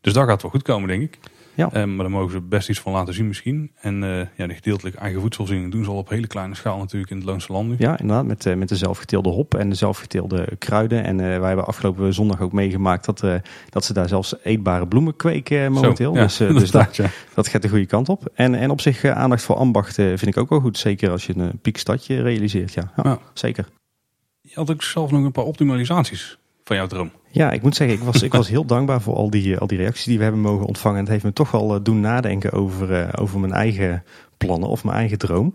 Dus 0.00 0.12
dat 0.12 0.28
gaat 0.28 0.42
wel 0.42 0.50
goed 0.50 0.62
komen, 0.62 0.88
denk 0.88 1.02
ik. 1.02 1.18
Ja. 1.54 1.66
Uh, 1.66 1.84
maar 1.84 1.96
daar 1.96 2.10
mogen 2.10 2.30
ze 2.30 2.40
best 2.40 2.68
iets 2.68 2.80
van 2.80 2.92
laten 2.92 3.14
zien 3.14 3.26
misschien. 3.26 3.70
En 3.80 4.02
uh, 4.02 4.18
ja, 4.36 4.46
de 4.46 4.54
gedeeltelijke 4.54 4.98
eigen 4.98 5.20
voedselvoorziening 5.20 5.72
doen 5.72 5.84
ze 5.84 5.90
al 5.90 5.96
op 5.96 6.08
hele 6.08 6.26
kleine 6.26 6.54
schaal 6.54 6.78
natuurlijk 6.78 7.10
in 7.10 7.16
het 7.16 7.26
Loonse 7.26 7.52
Land 7.52 7.68
nu. 7.68 7.74
Ja, 7.78 7.98
inderdaad. 7.98 8.26
Met, 8.26 8.46
uh, 8.46 8.54
met 8.54 8.68
de 8.68 8.76
zelfgeteelde 8.76 9.28
hop 9.28 9.54
en 9.54 9.68
de 9.68 9.74
zelfgeteelde 9.74 10.48
kruiden. 10.58 11.04
En 11.04 11.16
wij 11.16 11.46
hebben 11.46 11.66
afgelopen 11.66 12.14
zondag 12.14 12.40
ook 12.40 12.52
meegemaakt 12.52 13.04
dat, 13.04 13.24
dat 13.68 13.84
ze 13.84 13.92
daar 13.92 14.08
zelfs 14.08 14.34
eetbare 14.42 14.86
bloemen 14.86 15.16
kweken 15.16 15.72
momenteel. 15.72 16.12
Zo, 16.12 16.18
ja, 16.18 16.24
dus 16.24 16.36
dus 16.62 16.70
dat, 16.70 16.96
ja. 16.96 17.10
dat 17.34 17.48
gaat 17.48 17.62
de 17.62 17.68
goede 17.68 17.86
kant 17.86 18.08
op. 18.08 18.30
En, 18.34 18.54
en 18.54 18.70
op 18.70 18.80
zich 18.80 19.04
aandacht 19.04 19.42
voor 19.42 19.56
ambacht 19.56 19.94
vind 19.94 20.26
ik 20.26 20.36
ook 20.36 20.48
wel 20.48 20.60
goed. 20.60 20.78
Zeker 20.78 21.10
als 21.10 21.26
je 21.26 21.36
een 21.36 21.58
piekstadje 21.62 22.22
realiseert. 22.22 22.72
Ja, 22.72 22.92
ja, 23.02 23.18
zeker. 23.34 23.68
Je 24.40 24.54
had 24.54 24.70
ook 24.70 24.82
zelf 24.82 25.10
nog 25.10 25.24
een 25.24 25.32
paar 25.32 25.44
optimalisaties 25.44 26.38
van 26.64 26.76
jouw 26.76 26.86
droom. 26.86 27.10
Ja, 27.30 27.50
ik 27.50 27.62
moet 27.62 27.76
zeggen, 27.76 27.96
ik 27.96 28.02
was, 28.02 28.22
ik 28.22 28.32
was 28.42 28.48
heel 28.48 28.64
dankbaar 28.64 29.00
voor 29.00 29.14
al 29.14 29.30
die, 29.30 29.58
al 29.58 29.66
die 29.66 29.78
reacties 29.78 30.04
die 30.04 30.16
we 30.16 30.22
hebben 30.22 30.40
mogen 30.40 30.66
ontvangen. 30.66 31.00
Het 31.00 31.08
heeft 31.08 31.24
me 31.24 31.32
toch 31.32 31.50
wel 31.50 31.74
eh, 31.74 31.80
doen 31.82 32.00
nadenken 32.00 32.52
over, 32.52 32.90
uh, 32.90 33.08
over 33.14 33.40
mijn 33.40 33.52
eigen 33.52 34.04
plannen 34.36 34.68
of 34.68 34.84
mijn 34.84 34.96
eigen 34.96 35.18
droom. 35.18 35.54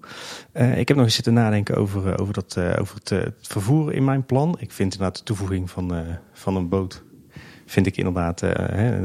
Uh, 0.54 0.78
ik 0.78 0.88
heb 0.88 0.98
nog 0.98 1.06
eens 1.06 1.15
zitten 1.15 1.34
nadenken 1.34 1.76
over, 1.76 2.19
over, 2.19 2.34
dat, 2.34 2.58
over 2.80 2.95
het, 2.95 3.10
het, 3.10 3.34
vervoer 3.41 3.93
in 3.93 4.04
mijn 4.04 4.26
plan. 4.26 4.56
Ik 4.60 4.72
vind 4.72 4.93
inderdaad 4.93 5.17
de 5.17 5.24
toevoeging 5.24 5.69
van, 5.69 5.93
van 6.34 6.56
een 6.56 6.69
boot 6.69 7.04
vind 7.69 7.86
ik 7.86 7.97
inderdaad 7.97 8.41
uh, 8.41 8.51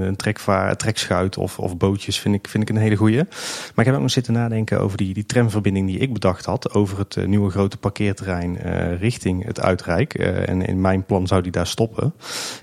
een 0.07 0.17
trekvaar, 0.17 0.77
trekschuit 0.77 1.39
of, 1.39 1.59
of 1.59 1.77
bootjes 1.77 2.21
vind 2.21 2.35
ik, 2.35 2.49
vind 2.49 2.63
ik 2.63 2.69
een 2.69 2.83
hele 2.83 2.97
goeie. 2.97 3.17
Maar 3.17 3.73
ik 3.77 3.85
heb 3.85 3.95
ook 3.95 4.01
nog 4.01 4.11
zitten 4.11 4.33
nadenken 4.33 4.81
over 4.81 4.97
die, 4.97 5.15
die 5.15 5.27
tramverbinding 5.27 5.87
die 5.87 5.99
ik 5.99 6.13
bedacht 6.13 6.45
had 6.45 6.75
over 6.75 6.99
het 6.99 7.17
uh, 7.17 7.27
nieuwe 7.27 7.51
grote 7.51 7.77
parkeerterrein 7.77 8.59
uh, 8.67 9.01
richting 9.01 9.45
het 9.45 9.61
Uitrijk. 9.61 10.15
en 10.15 10.63
in 10.63 10.81
mijn 10.81 11.05
plan 11.05 11.27
zou 11.27 11.43
die 11.43 11.53
daar 11.53 11.67
stoppen. 11.67 12.15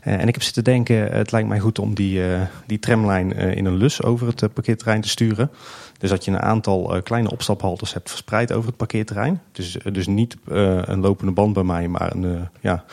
en 0.01 0.27
ik 0.27 0.33
heb 0.33 0.43
zitten 0.43 0.63
denken, 0.63 1.11
het 1.11 1.31
lijkt 1.31 1.47
mij 1.47 1.59
goed 1.59 1.79
om 1.79 1.93
die, 1.93 2.21
die 2.65 2.79
tramlijn 2.79 3.31
in 3.31 3.65
een 3.65 3.75
lus 3.75 4.03
over 4.03 4.27
het 4.27 4.53
parkeerterrein 4.53 5.01
te 5.01 5.09
sturen. 5.09 5.51
Dus 5.97 6.09
dat 6.09 6.25
je 6.25 6.31
een 6.31 6.41
aantal 6.41 7.01
kleine 7.03 7.31
opstaphaltes 7.31 7.93
hebt 7.93 8.09
verspreid 8.09 8.51
over 8.51 8.67
het 8.67 8.77
parkeerterrein. 8.77 9.41
Dus, 9.51 9.77
dus 9.91 10.07
niet 10.07 10.37
een 10.45 10.99
lopende 10.99 11.31
band 11.31 11.53
bij 11.53 11.63
mij, 11.63 11.87
maar 11.87 12.15
een, 12.15 12.47
ja, 12.59 12.83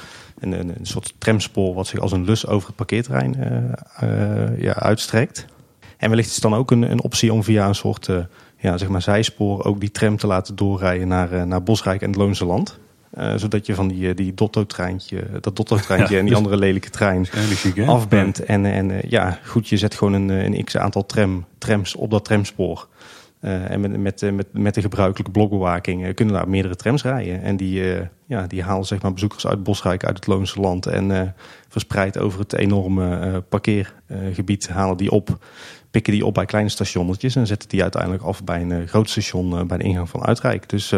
een, 0.40 0.52
een, 0.52 0.68
een, 0.68 0.86
soort 0.86 1.14
tramspoor 1.18 1.74
wat 1.74 1.86
zich 1.86 2.00
als 2.00 2.12
een 2.12 2.24
lus 2.24 2.46
over 2.46 2.66
het 2.66 2.76
parkeerterrein 2.76 3.36
uh, 4.02 4.60
ja, 4.60 4.74
uitstrekt. 4.74 5.46
En 5.96 6.08
wellicht 6.08 6.28
is 6.28 6.34
het 6.34 6.42
dan 6.42 6.54
ook 6.54 6.70
een, 6.70 6.90
een 6.90 7.02
optie 7.02 7.32
om 7.32 7.42
via 7.42 7.68
een 7.68 7.74
soort 7.74 8.08
uh, 8.08 8.18
ja, 8.56 8.76
zeg 8.76 8.88
maar 8.88 9.02
zijspoor 9.02 9.64
ook 9.64 9.80
die 9.80 9.90
tram 9.90 10.16
te 10.16 10.26
laten 10.26 10.56
doorrijden 10.56 11.08
naar, 11.08 11.46
naar 11.46 11.62
Bosrijk 11.62 12.02
en 12.02 12.08
het 12.08 12.16
Loonse 12.16 12.44
Land. 12.44 12.78
zodat 13.36 13.66
je 13.66 13.74
van 13.74 13.88
die, 13.88 14.14
die 14.14 14.34
Dotto-treintje, 14.34 15.26
dat 15.40 15.56
Dotto-treintje 15.56 16.16
en 16.18 16.24
die 16.24 16.34
andere 16.34 16.56
lelijke 16.56 16.90
trein 16.90 17.26
af 17.86 18.08
bent. 18.08 18.44
En, 18.44 18.64
en 18.64 19.00
ja, 19.08 19.38
goed, 19.44 19.68
je 19.68 19.76
zet 19.76 19.94
gewoon 19.94 20.12
een, 20.12 20.28
een 20.28 20.64
x 20.64 20.76
aantal 20.76 21.06
tram, 21.06 21.44
trams 21.58 21.96
op 21.96 22.10
dat 22.10 22.24
tramspoor. 22.24 22.88
en 23.40 23.80
met, 23.80 23.96
met, 23.96 24.32
met, 24.34 24.46
met 24.52 24.74
de 24.74 24.80
gebruikelijke 24.80 25.32
blokbewaking 25.32 26.14
kunnen 26.14 26.34
daar 26.34 26.48
meerdere 26.48 26.76
trams 26.76 27.02
rijden. 27.02 27.42
En 27.42 27.56
die, 27.56 27.82
ja, 28.28 28.46
die 28.46 28.62
halen 28.62 28.86
zeg 28.86 29.02
maar, 29.02 29.12
bezoekers 29.12 29.46
uit 29.46 29.62
Bosrijk, 29.62 30.04
uit 30.04 30.16
het 30.16 30.26
Loonse 30.26 30.60
land. 30.60 30.86
En 30.86 31.34
verspreid 31.68 32.18
over 32.18 32.40
het 32.40 32.52
enorme 32.52 33.40
parkeergebied 33.48 34.68
halen 34.68 34.96
die 34.96 35.10
op 35.10 35.38
pikken 35.90 36.12
die 36.12 36.26
op 36.26 36.34
bij 36.34 36.44
kleine 36.44 36.70
stationnetjes 36.70 37.36
en 37.36 37.46
zetten 37.46 37.68
die 37.68 37.82
uiteindelijk 37.82 38.22
af 38.22 38.44
bij 38.44 38.60
een 38.60 38.88
groot 38.88 39.10
station 39.10 39.66
bij 39.66 39.78
de 39.78 39.84
ingang 39.84 40.08
van 40.08 40.24
Uitrijk. 40.24 40.68
Dus 40.68 40.94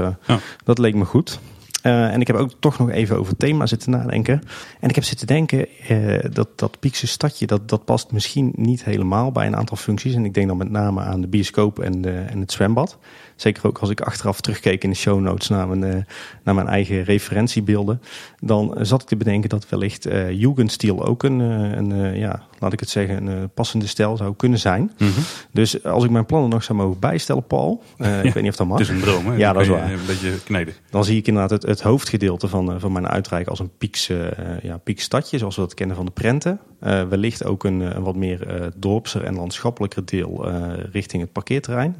dat 0.65 0.79
leek 0.79 0.95
me 0.95 1.05
goed. 1.05 1.41
Uh, 1.83 2.13
en 2.13 2.21
ik 2.21 2.27
heb 2.27 2.37
ook 2.37 2.51
toch 2.59 2.79
nog 2.79 2.91
even 2.91 3.17
over 3.17 3.31
het 3.31 3.39
thema 3.39 3.67
zitten 3.67 3.91
nadenken. 3.91 4.43
En 4.81 4.89
ik 4.89 4.95
heb 4.95 5.05
zitten 5.05 5.27
denken 5.27 5.67
uh, 5.91 6.19
dat 6.33 6.49
dat 6.59 6.81
Piekse 6.81 7.07
stadje, 7.07 7.47
dat, 7.47 7.69
dat 7.69 7.85
past 7.85 8.13
misschien 8.13 8.53
niet 8.57 8.85
helemaal 8.85 9.33
bij 9.33 9.47
een 9.47 9.57
aantal 9.57 9.77
functies. 9.77 10.15
En 10.15 10.25
ik 10.25 10.35
denk 10.35 10.49
dan 10.49 10.57
met 10.57 10.71
name 10.71 11.01
aan 11.01 11.21
de 11.21 11.27
bioscoop 11.27 11.79
en, 11.79 12.01
de, 12.01 12.11
en 12.11 12.41
het 12.41 12.53
zwembad. 12.53 12.99
Zeker 13.37 13.67
ook 13.67 13.79
als 13.79 13.91
ik 13.91 14.01
achteraf 14.01 14.41
terugkeek 14.41 14.85
in 14.85 14.91
de 14.91 14.97
show 14.97 15.21
notes 15.21 15.49
naar 15.49 15.69
mijn, 15.69 15.97
uh, 15.97 16.03
naar 16.45 16.55
mijn 16.55 16.69
eigen 16.69 17.03
referentiebeelden. 17.03 18.03
Dan 18.41 18.77
zat 18.81 19.03
ik 19.03 19.09
te 19.09 19.17
bedenken 19.17 19.49
dat 19.49 19.69
wellicht 19.69 20.07
uh, 20.07 20.31
Jugendstil 20.31 21.07
ook 21.07 21.23
een, 21.23 21.39
een 21.41 22.19
ja, 22.19 22.43
laat 22.61 22.73
ik 22.73 22.81
het 22.81 22.91
zeggen, 22.91 23.27
een 23.27 23.51
passende 23.51 23.87
stijl 23.87 24.17
zou 24.17 24.35
kunnen 24.37 24.59
zijn. 24.59 24.81
Mm 24.81 24.91
-hmm. 24.97 25.25
Dus 25.53 25.85
als 25.85 26.05
ik 26.05 26.11
mijn 26.11 26.27
plannen 26.27 26.51
nog 26.51 26.63
zou 26.63 26.79
mogen 26.79 26.99
bijstellen, 26.99 27.47
Paul. 27.47 27.83
Ja, 27.99 28.21
ik 28.21 28.35
weet 28.35 28.43
niet 28.43 28.53
of 28.53 28.59
dat 28.59 28.67
mag. 28.67 28.79
Het 28.79 28.89
is 28.89 28.95
een 28.95 29.01
droom, 29.01 29.27
hè? 29.27 29.35
Ja, 29.35 29.53
dat 29.53 29.63
is 29.63 29.69
waar. 29.69 29.93
Een 29.93 29.99
beetje 30.07 30.43
kneden. 30.45 30.75
Dan 30.91 31.05
zie 31.05 31.19
ik 31.19 31.27
inderdaad 31.27 31.51
het, 31.51 31.63
het 31.63 31.81
hoofdgedeelte 31.81 32.49
van, 32.49 32.81
van 32.81 32.93
mijn 32.93 33.09
uitrijk 33.09 33.49
als 33.49 33.59
een 33.59 33.71
pieks, 33.79 34.09
uh, 34.09 34.27
ja, 34.63 34.77
piekstadje, 34.77 35.39
zoals 35.39 35.57
we 35.57 35.61
dat 35.61 35.75
kennen 35.75 35.97
van 35.97 36.05
de 36.05 36.11
prenten. 36.11 36.61
Uh, 36.83 37.03
wellicht 37.03 37.45
ook 37.45 37.65
een, 37.65 37.81
een 37.81 38.03
wat 38.03 38.17
meer 38.17 38.61
uh, 38.61 38.67
dorpser 38.77 39.25
en 39.25 39.35
landschappelijker 39.35 40.05
deel 40.05 40.49
richting 40.93 41.23
het 41.23 41.33
parkeerterrein. 41.33 41.97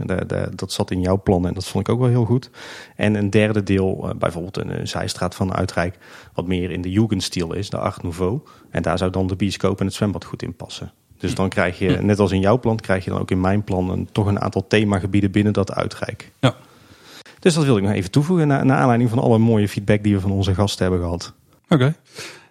Dat 0.55 0.73
zat 0.73 0.91
in 0.91 1.01
jouw 1.01 1.23
plannen 1.23 1.49
en 1.49 1.55
dat 1.55 1.67
vond 1.67 1.89
ik 1.89 1.95
ook 1.95 2.01
wel 2.01 2.09
heel 2.09 2.25
goed. 2.25 2.51
En 2.97 3.15
een 3.15 3.31
derde 3.31 3.63
deel, 3.63 4.15
bijvoorbeeld 4.19 4.57
een, 4.57 4.81
een, 4.81 4.89
zijstraat 4.89 5.35
van 5.35 5.55
uitrijk, 5.55 5.99
wat 6.35 6.47
meer 6.47 6.71
in 6.71 6.83
de 6.83 6.91
Jugendstil 6.91 7.53
is, 7.53 7.71
de 7.71 7.79
Art 7.79 8.03
Nouveau. 8.03 8.41
En 8.71 8.83
daar 8.83 8.99
zou 8.99 9.11
dan 9.11 9.27
de 9.27 9.37
bioscoop 9.37 9.81
en 9.81 9.87
het 9.87 9.95
zwembad 9.95 10.25
goed 10.25 10.43
in 10.43 10.57
passen. 10.57 10.93
Dus 11.21 11.35
dan 11.35 11.49
krijg 11.49 11.79
je, 11.79 11.89
net 11.89 12.19
als 12.19 12.33
in 12.33 12.41
jouw 12.41 12.59
plan, 12.59 12.77
krijg 12.77 13.05
je 13.05 13.11
dan 13.11 13.21
ook 13.21 13.31
in 13.31 13.41
mijn 13.41 13.65
plan 13.65 13.91
een, 13.91 14.09
toch 14.13 14.27
een 14.27 14.41
aantal 14.41 14.67
themagebieden 14.67 15.31
binnen 15.31 15.53
dat 15.53 15.73
uitrijk. 15.73 16.33
Ja. 16.39 16.57
Dus 17.39 17.55
dat 17.55 17.65
wil 17.65 17.77
ik 17.77 17.83
nog 17.83 17.93
even 17.93 18.11
toevoegen 18.11 18.49
naar, 18.49 18.67
naar 18.67 18.79
aanleiding 18.79 19.11
van 19.11 19.19
alle 19.19 19.39
mooie 19.39 19.69
feedback 19.69 20.03
die 20.03 20.15
we 20.15 20.21
van 20.21 20.31
onze 20.31 20.55
gasten 20.55 20.83
hebben 20.83 21.03
gehad. 21.03 21.33
Oké. 21.69 21.95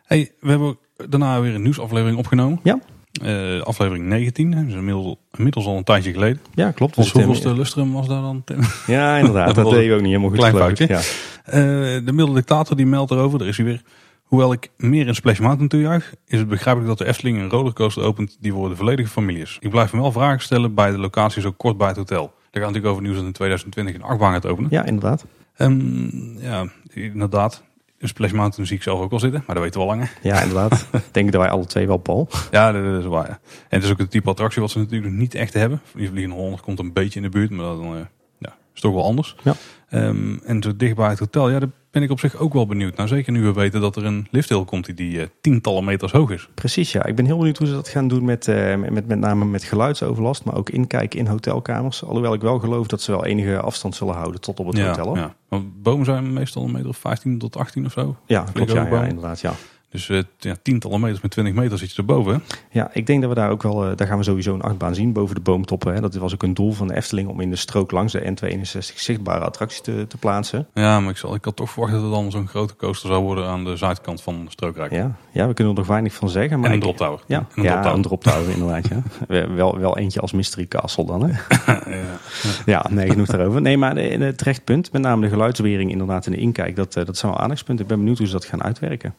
Hey, 0.04 0.32
we 0.40 0.50
hebben 0.50 0.78
daarna 1.10 1.42
weer 1.42 1.56
een 1.56 1.62
nieuwsaflevering 1.62 2.18
opgenomen. 2.18 2.60
Ja. 2.64 2.80
Uh, 3.24 3.62
aflevering 3.62 4.06
19, 4.06 4.52
dus 4.52 4.74
inmiddels, 4.74 5.16
inmiddels 5.38 5.66
al 5.66 5.78
een 5.78 5.84
tijdje 5.84 6.12
geleden. 6.12 6.42
Ja, 6.54 6.72
klopt. 6.72 6.96
Dus 6.96 7.12
hoeveelste 7.12 7.54
lustrum 7.54 7.94
was 7.94 8.08
daar 8.08 8.22
dan? 8.22 8.44
Ja, 8.88 9.18
inderdaad. 9.18 9.56
dat, 9.56 9.70
deed 9.70 9.86
je 9.86 9.94
ook 9.94 10.02
niet 10.02 10.08
helemaal 10.08 10.30
goed. 10.30 10.38
Klein 10.38 10.56
foutje. 10.56 10.88
Ja. 10.88 10.98
Uh, 10.98 12.06
de 12.06 12.12
middeldictator 12.14 12.78
die 12.78 12.86
meldt 12.86 13.12
erover, 13.12 13.42
er 13.42 13.48
is 13.48 13.58
hij 13.58 13.66
weer. 13.66 13.82
Hoewel 14.24 14.52
ik 14.52 14.70
meer 14.78 15.08
in 15.08 15.16
Splash 15.16 15.40
Mountain 15.40 15.70
toejuich, 15.70 16.14
is 16.26 16.40
het 16.40 16.48
begrijpelijk 16.48 16.90
dat 16.90 16.98
de 16.98 17.06
Efteling 17.06 17.40
een 17.40 17.50
rollercoaster 17.50 18.04
opent 18.04 18.38
die 18.40 18.52
voor 18.52 18.70
de 18.70 18.76
volledige 18.76 19.10
familie 19.10 19.42
is. 19.42 19.58
Ik 19.60 19.70
blijf 19.70 19.94
me 19.94 20.02
wel 20.02 20.12
vragen 20.12 20.42
stellen 20.42 20.74
bij 20.74 20.92
de 20.92 20.98
locatie 20.98 21.42
zo 21.42 21.52
kort 21.52 21.78
bij 21.78 21.88
het 21.88 21.98
hotel. 21.98 22.34
Daar 22.52 22.64
gaat 22.64 22.74
natuurlijk 22.74 22.86
over 22.86 23.02
nieuws 23.02 23.16
dat 23.16 23.26
in 23.26 23.32
2020 23.32 23.96
een 23.96 24.04
achtbaan 24.04 24.34
gaat 24.34 24.46
openen. 24.46 24.70
Ja, 24.72 24.86
inderdaad. 24.86 25.26
Um, 25.58 26.38
ja, 26.40 26.66
inderdaad. 26.94 27.64
Een 28.00 28.08
Splash 28.08 28.32
Mountain 28.32 28.68
zie 28.68 28.78
ik 28.78 28.84
zelf 28.84 29.00
ook 29.00 29.10
wel 29.10 29.20
zitten, 29.20 29.44
maar 29.46 29.56
dat 29.56 29.64
weten 29.64 29.80
we 29.80 29.86
al 29.88 29.92
langer. 29.92 30.14
Ja, 30.22 30.42
inderdaad. 30.42 30.88
Denk 31.12 31.32
dat 31.32 31.42
wij 31.42 31.50
alle 31.50 31.66
twee 31.66 31.88
wel, 31.88 31.98
Paul. 31.98 32.30
Ja, 32.52 32.72
dat 32.72 33.00
is 33.00 33.06
waar. 33.06 33.28
En 33.30 33.40
het 33.70 33.84
is 33.84 33.92
ook 33.92 33.98
het 33.98 34.12
type 34.12 34.30
attractie 34.30 34.62
wat 34.62 34.72
ze 34.72 34.80
natuurlijk 34.80 35.14
niet 35.14 35.36
echt 35.36 35.54
hebben. 35.54 35.82
Die 35.96 36.10
Vliegende 36.10 36.36
Hollander 36.36 36.62
komt 36.62 36.80
een 36.80 36.94
beetje 36.94 37.20
in 37.20 37.26
de 37.26 37.32
buurt, 37.32 37.50
maar 37.50 37.66
dat 37.66 37.82
uh, 37.82 37.90
ja, 38.38 38.56
is 38.76 38.82
toch 38.82 38.94
wel 38.94 39.04
anders. 39.04 39.36
Ja. 39.44 39.56
Um, 39.92 40.40
en 40.44 40.62
zo 40.62 40.76
dicht 40.76 40.96
bij 40.96 41.10
het 41.10 41.20
hotel, 41.20 41.50
ja, 41.50 41.60
daar 41.60 41.70
ben 41.92 42.04
ik 42.04 42.12
op 42.12 42.20
zich 42.20 42.36
ook 42.36 42.54
wel 42.54 42.66
benieuwd. 42.66 42.96
Nou, 42.96 43.08
zeker 43.10 43.32
nu 43.32 43.44
we 43.44 43.54
weten 43.54 43.82
dat 43.82 43.96
er 43.96 44.06
een 44.06 44.28
lifthill 44.32 44.66
komt 44.66 44.86
die, 44.86 44.96
die 44.96 45.18
uh, 45.18 45.24
tientallen 45.42 45.84
meters 45.84 46.12
hoog 46.12 46.32
is. 46.32 46.50
Precies, 46.54 46.92
ja. 46.92 47.06
Ik 47.06 47.16
ben 47.16 47.26
heel 47.26 47.38
benieuwd 47.38 47.58
hoe 47.58 47.68
ze 47.68 47.74
dat 47.74 47.88
gaan 47.88 48.08
doen 48.08 48.26
met, 48.26 48.48
uh, 48.48 48.76
met, 48.76 49.08
met 49.08 49.20
name 49.20 49.46
met 49.46 49.64
geluidsoverlast, 49.64 50.44
maar 50.44 50.56
ook 50.56 50.70
inkijken 50.70 51.20
in 51.20 51.28
hotelkamers. 51.28 52.04
Alhoewel 52.04 52.34
ik 52.34 52.42
wel 52.42 52.60
geloof 52.60 52.88
dat 52.88 53.02
ze 53.02 53.12
wel 53.12 53.26
enige 53.26 53.60
afstand 53.60 53.96
zullen 53.96 54.16
houden 54.16 54.42
tot 54.42 54.60
op 54.60 54.68
het 54.68 54.78
ja, 54.78 54.88
hotel. 54.88 55.16
Ja. 55.16 55.36
Want 55.48 55.82
bomen 55.82 56.06
zijn 56.06 56.34
meestal 56.34 56.64
een 56.64 56.72
meter 56.72 56.90
of 56.90 56.98
15 56.98 57.38
tot 57.38 57.58
18 57.58 57.86
of 57.86 57.92
zo. 57.92 58.16
Ja, 58.26 58.44
klopt. 58.54 58.72
Ja, 58.72 58.88
ja, 58.88 59.04
inderdaad, 59.04 59.40
ja. 59.40 59.54
Dus 59.90 60.10
uh, 60.10 60.22
ja, 60.38 60.56
tientallen 60.62 61.00
meters 61.00 61.22
met 61.22 61.32
20 61.32 61.54
meter 61.54 61.78
zit 61.78 61.92
je 61.92 61.98
erboven. 61.98 62.44
Ja, 62.72 62.90
ik 62.94 63.08
denk 63.08 63.22
dat 63.22 63.30
we 63.30 63.36
daar 63.36 63.50
ook 63.50 63.64
wel, 63.64 63.90
uh, 63.90 63.96
daar 63.96 64.08
gaan 64.08 64.18
we 64.18 64.24
sowieso 64.24 64.54
een 64.54 64.62
achtbaan 64.62 64.96
zien 64.96 65.14
boven 65.14 65.36
de 65.36 65.42
boomtoppen. 65.42 65.94
Hè. 65.94 66.02
Dat 66.02 66.16
was 66.16 66.34
ook 66.34 66.44
een 66.44 66.54
doel 66.54 66.72
van 66.72 66.88
de 66.88 66.96
Efteling 66.96 67.28
om 67.28 67.40
in 67.40 67.50
de 67.50 67.56
strook 67.56 67.92
langs 67.92 68.14
de 68.14 68.34
N62 68.34 68.96
zichtbare 68.96 69.46
attracties 69.46 69.82
te, 69.82 70.06
te 70.08 70.18
plaatsen. 70.18 70.68
Ja, 70.74 71.00
maar 71.00 71.10
ik, 71.10 71.18
zal, 71.18 71.36
ik 71.36 71.46
had 71.46 71.56
toch 71.56 71.70
verwacht 71.70 71.94
dat 71.94 72.02
het 72.02 72.12
dan 72.12 72.32
zo'n 72.32 72.48
grote 72.48 72.76
coaster 72.76 73.10
zou 73.10 73.24
worden 73.24 73.46
aan 73.46 73.64
de 73.64 73.76
zuidkant 73.76 74.22
van 74.22 74.46
de 74.46 74.52
strookrijk. 74.52 74.92
Ja, 74.92 75.16
ja, 75.32 75.48
we 75.48 75.54
kunnen 75.54 75.74
er 75.74 75.80
nog 75.80 75.90
weinig 75.90 76.14
van 76.14 76.30
zeggen. 76.30 76.60
Maar 76.60 76.70
en 76.70 76.76
een 76.76 76.82
drop 76.82 76.98
tower. 76.98 77.20
Ja, 77.28 77.48
een 77.56 77.64
ja, 77.64 77.82
drop 77.82 77.94
een 77.94 78.02
drop 78.02 78.24
tower 78.24 78.50
inderdaad. 78.50 78.88
Ja. 78.88 79.48
wel, 79.56 79.80
wel 79.80 79.98
eentje 79.98 80.20
als 80.20 80.32
Mystery 80.32 80.68
Castle 80.68 81.06
dan. 81.06 81.30
Hè? 81.30 81.32
ja. 81.98 82.20
ja, 82.66 82.86
nee, 82.90 83.10
genoeg 83.10 83.28
daarover. 83.28 83.62
Nee, 83.62 83.78
maar 83.78 83.96
het 83.96 84.38
terecht 84.38 84.64
punt, 84.64 84.92
met 84.92 85.02
name 85.02 85.22
de 85.22 85.30
geluidswering 85.30 85.92
inderdaad 85.92 86.26
in 86.26 86.32
de 86.32 86.38
inkijk, 86.38 86.76
dat, 86.76 86.94
dat 86.94 87.18
zijn 87.18 87.32
wel 87.32 87.42
aandachtspunten. 87.42 87.84
Ik 87.84 87.90
ben 87.90 88.00
benieuwd 88.00 88.18
hoe 88.18 88.28
ze 88.28 88.34
dat 88.34 88.46
gaan 88.46 88.64
uitwerken. 88.64 89.14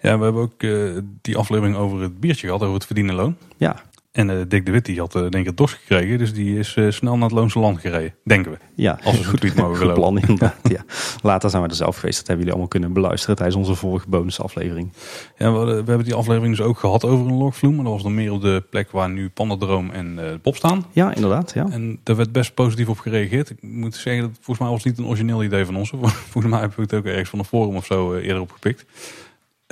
Ja, 0.00 0.13
we 0.18 0.24
hebben 0.24 0.42
ook 0.42 0.62
uh, 0.62 0.98
die 1.20 1.36
aflevering 1.36 1.76
over 1.76 2.00
het 2.00 2.20
biertje 2.20 2.46
gehad, 2.46 2.62
over 2.62 2.74
het 2.74 2.86
verdienen 2.86 3.14
loon. 3.14 3.36
Ja. 3.56 3.82
En 4.14 4.28
uh, 4.28 4.40
Dick 4.48 4.66
de 4.66 4.72
Wit 4.72 4.84
die 4.84 4.98
had 4.98 5.14
uh, 5.14 5.20
denk 5.20 5.34
ik 5.34 5.46
het 5.46 5.56
dorst 5.56 5.74
gekregen, 5.74 6.18
dus 6.18 6.32
die 6.32 6.58
is 6.58 6.76
uh, 6.76 6.90
snel 6.90 7.14
naar 7.14 7.28
het 7.28 7.38
Loonse 7.38 7.58
Land 7.58 7.80
gereden, 7.80 8.14
denken 8.24 8.52
we. 8.52 8.58
Ja, 8.74 8.98
als 9.04 9.18
we 9.18 9.24
goed, 9.24 9.40
goed 9.40 9.54
mogen 9.54 9.92
plan 9.94 10.18
inderdaad. 10.26 10.56
ja. 10.62 10.84
Later 11.22 11.50
zijn 11.50 11.62
we 11.62 11.68
er 11.68 11.74
zelf 11.74 11.96
geweest, 11.96 12.18
dat 12.18 12.26
hebben 12.26 12.36
jullie 12.36 12.52
allemaal 12.52 12.68
kunnen 12.68 12.92
beluisteren 12.92 13.36
tijdens 13.36 13.56
onze 13.56 13.74
vorige 13.74 14.08
bonusaflevering. 14.08 14.92
Ja, 15.38 15.52
we, 15.52 15.64
we, 15.64 15.72
hebben 15.74 16.04
die 16.04 16.14
aflevering 16.14 16.56
dus 16.56 16.66
ook 16.66 16.78
gehad 16.78 17.04
over 17.04 17.26
een 17.26 17.36
logvloem, 17.36 17.74
maar 17.74 17.84
dat 17.84 17.92
was 17.92 18.02
dan 18.02 18.14
meer 18.14 18.32
op 18.32 18.40
de 18.40 18.62
plek 18.70 18.90
waar 18.90 19.10
nu 19.10 19.28
Pandadroom 19.28 19.90
en 19.90 20.38
Pop 20.42 20.56
staan. 20.56 20.84
Ja, 20.92 21.14
inderdaad. 21.14 21.52
Ja. 21.54 21.66
En 21.70 22.00
daar 22.02 22.16
werd 22.16 22.32
best 22.32 22.54
positief 22.54 22.88
op 22.88 22.98
gereageerd. 22.98 23.50
Ik 23.50 23.62
moet 23.62 23.94
zeggen, 23.94 24.22
dat 24.22 24.30
volgens 24.34 24.58
mij 24.58 24.68
was 24.68 24.84
het 24.84 24.86
niet 24.86 24.98
een 24.98 25.10
origineel 25.10 25.42
idee 25.42 25.64
van 25.64 25.76
ons. 25.76 25.90
volgens 26.30 26.52
mij 26.52 26.60
hebben 26.60 26.76
we 26.76 26.82
het 26.82 26.94
ook 26.94 27.04
ergens 27.04 27.30
van 27.30 27.38
een 27.38 27.44
forum 27.44 27.76
of 27.76 27.86
zo 27.86 28.14
eerder 28.14 28.40
opgepikt. 28.40 28.84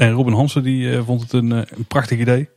En 0.03 0.13
Robin 0.13 0.33
Hansen 0.33 0.63
die 0.63 0.91
uh, 0.91 1.01
vond 1.05 1.21
het 1.21 1.33
een, 1.33 1.51
uh, 1.51 1.57
een, 1.57 1.85
prachtig 1.85 2.19
idee. 2.19 2.49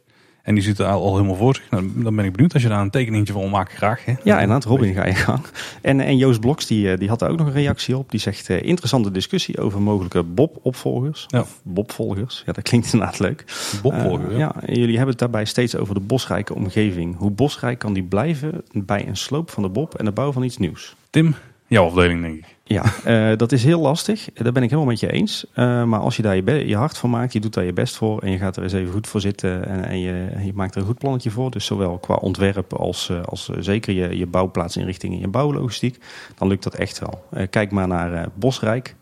En 0.44 0.54
die 0.54 0.64
zit 0.64 0.80
er 0.80 0.86
al, 0.86 1.04
al 1.04 1.16
helemaal 1.16 1.36
voor 1.36 1.56
zich. 1.56 1.70
Nou, 1.70 1.92
dan 1.96 2.16
ben 2.16 2.26
ik 2.26 2.32
benieuwd 2.32 2.54
als 2.54 2.62
je 2.62 2.70
daar 2.70 2.82
een 2.82 2.90
tekeningetje 2.90 3.34
van 3.34 3.50
maakt 3.50 3.74
graag. 3.74 4.06
Hè? 4.06 4.14
Ja, 4.24 4.34
inderdaad. 4.34 4.64
Robin 4.64 4.94
ga 4.94 5.06
je 5.06 5.16
gang. 5.16 5.42
En, 5.82 6.00
en 6.00 6.18
Joost 6.18 6.40
Bloks 6.40 6.68
die, 6.68 6.98
die 6.98 7.10
had 7.10 7.20
daar 7.20 7.30
ook 7.30 7.38
nog 7.38 7.48
een 7.48 7.54
reactie 7.54 7.98
op. 7.98 8.12
Die 8.12 8.20
zegt 8.20 8.50
uh, 8.50 8.64
interessante 8.64 9.12
discussie 9.12 9.58
over 9.58 9.82
mogelijke 9.82 10.24
Bob-opvolgers. 10.24 11.26
Ja. 11.28 11.40
Of 11.40 11.62
Bob-volgers. 11.64 12.44
Ja, 12.46 12.52
dat 12.52 12.64
klinkt 12.64 12.86
inderdaad 12.94 13.20
leuk. 13.20 13.44
Bob-volgers, 13.82 14.36
ja. 14.36 14.38
ja. 14.38 14.74
Jullie 14.74 14.96
hebben 14.96 15.10
het 15.10 15.20
daarbij 15.20 15.46
steeds 15.46 15.76
over 15.76 15.94
de 15.94 16.00
bosrijke 16.00 16.56
omgeving. 16.56 17.18
Hoe 17.18 17.32
bosrijk 17.32 17.80
kan 17.80 17.94
die 17.94 18.04
blijven 18.04 18.64
bij 18.72 19.08
een 19.08 19.18
sloop 19.18 19.52
van 19.52 19.64
de 19.64 19.70
Bob 19.70 19.96
en 19.96 20.06
de 20.06 20.12
bouw 20.12 20.32
van 20.32 20.44
iets 20.44 20.58
nieuws? 20.58 20.96
Tim, 21.10 21.36
jouw 21.68 21.86
afdeling 21.86 22.22
denk 22.22 22.36
ik. 22.36 22.56
Ja, 22.68 22.84
uh, 23.08 23.38
dat 23.38 23.52
is 23.52 23.64
heel 23.64 23.80
lastig. 23.80 24.30
Daar 24.34 24.52
ben 24.52 24.64
ik 24.64 24.70
helemaal 24.70 24.92
met 24.92 25.00
je 25.00 25.12
eens. 25.12 25.46
Uh, 25.56 25.84
maar 25.84 26.00
als 26.00 26.16
je 26.16 26.22
daar 26.22 26.36
je, 26.36 26.68
je, 26.68 26.76
hart 26.76 26.98
van 26.98 27.10
maakt, 27.10 27.34
je 27.34 27.40
doet 27.40 27.54
daar 27.54 27.64
je 27.64 27.74
best 27.74 27.96
voor 27.96 28.22
en 28.22 28.32
je 28.32 28.38
gaat 28.38 28.58
er 28.58 28.64
eens 28.64 28.74
even 28.74 28.94
goed 28.94 29.08
voor 29.08 29.22
zitten 29.22 29.68
en, 29.68 29.86
en 29.86 30.00
je, 30.00 30.30
je, 30.44 30.54
maakt 30.54 30.76
er 30.76 30.82
een 30.82 30.88
goed 30.88 30.98
plannetje 30.98 31.30
voor. 31.30 31.52
Dus 31.52 31.66
zowel 31.66 31.98
qua 31.98 32.16
ontwerp 32.16 32.74
als, 32.74 33.10
uh, 33.10 33.22
als 33.24 33.50
zeker 33.60 33.94
je, 33.94 34.18
je 34.18 34.28
bouwplaatsinrichting 34.28 35.14
en 35.14 35.20
je 35.20 35.28
bouwlogistiek, 35.28 35.98
dan 36.36 36.48
lukt 36.48 36.64
dat 36.64 36.76
echt 36.76 37.00
wel. 37.00 37.48
kijk 37.50 37.72
maar 37.72 37.88
naar 37.88 38.30
Bosrijk. 38.34 38.96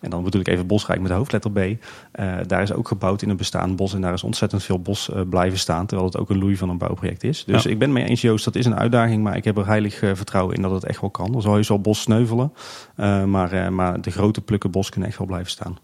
En 0.00 0.10
dan 0.10 0.22
bedoel 0.22 0.40
ik 0.40 0.48
even 0.48 0.66
Bosrijk 0.66 1.00
met 1.00 1.08
de 1.10 1.16
hoofdletter 1.16 1.50
B. 1.50 1.58
Uh, 1.58 1.76
daar 2.46 2.62
is 2.62 2.72
ook 2.72 2.88
gebouwd 2.88 3.22
in 3.22 3.28
een 3.28 3.36
bestaand 3.36 3.76
bos. 3.76 3.94
En 3.94 4.00
daar 4.00 4.12
is 4.12 4.22
ontzettend 4.22 4.62
veel 4.62 4.80
bos 4.80 5.08
uh, 5.08 5.20
blijven 5.30 5.58
staan. 5.58 5.86
Terwijl 5.86 6.08
het 6.08 6.18
ook 6.18 6.30
een 6.30 6.38
loei 6.38 6.56
van 6.56 6.68
een 6.68 6.78
bouwproject 6.78 7.24
is. 7.24 7.44
Dus 7.44 7.62
ja. 7.62 7.70
ik 7.70 7.78
ben 7.78 7.92
mee 7.92 8.04
eens, 8.04 8.20
Joost, 8.20 8.44
dat 8.44 8.54
is 8.54 8.66
een 8.66 8.76
uitdaging. 8.76 9.22
Maar 9.22 9.36
ik 9.36 9.44
heb 9.44 9.56
er 9.56 9.66
heilig 9.66 10.02
uh, 10.02 10.10
vertrouwen 10.14 10.54
in 10.54 10.62
dat 10.62 10.70
het 10.70 10.84
echt 10.84 11.00
wel 11.00 11.10
kan. 11.10 11.34
Er 11.34 11.42
zal 11.42 11.54
heus 11.54 11.68
wel 11.68 11.80
bos 11.80 12.00
sneuvelen. 12.00 12.52
maar, 13.26 13.72
maar 13.72 14.00
de 14.00 14.10
grote 14.10 14.40
plukken 14.40 14.70
bos 14.70 14.90
kunnen 14.90 15.08
echt 15.08 15.18
wel 15.18 15.26
blijven 15.26 15.50
staan. 15.50 15.78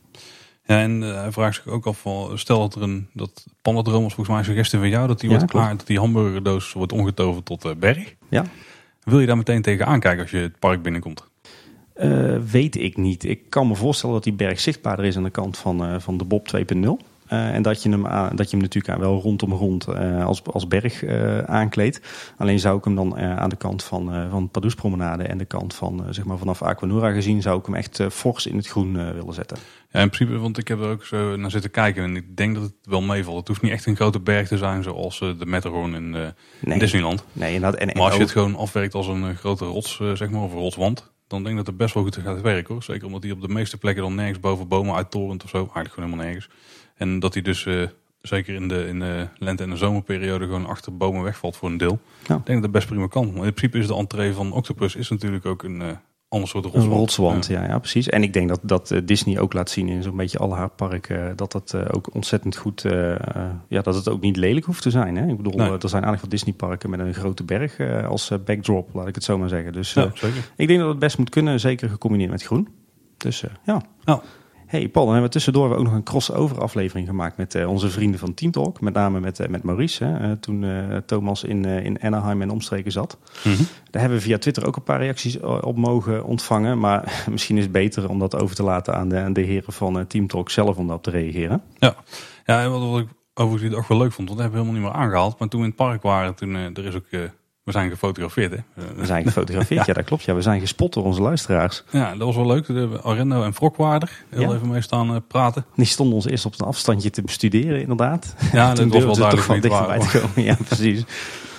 Ja, 0.67 0.81
en 0.81 1.01
hij 1.01 1.33
vraagt 1.33 1.55
zich 1.55 1.67
ook 1.67 1.87
af 1.87 2.07
stel 2.35 2.59
dat 2.59 2.75
er 2.75 2.83
een, 2.83 3.09
dat 3.13 3.47
Pandadroom 3.63 4.03
was 4.03 4.15
volgens 4.15 4.29
mij 4.29 4.39
een 4.39 4.45
suggestie 4.45 4.79
van 4.79 4.89
jou, 4.89 5.07
dat 5.07 5.21
die 5.21 5.31
ja, 5.31 5.37
wordt 5.37 5.51
klaar, 5.51 5.77
dat 5.77 5.87
die 5.87 5.99
hamburgerdoos 5.99 6.73
wordt 6.73 6.93
omgetoverd 6.93 7.45
tot 7.45 7.79
berg. 7.79 8.15
Ja. 8.29 8.45
Wil 9.03 9.21
je 9.21 9.27
daar 9.27 9.37
meteen 9.37 9.63
tegen 9.63 9.87
aankijken 9.87 10.23
als 10.23 10.31
je 10.31 10.37
het 10.37 10.59
park 10.59 10.83
binnenkomt? 10.83 11.33
Uh, 11.97 12.37
weet 12.51 12.77
ik 12.77 12.97
niet. 12.97 13.25
Ik 13.25 13.41
kan 13.51 13.69
me 13.69 13.75
voorstellen 13.75 14.15
dat 14.15 14.25
die 14.25 14.33
berg 14.33 14.61
zichtbaarder 14.61 15.05
is 15.05 15.17
aan 15.17 15.23
de 15.23 15.31
kant 15.31 15.59
van, 15.59 15.91
uh, 15.91 15.99
van 15.99 16.17
de 16.17 16.25
Bob 16.25 16.49
2.0. 16.57 16.63
Uh, 17.33 17.55
en 17.55 17.63
dat 17.63 17.83
je, 17.83 17.91
hem 17.91 18.07
aan, 18.07 18.37
dat 18.37 18.51
je 18.51 18.57
hem 18.57 18.65
natuurlijk 18.65 18.95
aan 18.95 19.01
wel 19.01 19.21
rondom 19.21 19.53
rond 19.53 19.89
als, 20.25 20.45
als 20.45 20.69
berg 20.69 21.05
aankleedt. 21.47 22.01
Alleen 22.37 22.59
zou 22.59 22.79
ik 22.79 22.85
hem 22.85 22.95
dan 22.95 23.17
aan 23.17 23.49
de 23.49 23.57
kant 23.57 23.83
van, 23.83 24.29
van 24.31 24.49
Padoespromenade 24.49 25.23
en 25.23 25.39
de 25.39 25.45
kant 25.45 25.75
van 25.75 26.05
zeg 26.11 26.25
maar 26.25 26.39
vanaf 26.39 26.63
Aquanura 26.63 27.11
gezien, 27.11 27.43
zou 27.43 27.59
ik 27.59 27.67
hem 27.67 27.75
echt 27.75 28.03
fors 28.11 28.47
in 28.47 28.57
het 28.57 28.67
groen 28.67 29.15
willen 29.15 29.35
zetten. 29.35 29.57
Ja, 29.91 30.01
in 30.01 30.11
principe, 30.11 30.39
want 30.39 30.59
ik 30.59 30.69
heb 30.69 30.81
er 30.81 30.89
ook 30.89 31.05
zo 31.05 31.37
naar 31.37 31.51
zitten 31.51 31.71
kijken 31.71 32.05
en 32.05 32.17
ik 32.17 32.37
denk 32.37 32.55
dat 32.55 32.63
het 32.63 32.75
wel 32.83 33.03
meevalt. 33.03 33.39
Het 33.39 33.49
hoeft 33.49 33.63
niet 33.63 33.73
echt 33.73 33.87
een 33.87 33.97
grote 33.97 34.21
berg 34.21 34.49
te 34.49 34.59
zijn 34.59 34.83
zoals 34.83 35.19
de 35.19 35.47
Matterhorn 35.47 35.95
in, 35.95 36.35
in 36.61 36.79
Disneyland. 36.79 37.25
Nee, 37.33 37.61
en, 37.61 37.79
en, 37.79 37.87
maar 37.87 38.05
als 38.05 38.15
je 38.15 38.21
het 38.21 38.31
gewoon 38.31 38.57
afwerkt 38.57 38.95
als 38.95 39.07
een 39.07 39.37
grote 39.37 39.65
rots, 39.65 40.01
zeg 40.15 40.31
maar, 40.31 40.43
of 40.43 40.53
een 40.53 40.59
rotswand, 40.59 41.13
dan 41.35 41.43
denk 41.43 41.59
ik 41.59 41.65
dat 41.65 41.67
het 41.67 41.77
best 41.77 41.95
wel 41.95 42.03
goed 42.03 42.17
gaat 42.17 42.41
werken 42.41 42.75
hoor. 42.75 42.83
Zeker 42.83 43.07
omdat 43.07 43.23
hij 43.23 43.33
op 43.33 43.41
de 43.41 43.49
meeste 43.49 43.79
plekken 43.79 44.03
dan 44.03 44.15
nergens 44.15 44.41
boven 44.41 44.69
bomen 44.69 44.95
uittorent 44.95 45.45
of 45.45 45.51
zo. 45.51 45.57
Eigenlijk 45.57 45.95
gewoon 45.95 46.09
helemaal 46.09 46.27
nergens. 46.27 46.55
En 46.95 47.19
dat 47.19 47.35
hij 47.35 47.43
dus 47.43 47.67
zeker 48.21 48.55
in 48.55 48.69
de, 48.69 48.87
in 48.87 48.99
de 48.99 49.29
lente- 49.39 49.63
en 49.63 49.71
de 49.71 49.77
zomerperiode 49.77 50.45
gewoon 50.45 50.67
achter 50.67 50.97
bomen 50.97 51.23
wegvalt 51.23 51.57
voor 51.57 51.69
een 51.69 51.77
deel. 51.77 52.01
Ja. 52.27 52.37
Ik 52.37 52.47
denk 52.47 52.47
dat 52.47 52.63
het 52.63 52.71
best 52.71 52.87
prima 52.87 53.07
kan. 53.07 53.25
Maar 53.25 53.47
in 53.47 53.53
principe 53.53 53.79
is 53.79 53.87
de 53.87 53.95
entree 53.95 54.33
van 54.33 54.53
Octopus 54.53 54.95
is 54.97 55.09
natuurlijk 55.09 55.47
ook 55.47 55.63
een 55.63 55.81
uh, 55.81 55.91
ander 56.35 56.49
soort 56.49 56.65
rotswand. 56.65 56.93
Een 56.93 56.99
rotswand, 56.99 57.47
ja. 57.47 57.65
ja. 57.65 57.79
precies. 57.79 58.09
En 58.09 58.23
ik 58.23 58.33
denk 58.33 58.49
dat, 58.49 58.61
dat 58.63 58.91
eh, 58.91 59.01
Disney 59.05 59.39
ook 59.39 59.53
laat 59.53 59.71
zien 59.71 59.89
in 59.89 60.03
zo'n 60.03 60.17
beetje 60.17 60.39
alle 60.39 60.55
haar 60.55 60.69
parken, 60.69 61.37
dat 61.37 61.53
dat 61.53 61.73
uh, 61.75 61.83
ook 61.91 62.15
ontzettend 62.15 62.57
goed, 62.57 62.83
ja, 63.69 63.81
dat 63.83 63.95
het 63.95 64.09
ook 64.09 64.21
niet 64.21 64.37
lelijk 64.37 64.67
hoeft 64.67 64.83
te 64.83 64.91
zijn. 64.91 65.17
Hè? 65.17 65.27
Ik 65.27 65.37
bedoel, 65.37 65.53
er 65.61 65.89
zijn 65.89 66.03
eigenlijk 66.03 66.21
veel 66.21 66.29
Disney 66.29 66.55
parken 66.55 66.91
met 66.91 67.01
een 67.01 67.15
grote 67.15 67.45
berg 67.45 67.81
als 68.07 68.33
backdrop, 68.45 68.95
laat 68.95 69.09
ik 69.09 69.15
het 69.15 69.25
zo 69.25 69.39
maar 69.39 69.49
zeggen. 69.49 69.73
Dus 69.73 69.93
ja, 69.93 70.13
ik 70.57 70.69
denk 70.69 70.81
dat 70.81 70.89
het 70.89 70.99
best 70.99 71.19
moet 71.19 71.31
kunnen, 71.31 71.61
zeker 71.61 71.89
gecombineerd 71.89 72.31
met 72.31 72.43
groen. 72.43 72.69
Dus 73.17 73.45
ja. 73.65 73.83
Oh. 74.05 74.23
Hey 74.75 74.89
Paul, 74.89 75.05
dan 75.05 75.15
hebben 75.15 75.31
we 75.31 75.37
tussendoor 75.37 75.77
ook 75.77 75.85
nog 75.85 75.93
een 75.93 76.03
crossover 76.03 76.61
aflevering 76.61 77.09
gemaakt 77.09 77.37
met 77.37 77.55
uh, 77.55 77.69
onze 77.69 77.91
vrienden 77.91 78.21
van 78.21 78.35
Team 78.35 78.53
Talk. 78.53 78.81
Met 78.81 78.95
name 78.95 79.21
met, 79.21 79.41
uh, 79.41 79.47
met 79.47 79.63
Maurice, 79.63 80.05
hè, 80.05 80.29
uh, 80.29 80.33
toen 80.41 80.67
Thomas 81.07 81.45
in, 81.45 81.65
in 81.65 82.03
Anaheim 82.03 82.43
en 82.43 82.51
omstreken 82.51 82.93
zat. 82.93 83.19
Mm 83.45 83.55
-hmm. 83.55 83.67
Daar 83.91 84.01
hebben 84.01 84.19
we 84.19 84.25
via 84.25 84.39
Twitter 84.39 84.67
ook 84.67 84.77
een 84.77 84.83
paar 84.83 85.01
reacties 85.01 85.41
op 85.41 85.77
mogen 85.77 86.25
ontvangen. 86.25 86.79
Maar 86.79 87.15
misschien 87.31 87.57
is 87.57 87.63
het 87.63 87.73
beter 87.73 88.09
om 88.09 88.19
dat 88.19 88.37
over 88.37 88.57
te 88.57 88.63
laten 88.63 88.95
aan 88.95 89.09
de, 89.09 89.19
aan 89.19 89.33
de 89.33 89.41
heren 89.41 89.73
van 89.73 90.07
Team 90.07 90.27
Talk 90.27 90.51
zelf 90.51 90.77
om 90.77 90.85
daarop 90.85 91.03
te 91.03 91.11
reageren. 91.11 91.63
Ja, 91.79 91.95
ja 92.45 92.63
en 92.63 92.71
wat, 92.71 92.91
wat 92.91 93.01
ik 93.01 93.09
overigens 93.35 93.75
ook 93.75 93.89
wel 93.89 93.99
leuk 93.99 94.13
vond, 94.13 94.29
want 94.29 94.41
dat 94.41 94.51
hebben 94.51 94.59
we 94.61 94.67
helemaal 94.67 94.83
niet 94.83 94.93
meer 94.93 95.03
aangehaald. 95.03 95.39
Maar 95.39 95.49
toen 95.49 95.61
we 95.61 95.67
in 95.67 95.73
het 95.77 95.83
park 95.87 96.03
waren, 96.03 96.35
toen 96.35 96.55
er 96.55 96.85
is 96.85 96.95
ook 96.95 97.31
we 97.65 97.73
zijn 97.73 97.91
gefotografeerd, 97.91 98.53
hè? 98.53 98.85
We 98.97 99.07
zijn 99.07 99.25
gefotografeerd, 99.25 99.87
ja, 99.87 99.93
dat 99.93 100.05
klopt. 100.05 100.23
Ja, 100.23 100.35
we 100.35 100.43
zijn 100.43 100.61
gespot 100.61 100.93
door 100.93 101.05
onze 101.05 101.23
luisteraars. 101.23 101.85
Ja, 101.91 102.11
dat 102.11 102.27
was 102.27 102.37
wel 102.37 102.47
leuk. 102.47 102.67
De 102.67 103.01
Arendo 103.03 103.43
en 103.43 103.55
Frokwaarder 103.55 104.11
heel 104.29 104.55
even 104.55 104.69
mee 104.69 104.81
staan 104.81 105.11
uh, 105.11 105.17
praten. 105.29 105.65
Die 105.75 105.87
stonden 105.87 106.15
ons 106.15 106.27
eerst 106.27 106.47
op 106.47 106.55
een 106.59 106.67
afstandje 106.67 107.11
te 107.11 107.23
bestuderen, 107.23 107.81
inderdaad. 107.81 108.35
Ja, 108.53 108.75
dat 108.75 108.89
was 108.93 109.05
wel 109.05 109.17
duidelijk 109.17 109.47
toch 109.47 109.61
dichterbij 109.61 109.99
te 109.99 110.19
komen. 110.19 110.43
Ja, 110.43 110.57
precies. 110.65 111.05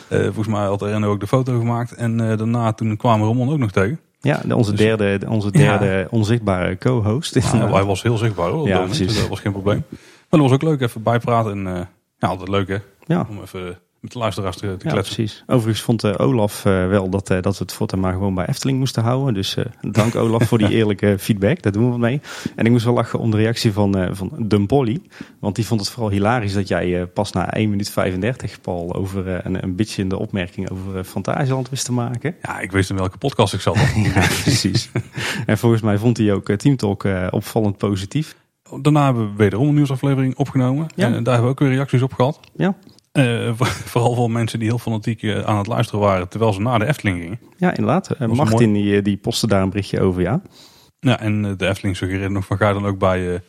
Uh, 0.09 0.23
volgens 0.33 0.47
mij 0.47 0.65
had 0.65 0.83
Arendo 0.83 1.09
ook 1.09 1.19
de 1.19 1.27
foto 1.27 1.57
gemaakt. 1.57 1.93
En 1.93 2.21
uh, 2.21 2.37
daarna 2.37 2.73
toen 2.73 2.97
kwamen 2.97 3.27
Ramon 3.27 3.51
ook 3.51 3.57
nog 3.57 3.71
tegen. 3.71 3.99
Ja, 4.19 4.41
onze 4.49 4.71
dus- 4.71 4.79
derde, 4.79 5.29
onze 5.29 5.51
derde 5.51 5.85
ja. 5.85 6.07
onzichtbare 6.09 6.77
co-host. 6.77 7.33
Ja, 7.33 7.71
hij 7.71 7.83
was 7.83 8.03
heel 8.03 8.17
zichtbaar 8.17 8.49
hoor. 8.49 8.67
Ja, 8.67 8.79
precies. 8.79 9.19
Dat 9.19 9.27
was 9.27 9.39
geen 9.39 9.51
probleem. 9.51 9.83
Maar 9.89 10.39
dat 10.39 10.39
was 10.39 10.51
ook 10.51 10.61
leuk, 10.61 10.81
even 10.81 11.03
bijpraten. 11.03 11.67
En 11.67 11.87
ja, 12.17 12.27
altijd 12.27 12.49
leuk 12.49 12.67
hè. 12.67 12.77
Ja. 13.05 13.27
Om 13.29 13.41
even 13.41 13.77
met 14.05 14.13
de 14.13 14.19
luisteraars 14.19 14.57
te, 14.57 14.77
te 14.77 14.87
ja, 14.87 14.93
precies. 14.93 15.43
Overigens 15.47 15.81
vond 15.81 16.03
uh, 16.03 16.13
Olaf 16.17 16.65
uh, 16.65 16.87
wel 16.87 17.09
dat, 17.09 17.29
uh, 17.29 17.41
dat 17.41 17.57
we 17.57 17.63
het 17.63 17.73
voortaan 17.73 17.99
maar 17.99 18.13
gewoon 18.13 18.35
bij 18.35 18.45
Efteling 18.45 18.79
moesten 18.79 19.03
houden. 19.03 19.33
Dus 19.33 19.57
dank 19.81 20.15
Olaf 20.25 20.47
voor 20.47 20.57
die 20.57 20.69
eerlijke 20.69 21.15
feedback. 21.19 21.61
Daar 21.61 21.71
doen 21.71 21.83
we 21.83 21.89
wat 21.89 21.99
mee. 21.99 22.21
En 22.55 22.65
ik 22.65 22.71
moest 22.71 22.85
wel 22.85 22.93
lachen 22.93 23.19
om 23.19 23.31
de 23.31 23.37
reactie 23.37 23.73
van, 23.73 24.15
van 24.15 24.31
Dumpolly. 24.39 25.01
Want 25.39 25.55
die 25.55 25.65
vond 25.65 25.79
het 25.79 25.89
vooral 25.89 26.11
hilarisch 26.11 26.53
dat 26.53 26.67
jij 26.67 27.05
pas 27.05 27.31
na 27.31 27.53
1 27.53 27.69
minuut 27.69 27.89
35, 27.89 28.61
Paul, 28.61 28.93
over 28.93 29.45
een, 29.45 29.63
een 29.63 29.75
beetje 29.75 30.01
in 30.01 30.09
de 30.09 30.17
opmerking 30.17 30.69
over 30.69 31.03
Fantasieland 31.03 31.69
wist 31.69 31.85
te 31.85 31.91
maken. 31.91 32.35
Ja, 32.41 32.59
ik 32.59 32.71
wist 32.71 32.89
in 32.89 32.95
welke 32.95 33.17
podcast 33.17 33.53
ik 33.53 33.61
zat. 33.61 33.75
ja, 34.13 34.27
precies. 34.43 34.89
en 35.45 35.57
volgens 35.57 35.81
mij 35.81 35.97
vond 35.97 36.17
hij 36.17 36.33
ook 36.33 36.51
Team 36.51 36.75
Talk 36.75 37.07
opvallend 37.29 37.77
positief. 37.77 38.35
Daarna 38.81 39.05
hebben 39.05 39.29
we 39.29 39.35
wederom 39.35 39.67
een 39.67 39.73
nieuwsaflevering 39.73 40.35
opgenomen. 40.35 40.87
Ja. 40.95 41.05
En 41.05 41.23
daar 41.23 41.33
hebben 41.33 41.43
we 41.43 41.49
ook 41.49 41.59
weer 41.59 41.69
reacties 41.69 42.01
op 42.01 42.13
gehad. 42.13 42.39
Ja. 42.55 42.75
Uh, 43.17 43.51
vooral 43.91 44.15
voor 44.15 44.31
mensen 44.31 44.59
die 44.59 44.67
heel 44.67 44.77
fanatiek 44.77 45.21
uh, 45.21 45.41
aan 45.41 45.57
het 45.57 45.67
luisteren 45.67 45.99
waren 46.01 46.29
terwijl 46.29 46.53
ze 46.53 46.61
naar 46.61 46.79
de 46.79 46.85
Efteling 46.85 47.21
gingen. 47.21 47.39
Ja, 47.57 47.69
inderdaad. 47.69 48.09
Uh, 48.19 48.27
Martin 48.27 48.73
die, 48.73 49.01
die 49.01 49.17
postte 49.17 49.47
daar 49.47 49.61
een 49.61 49.69
berichtje 49.69 50.01
over, 50.01 50.21
ja. 50.21 50.41
Ja, 50.99 51.19
en 51.19 51.57
de 51.57 51.67
Efteling 51.67 51.97
suggereerde 51.97 52.33
nog 52.33 52.45
van 52.45 52.57
ga 52.57 52.73
dan 52.73 52.85
ook 52.85 52.97
bij 52.97 53.41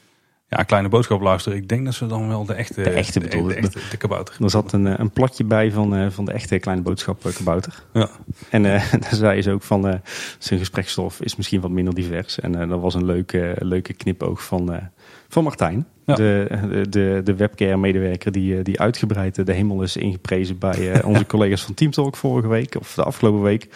ja, 0.48 0.62
Kleine 0.62 0.88
Boodschap 0.88 1.20
luisteren. 1.20 1.58
Ik 1.58 1.68
denk 1.68 1.84
dat 1.84 1.94
ze 1.94 2.06
dan 2.06 2.28
wel 2.28 2.44
de 2.44 2.54
echte, 2.54 2.82
de 2.82 2.90
echte, 2.90 3.20
de, 3.20 3.28
de, 3.28 3.54
echte, 3.54 3.80
de 3.90 3.96
kabouter. 3.96 4.36
Er 4.42 4.50
zat 4.50 4.72
een, 4.72 5.00
een 5.00 5.10
platje 5.10 5.44
bij 5.44 5.72
van, 5.72 6.12
van 6.12 6.24
de 6.24 6.32
echte 6.32 6.58
Kleine 6.58 6.82
Boodschap 6.82 7.30
kabouter. 7.34 7.82
Ja. 7.92 8.08
En 8.50 8.62
daar 9.00 9.08
zei 9.10 9.42
ze 9.42 9.50
ook 9.52 9.62
van 9.62 10.00
zijn 10.38 10.58
gesprekstof 10.58 11.20
is 11.20 11.36
misschien 11.36 11.60
wat 11.60 11.70
minder 11.70 11.94
divers. 11.94 12.40
En 12.40 12.68
dat 12.68 12.80
was 12.80 12.94
een 12.94 13.04
leuke, 13.04 13.56
leuke 13.58 13.92
knipoog 13.92 14.44
van, 14.44 14.90
van 15.28 15.44
Martijn. 15.44 15.86
De, 16.04 16.58
de, 16.88 17.20
de 17.24 17.34
webcare-medewerker 17.34 18.32
die, 18.32 18.62
die 18.62 18.80
uitgebreid 18.80 19.46
de 19.46 19.52
hemel 19.52 19.82
is 19.82 19.96
ingeprezen 19.96 20.58
bij 20.58 21.02
onze 21.02 21.26
collega's 21.26 21.62
van 21.62 21.74
Teamtalk 21.74 22.16
vorige 22.16 22.48
week 22.48 22.76
of 22.78 22.94
de 22.94 23.02
afgelopen 23.02 23.42
week. 23.42 23.68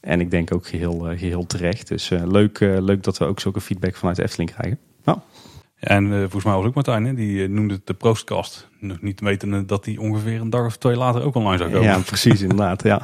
En 0.00 0.20
ik 0.20 0.30
denk 0.30 0.54
ook 0.54 0.66
geheel, 0.66 0.98
geheel 0.98 1.46
terecht. 1.46 1.88
Dus 1.88 2.08
leuk, 2.08 2.58
leuk 2.60 3.02
dat 3.02 3.18
we 3.18 3.24
ook 3.24 3.40
zulke 3.40 3.60
feedback 3.60 3.96
vanuit 3.96 4.18
Efteling 4.18 4.52
krijgen. 4.52 4.78
Nou. 5.04 5.18
En 5.82 6.06
uh, 6.06 6.18
volgens 6.20 6.44
mij 6.44 6.54
was 6.54 6.64
ook 6.64 6.74
Martijn, 6.74 7.04
hè? 7.04 7.14
die 7.14 7.48
noemde 7.48 7.74
het 7.74 7.86
de 7.86 7.94
Proostcast. 7.94 8.68
Nog 8.78 9.00
niet 9.00 9.20
wetende 9.20 9.64
dat 9.64 9.84
die 9.84 10.00
ongeveer 10.00 10.40
een 10.40 10.50
dag 10.50 10.66
of 10.66 10.76
twee 10.76 10.96
later 10.96 11.22
ook 11.22 11.34
online 11.34 11.58
zou 11.58 11.70
komen. 11.70 11.88
Ja, 11.88 11.98
precies, 11.98 12.40
inderdaad. 12.48 12.82
ja. 12.82 13.02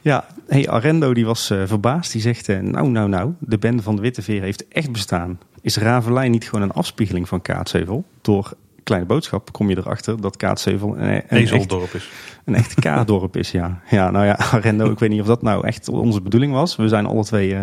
Ja, 0.00 0.26
hey, 0.46 0.68
Arendo 0.68 1.14
die 1.14 1.26
was 1.26 1.50
uh, 1.50 1.62
verbaasd. 1.66 2.12
Die 2.12 2.20
zegt, 2.20 2.48
nou, 2.48 2.88
nou, 2.88 3.08
nou, 3.08 3.32
de 3.38 3.58
bende 3.58 3.82
van 3.82 3.96
de 3.96 4.02
Witte 4.02 4.22
Veer 4.22 4.42
heeft 4.42 4.68
echt 4.68 4.92
bestaan. 4.92 5.38
Is 5.60 5.76
Ravelijn 5.76 6.30
niet 6.30 6.48
gewoon 6.48 6.62
een 6.62 6.72
afspiegeling 6.72 7.28
van 7.28 7.42
Kaatsheuvel? 7.42 8.04
Door 8.20 8.52
Kleine 8.82 9.06
Boodschap 9.06 9.52
kom 9.52 9.70
je 9.70 9.78
erachter 9.78 10.20
dat 10.20 10.36
Kaatsheuvel 10.36 10.98
een, 10.98 11.12
een, 11.12 11.22
Ezeldorp 11.28 11.94
is. 11.94 12.10
Een 12.44 12.54
echt 12.54 12.74
K-dorp 12.74 13.36
is, 13.36 13.50
ja. 13.50 13.80
Ja, 13.90 14.10
nou 14.10 14.24
ja, 14.26 14.38
Arendo, 14.52 14.90
ik 14.90 14.98
weet 14.98 15.10
niet 15.10 15.20
of 15.20 15.26
dat 15.26 15.42
nou 15.42 15.66
echt 15.66 15.88
onze 15.88 16.20
bedoeling 16.20 16.52
was. 16.52 16.76
We 16.76 16.88
zijn 16.88 17.06
alle 17.06 17.24
twee 17.24 17.50
uh, 17.50 17.62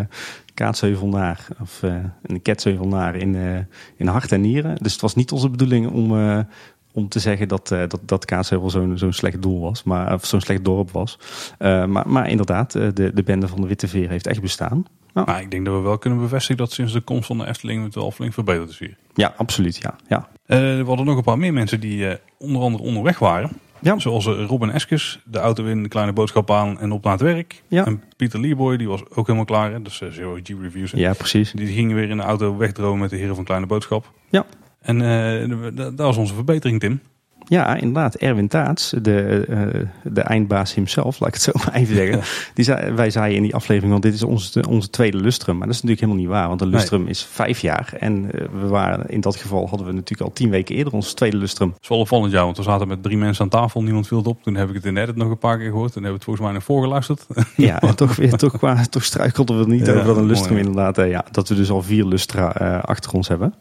Kaatsheuvelnaar, 0.53 1.47
of 1.61 1.83
uh, 1.83 1.95
een 2.21 2.41
Ketsheuvelnaar 2.41 3.15
in, 3.15 3.33
uh, 3.33 3.57
in 3.95 4.07
hart 4.07 4.31
en 4.31 4.41
nieren. 4.41 4.75
Dus 4.81 4.91
het 4.91 5.01
was 5.01 5.15
niet 5.15 5.31
onze 5.31 5.49
bedoeling 5.49 5.89
om 5.89 6.45
om 6.93 7.09
te 7.09 7.19
zeggen 7.19 7.47
dat, 7.47 7.71
uh, 7.71 7.79
dat, 7.79 7.99
dat 8.05 8.25
Kaatsheuvel 8.25 8.69
zo'n 8.69 8.97
zo'n 8.97 9.13
slecht 9.13 9.41
doel 9.41 9.61
was, 9.61 9.83
maar, 9.83 10.13
of 10.13 10.25
zo'n 10.25 10.41
slecht 10.41 10.63
dorp 10.63 10.91
was. 10.91 11.19
Maar, 11.59 12.09
maar 12.09 12.29
inderdaad, 12.29 12.71
de, 12.71 13.11
de 13.13 13.23
bende 13.23 13.47
van 13.47 13.61
de 13.61 13.67
Witte 13.67 13.87
Veer 13.87 14.09
heeft 14.09 14.27
echt 14.27 14.41
bestaan. 14.41 14.85
Nou. 15.17 15.29
Maar 15.29 15.41
ik 15.41 15.51
denk 15.51 15.65
dat 15.65 15.75
we 15.75 15.81
wel 15.81 15.97
kunnen 15.97 16.19
bevestigen 16.19 16.57
dat 16.57 16.71
sinds 16.71 16.93
de 16.93 17.01
komst 17.01 17.27
van 17.27 17.37
de 17.37 17.47
Efteling 17.47 17.83
het 17.83 17.95
wel 17.95 18.11
flink 18.11 18.33
verbeterd 18.33 18.69
is 18.69 18.79
hier. 18.79 18.97
Ja, 19.13 19.33
absoluut. 19.37 19.77
Ja, 19.77 19.95
ja. 20.07 20.29
er 20.45 20.85
hadden 20.85 21.05
nog 21.05 21.17
een 21.17 21.23
paar 21.23 21.37
meer 21.37 21.53
mensen 21.53 21.79
die 21.79 22.17
onder 22.37 22.61
andere 22.61 22.83
onderweg 22.83 23.19
waren. 23.19 23.49
Ja. 23.79 23.99
Zoals 23.99 24.25
Robin 24.25 24.71
Eskes, 24.71 25.19
de 25.25 25.39
auto 25.39 25.65
in 25.65 25.83
de 25.83 25.89
kleine 25.89 26.13
boodschap 26.13 26.51
aan 26.51 26.79
en 26.79 26.91
op 26.91 27.03
naar 27.03 27.13
het 27.13 27.21
werk. 27.21 27.63
Ja. 27.67 27.85
En 27.85 28.03
Pieter 28.15 28.39
Leeboy, 28.39 28.77
die 28.77 28.87
was 28.87 29.09
ook 29.09 29.25
helemaal 29.25 29.45
klaar. 29.45 29.71
Hè? 29.71 29.81
Dus 29.81 29.97
Zero 29.97 30.37
G 30.43 30.47
Reviews. 30.61 30.91
Ja, 30.91 31.13
precies. 31.13 31.51
Die 31.51 31.67
gingen 31.67 31.95
weer 31.95 32.09
in 32.09 32.17
de 32.17 32.23
auto 32.23 32.57
wegdromen 32.57 32.99
met 32.99 33.09
de 33.09 33.15
heren 33.15 33.35
van 33.35 33.43
Kleine 33.43 33.65
Boodschap. 33.65 34.11
Ja. 34.29 34.45
En 34.81 34.99
uh, 34.99 35.67
dat 35.75 35.97
was 35.97 36.17
onze 36.17 36.33
verbetering, 36.33 36.79
Tim. 36.79 37.01
Ja, 37.47 37.75
inderdaad. 37.75 38.15
Erwin 38.15 38.47
Taats, 38.47 38.93
de, 39.01 39.45
uh, 39.49 39.87
de 40.13 40.21
eindbaas 40.21 40.73
himself, 40.73 41.19
laat 41.19 41.27
ik 41.27 41.33
het 41.33 41.43
zo 41.43 41.51
maar 41.65 41.73
even 41.73 41.95
zeggen. 41.95 42.21
Die 42.53 42.65
zei, 42.65 42.91
wij 42.91 43.09
zeiden 43.09 43.35
in 43.35 43.43
die 43.43 43.55
aflevering, 43.55 43.91
want 43.91 44.03
dit 44.03 44.13
is 44.13 44.23
onze, 44.23 44.67
onze 44.69 44.89
tweede 44.89 45.17
lustrum. 45.17 45.57
Maar 45.57 45.67
dat 45.67 45.75
is 45.75 45.81
natuurlijk 45.81 46.07
helemaal 46.07 46.23
niet 46.23 46.39
waar, 46.39 46.47
want 46.47 46.61
een 46.61 46.67
lustrum 46.67 47.01
nee. 47.01 47.09
is 47.09 47.27
vijf 47.31 47.59
jaar. 47.59 47.93
En 47.99 48.23
uh, 48.23 48.41
we 48.61 48.67
waren, 48.67 49.09
in 49.09 49.21
dat 49.21 49.35
geval 49.35 49.67
hadden 49.69 49.87
we 49.87 49.93
natuurlijk 49.93 50.29
al 50.29 50.35
tien 50.35 50.49
weken 50.49 50.75
eerder 50.75 50.93
ons 50.93 51.13
tweede 51.13 51.37
lustrum. 51.37 51.69
Dat 51.69 51.81
is 51.81 51.87
wel 51.87 51.97
opvallend, 51.97 52.31
ja, 52.31 52.43
want 52.43 52.57
we 52.57 52.63
zaten 52.63 52.87
met 52.87 53.03
drie 53.03 53.17
mensen 53.17 53.43
aan 53.43 53.49
tafel, 53.49 53.83
niemand 53.83 54.07
viel 54.07 54.17
het 54.17 54.27
op. 54.27 54.43
Toen 54.43 54.55
heb 54.55 54.69
ik 54.69 54.75
het 54.75 54.85
in 54.85 54.97
edit 54.97 55.15
nog 55.15 55.29
een 55.29 55.37
paar 55.37 55.57
keer 55.57 55.69
gehoord. 55.69 55.93
Toen 55.93 56.03
hebben 56.03 56.11
we 56.11 56.15
het 56.15 56.23
volgens 56.23 56.45
mij 56.45 56.53
nog 56.53 56.63
voorgeluisterd. 56.63 57.25
Ja, 57.55 57.81
en 57.81 57.95
toch, 57.95 58.15
weer, 58.15 58.37
toch, 58.37 58.57
qua, 58.57 58.85
toch 58.89 59.03
struikelden 59.03 59.59
we 59.59 59.65
niet 59.73 59.85
ja, 59.85 59.93
over 59.93 60.05
dat 60.05 60.17
een 60.17 60.25
lustrum 60.25 60.53
mooi, 60.53 60.65
inderdaad. 60.65 60.97
Uh, 60.97 61.09
ja, 61.09 61.25
dat 61.31 61.49
we 61.49 61.55
dus 61.55 61.69
al 61.69 61.81
vier 61.81 62.05
lustra 62.05 62.47
achter 62.85 63.11
ons 63.11 63.27
hebben. 63.27 63.53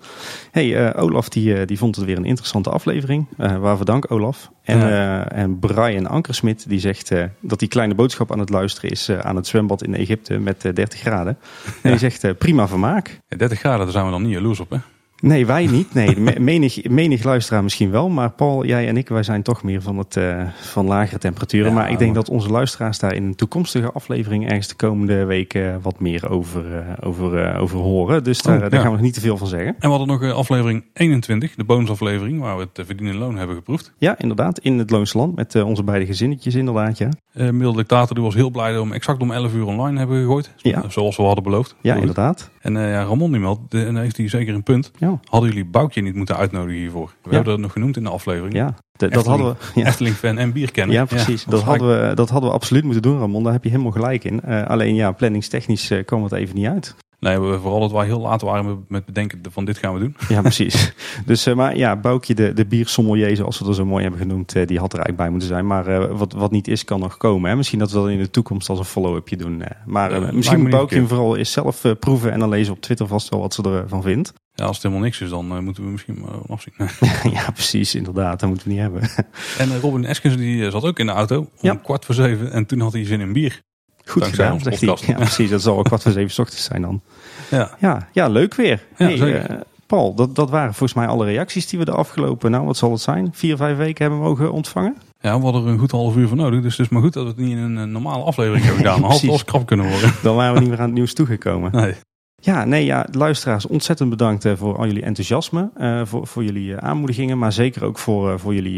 hey, 0.50 0.94
Olaf 0.94 1.28
die, 1.28 1.64
die 1.64 1.78
vond 1.78 1.96
het 1.96 2.04
weer 2.04 2.16
een 2.16 2.24
interessante 2.24 2.70
aflevering. 2.70 3.26
Waarvoor 3.76 4.00
dank 4.00 4.10
Olaf. 4.10 4.50
En, 4.62 4.78
ja. 4.78 5.30
uh, 5.30 5.42
en 5.42 5.58
Brian 5.58 6.06
Ankersmit 6.06 6.68
die 6.68 6.80
zegt 6.80 7.10
uh, 7.10 7.24
dat 7.40 7.58
die 7.58 7.68
kleine 7.68 7.94
boodschap 7.94 8.32
aan 8.32 8.38
het 8.38 8.50
luisteren 8.50 8.90
is 8.90 9.08
uh, 9.08 9.18
aan 9.18 9.36
het 9.36 9.46
zwembad 9.46 9.82
in 9.82 9.94
Egypte 9.94 10.38
met 10.38 10.60
30 10.60 11.00
graden. 11.00 11.38
En 11.82 11.90
die 11.90 11.98
zegt 11.98 12.38
prima 12.38 12.68
vermaak. 12.68 13.20
Ja, 13.28 13.36
30 13.36 13.58
graden, 13.58 13.80
daar 13.80 13.90
zijn 13.90 14.04
we 14.04 14.10
dan 14.10 14.22
niet 14.22 14.32
jaloers 14.32 14.60
op 14.60 14.70
hè? 14.70 14.78
Nee, 15.20 15.46
wij 15.46 15.66
niet. 15.66 15.94
Nee, 15.94 16.16
menig, 16.40 16.88
menig 16.88 17.22
luisteraar 17.22 17.62
misschien 17.62 17.90
wel. 17.90 18.08
Maar 18.08 18.30
Paul, 18.30 18.64
jij 18.64 18.88
en 18.88 18.96
ik, 18.96 19.08
wij 19.08 19.22
zijn 19.22 19.42
toch 19.42 19.62
meer 19.62 19.82
van, 19.82 19.98
het, 19.98 20.16
uh, 20.16 20.42
van 20.60 20.86
lagere 20.86 21.18
temperaturen. 21.18 21.68
Ja, 21.68 21.74
maar 21.74 21.90
ik 21.90 21.98
denk 21.98 22.14
dat 22.14 22.28
onze 22.28 22.50
luisteraars 22.50 22.98
daar 22.98 23.14
in 23.14 23.24
een 23.24 23.34
toekomstige 23.34 23.92
aflevering 23.92 24.46
ergens 24.46 24.68
de 24.68 24.74
komende 24.74 25.24
weken 25.24 25.80
wat 25.82 26.00
meer 26.00 26.30
over, 26.30 26.64
uh, 26.70 26.78
over, 27.00 27.54
uh, 27.54 27.62
over 27.62 27.78
horen. 27.78 28.24
Dus 28.24 28.42
daar, 28.42 28.64
oh, 28.64 28.70
daar 28.70 28.80
gaan 28.80 28.90
we 28.90 28.96
nog 28.96 29.00
niet 29.00 29.14
te 29.14 29.20
veel 29.20 29.36
van 29.36 29.46
zeggen. 29.46 29.68
En 29.68 29.90
we 29.90 29.96
hadden 29.96 30.06
nog 30.06 30.32
aflevering 30.32 30.84
21, 30.92 31.54
de 31.54 31.64
bonusaflevering, 31.64 32.40
waar 32.40 32.56
we 32.56 32.68
het 32.72 32.86
verdienen 32.86 33.16
loon 33.16 33.36
hebben 33.36 33.56
geproefd. 33.56 33.92
Ja, 33.98 34.18
inderdaad. 34.18 34.58
In 34.58 34.78
het 34.78 34.90
Loonsland 34.90 35.36
met 35.36 35.62
onze 35.62 35.82
beide 35.82 36.06
gezinnetjes 36.06 36.54
inderdaad, 36.54 36.98
ja. 36.98 37.08
Uh, 37.34 37.74
Dictator 37.76 38.14
die 38.14 38.24
was 38.24 38.34
heel 38.34 38.50
blij 38.50 38.66
dat 38.66 38.76
we 38.76 38.82
hem 38.82 38.92
exact 38.92 39.20
om 39.20 39.32
11 39.32 39.54
uur 39.54 39.64
online 39.64 39.98
hebben 39.98 40.20
gegooid. 40.20 40.52
Ja. 40.56 40.84
Zoals 40.88 41.16
we 41.16 41.22
hadden 41.22 41.44
beloofd. 41.44 41.74
Ja, 41.80 41.94
inderdaad. 41.94 42.50
En 42.66 42.72
ja, 42.72 43.02
Ramon 43.02 43.30
die 43.30 43.40
meldt, 43.40 43.74
en 43.74 43.96
heeft 43.96 44.16
hij 44.16 44.28
zeker 44.28 44.54
een 44.54 44.62
punt. 44.62 44.90
Ja. 44.98 45.20
Hadden 45.24 45.50
jullie 45.50 45.64
Boukje 45.64 46.02
niet 46.02 46.14
moeten 46.14 46.36
uitnodigen 46.36 46.80
hiervoor? 46.80 47.14
We 47.22 47.34
hebben 47.34 47.52
dat 47.52 47.60
nog 47.60 47.72
genoemd 47.72 47.96
in 47.96 48.02
de 48.02 48.10
aflevering. 48.10 48.54
Ja, 48.54 48.74
dat 48.96 49.26
hadden 49.26 49.46
we. 49.46 49.80
Ja. 49.80 49.86
Efteling-fan 49.86 50.38
en 50.38 50.52
bierkenner. 50.52 50.94
Ja, 50.94 51.04
precies. 51.04 51.44
dat, 51.44 51.62
hadden 51.62 52.08
we, 52.08 52.14
dat 52.14 52.30
hadden 52.30 52.50
we 52.50 52.56
absoluut 52.56 52.84
moeten 52.84 53.02
doen, 53.02 53.18
Ramon. 53.18 53.42
Daar 53.42 53.52
heb 53.52 53.64
je 53.64 53.70
helemaal 53.70 53.92
gelijk 53.92 54.24
in. 54.24 54.42
alleen 54.42 54.94
ja, 54.94 55.12
planningstechnisch 55.12 55.90
uh, 55.90 56.04
kwam 56.04 56.22
het 56.22 56.32
even 56.32 56.54
niet 56.54 56.66
uit. 56.66 56.94
Nee, 57.20 57.40
we 57.40 57.58
vooral 57.58 57.80
dat 57.80 57.92
wij 57.92 58.06
heel 58.06 58.20
laat 58.20 58.40
waren 58.40 58.84
met 58.88 59.04
bedenken 59.04 59.40
van 59.50 59.64
dit 59.64 59.78
gaan 59.78 59.94
we 59.94 60.00
doen. 60.00 60.16
Ja, 60.28 60.40
precies. 60.40 60.92
dus, 61.26 61.46
uh, 61.46 61.54
maar 61.54 61.76
ja, 61.76 61.96
Boukje, 61.96 62.34
de, 62.34 62.52
de 62.52 62.66
biersommelier, 62.66 63.36
zoals 63.36 63.58
we 63.58 63.64
dat 63.64 63.74
zo 63.74 63.84
mooi 63.84 64.02
hebben 64.02 64.20
genoemd, 64.20 64.52
die 64.52 64.78
had 64.78 64.92
er 64.92 64.98
eigenlijk 64.98 65.16
bij 65.16 65.30
moeten 65.30 65.48
zijn. 65.48 65.66
Maar 65.66 66.16
wat, 66.16 66.32
wat 66.32 66.50
niet 66.50 66.68
is, 66.68 66.84
kan 66.84 67.00
nog 67.00 67.16
komen. 67.16 67.50
Hè? 67.50 67.56
Misschien 67.56 67.78
dat 67.78 67.90
we 67.90 67.98
dat 67.98 68.08
in 68.08 68.18
de 68.18 68.30
toekomst 68.30 68.68
als 68.68 68.78
een 68.78 68.84
follow-upje 68.84 69.36
doen. 69.36 69.62
maar 69.86 70.34
misschien 70.34 70.60
moet 70.60 70.70
Boukje 70.70 71.06
vooral 71.06 71.36
eens 71.36 71.52
zelf 71.52 71.82
proeven 72.00 72.32
en 72.32 72.38
dan 72.38 72.48
lezen 72.48 72.72
op 72.72 72.80
Twitter 72.80 73.06
vast 73.06 73.28
wel 73.28 73.40
wat 73.40 73.54
ze 73.54 73.62
ervan 73.62 74.02
vindt. 74.02 74.32
Ja, 74.56 74.64
als 74.64 74.76
het 74.76 74.82
helemaal 74.82 75.04
niks 75.04 75.20
is, 75.20 75.28
dan 75.28 75.64
moeten 75.64 75.84
we 75.84 75.90
misschien 75.90 76.18
maar 76.20 76.56
afzien. 76.56 76.74
ja, 77.36 77.50
precies, 77.50 77.94
inderdaad. 77.94 78.40
Dat 78.40 78.48
moeten 78.48 78.68
we 78.68 78.72
niet 78.72 78.82
hebben. 78.82 79.02
en 79.58 79.80
Robin 79.80 80.04
Eskens 80.04 80.36
die 80.36 80.70
zat 80.70 80.84
ook 80.84 80.98
in 80.98 81.06
de 81.06 81.12
auto 81.12 81.38
om 81.38 81.48
ja. 81.60 81.74
kwart 81.74 82.04
voor 82.04 82.14
zeven 82.14 82.52
en 82.52 82.66
toen 82.66 82.80
had 82.80 82.92
hij 82.92 83.04
zin 83.04 83.20
in 83.20 83.32
bier. 83.32 83.62
Goed 84.04 84.24
gedaan, 84.24 84.60
zegt 84.60 84.80
hij. 84.80 84.96
Ja, 85.06 85.14
precies. 85.26 85.50
Dat 85.50 85.62
zal 85.62 85.78
ook 85.78 85.84
kwart 85.84 86.02
voor 86.02 86.12
zeven 86.12 86.42
ochtends 86.42 86.64
zijn 86.64 86.82
dan. 86.82 87.02
Ja, 87.50 87.76
ja, 87.78 88.08
ja 88.12 88.28
leuk 88.28 88.54
weer. 88.54 88.84
Ja, 88.96 89.06
hey, 89.06 89.50
uh, 89.50 89.60
Paul, 89.86 90.14
dat, 90.14 90.34
dat 90.34 90.50
waren 90.50 90.74
volgens 90.74 90.94
mij 90.94 91.06
alle 91.06 91.24
reacties 91.24 91.66
die 91.66 91.78
we 91.78 91.84
de 91.84 91.92
afgelopen, 91.92 92.50
nou 92.50 92.66
wat 92.66 92.76
zal 92.76 92.90
het 92.92 93.00
zijn, 93.00 93.28
vier, 93.32 93.56
vijf 93.56 93.76
weken 93.76 94.04
hebben 94.04 94.22
mogen 94.22 94.52
ontvangen. 94.52 94.96
Ja, 95.20 95.38
we 95.38 95.44
hadden 95.44 95.64
er 95.64 95.68
een 95.68 95.78
goed 95.78 95.90
half 95.90 96.16
uur 96.16 96.28
voor 96.28 96.36
nodig. 96.36 96.62
Dus 96.62 96.76
het 96.76 96.86
is 96.86 96.92
maar 96.92 97.02
goed 97.02 97.12
dat 97.12 97.22
we 97.22 97.28
het 97.28 97.38
niet 97.38 97.50
in 97.50 97.58
een 97.58 97.92
normale 97.92 98.24
aflevering 98.24 98.64
hebben 98.64 98.82
gedaan. 98.82 99.00
Dan 99.00 99.10
had 99.10 99.20
het 99.20 99.44
krap 99.44 99.66
kunnen 99.66 99.88
worden. 99.88 100.12
Dan 100.22 100.36
waren 100.36 100.54
we 100.54 100.60
niet 100.60 100.68
meer 100.68 100.78
aan 100.78 100.84
het 100.84 100.94
nieuws 100.94 101.14
toegekomen. 101.14 101.72
Nee. 101.72 101.94
Ja, 102.42 102.64
nee, 102.64 102.84
ja, 102.84 103.06
luisteraars, 103.10 103.66
ontzettend 103.66 104.10
bedankt 104.10 104.44
uh, 104.44 104.56
voor 104.56 104.76
al 104.76 104.86
jullie 104.86 105.02
enthousiasme, 105.02 105.70
uh, 105.76 106.06
voor, 106.06 106.26
voor 106.26 106.44
jullie 106.44 106.68
uh, 106.68 106.76
aanmoedigingen, 106.76 107.38
maar 107.38 107.52
zeker 107.52 107.84
ook 107.84 107.98
voor, 107.98 108.40
voor 108.40 108.54
jullie, 108.54 108.74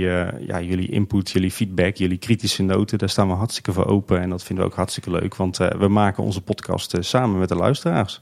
ja, 0.47 0.61
jullie 0.61 0.89
input, 0.89 1.31
jullie 1.31 1.51
feedback, 1.51 1.97
jullie 1.97 2.19
kritische 2.19 2.63
noten. 2.63 2.99
Daar 2.99 3.09
staan 3.09 3.29
we 3.29 3.35
hartstikke 3.35 3.73
voor 3.73 3.87
open 3.87 4.21
en 4.21 4.31
dat 4.31 4.43
vinden 4.43 4.65
we 4.65 4.71
ook 4.71 4.77
hartstikke 4.77 5.11
leuk, 5.11 5.37
want 5.37 5.57
we 5.57 5.89
maken 5.89 6.23
onze 6.23 6.41
podcast 6.41 6.97
samen 7.01 7.39
met 7.39 7.49
de 7.49 7.57
luisteraars. 7.57 8.21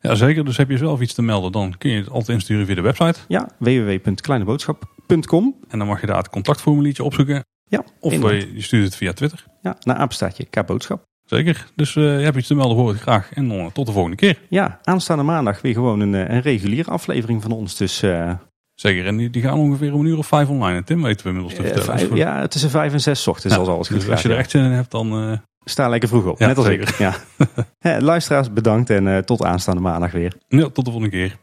Ja, 0.00 0.14
zeker. 0.14 0.44
Dus 0.44 0.56
heb 0.56 0.70
je 0.70 0.76
zelf 0.76 1.00
iets 1.00 1.14
te 1.14 1.22
melden, 1.22 1.52
dan 1.52 1.78
kun 1.78 1.90
je 1.90 1.98
het 1.98 2.08
altijd 2.08 2.28
insturen 2.28 2.66
via 2.66 2.74
de 2.74 2.80
website. 2.80 3.20
Ja, 3.28 3.48
www.kleineboodschap.com. 3.58 5.56
En 5.68 5.78
dan 5.78 5.86
mag 5.86 6.00
je 6.00 6.06
daar 6.06 6.16
het 6.16 6.28
contactformuliertje 6.28 7.04
opzoeken. 7.04 7.44
Ja, 7.64 7.84
Of 8.00 8.12
je 8.12 8.62
stuurt 8.62 8.84
het 8.84 8.96
via 8.96 9.12
Twitter. 9.12 9.44
Ja, 9.62 9.76
naar 9.80 9.96
apenstaatje 9.96 10.44
K-boodschap. 10.44 11.02
Zeker. 11.24 11.66
Dus 11.74 11.94
uh, 11.94 12.18
je 12.18 12.24
hebt 12.24 12.36
iets 12.36 12.46
te 12.46 12.54
melden, 12.54 12.76
hoor 12.76 12.94
ik 12.94 13.00
graag. 13.00 13.32
En 13.32 13.48
dan 13.48 13.72
tot 13.72 13.86
de 13.86 13.92
volgende 13.92 14.16
keer. 14.16 14.38
Ja, 14.48 14.80
aanstaande 14.82 15.22
maandag 15.22 15.60
weer 15.60 15.74
gewoon 15.74 16.00
een, 16.00 16.14
eh, 16.14 16.34
een 16.34 16.40
reguliere 16.40 16.90
aflevering 16.90 17.42
van 17.42 17.50
ons. 17.50 17.76
Dus... 17.76 18.02
Uh... 18.02 18.32
Zeker, 18.74 19.06
en 19.06 19.16
die, 19.16 19.30
die, 19.30 19.42
gaan 19.42 19.58
ongeveer 19.58 19.92
om 19.92 20.00
een 20.00 20.06
uur 20.06 20.18
of 20.18 20.26
vijf 20.26 20.48
online. 20.48 20.76
En 20.76 20.84
Tim 20.84 21.02
weten 21.02 21.22
we 21.22 21.28
inmiddels 21.28 21.54
te 21.54 21.62
vertellen. 21.62 21.98
Vijf, 21.98 22.14
ja, 22.14 22.46
tussen 22.46 22.70
vijf 22.70 22.92
en 22.92 23.00
zes 23.00 23.28
ochtends 23.28 23.54
ja, 23.54 23.60
als 23.60 23.70
alles 23.70 23.88
dus 23.88 24.08
Als 24.08 24.22
je 24.22 24.28
er 24.28 24.36
echt 24.36 24.50
zin 24.50 24.64
in 24.64 24.70
hebt, 24.70 24.90
dan... 24.90 25.40
Sta 25.64 25.88
lekker 25.88 26.08
vroeg 26.08 26.26
op, 26.26 26.38
net 26.38 26.56
als 26.56 26.66
zeker. 26.66 26.88
ik. 26.88 26.94
Ja. 26.98 27.14
Luisteraars, 28.00 28.52
bedankt 28.52 28.90
en 28.90 29.24
tot 29.24 29.44
aanstaande 29.44 29.80
maandag 29.80 30.12
weer. 30.12 30.32
Ja, 30.48 30.68
tot 30.68 30.84
de 30.84 30.90
volgende 30.90 31.08
keer. 31.08 31.36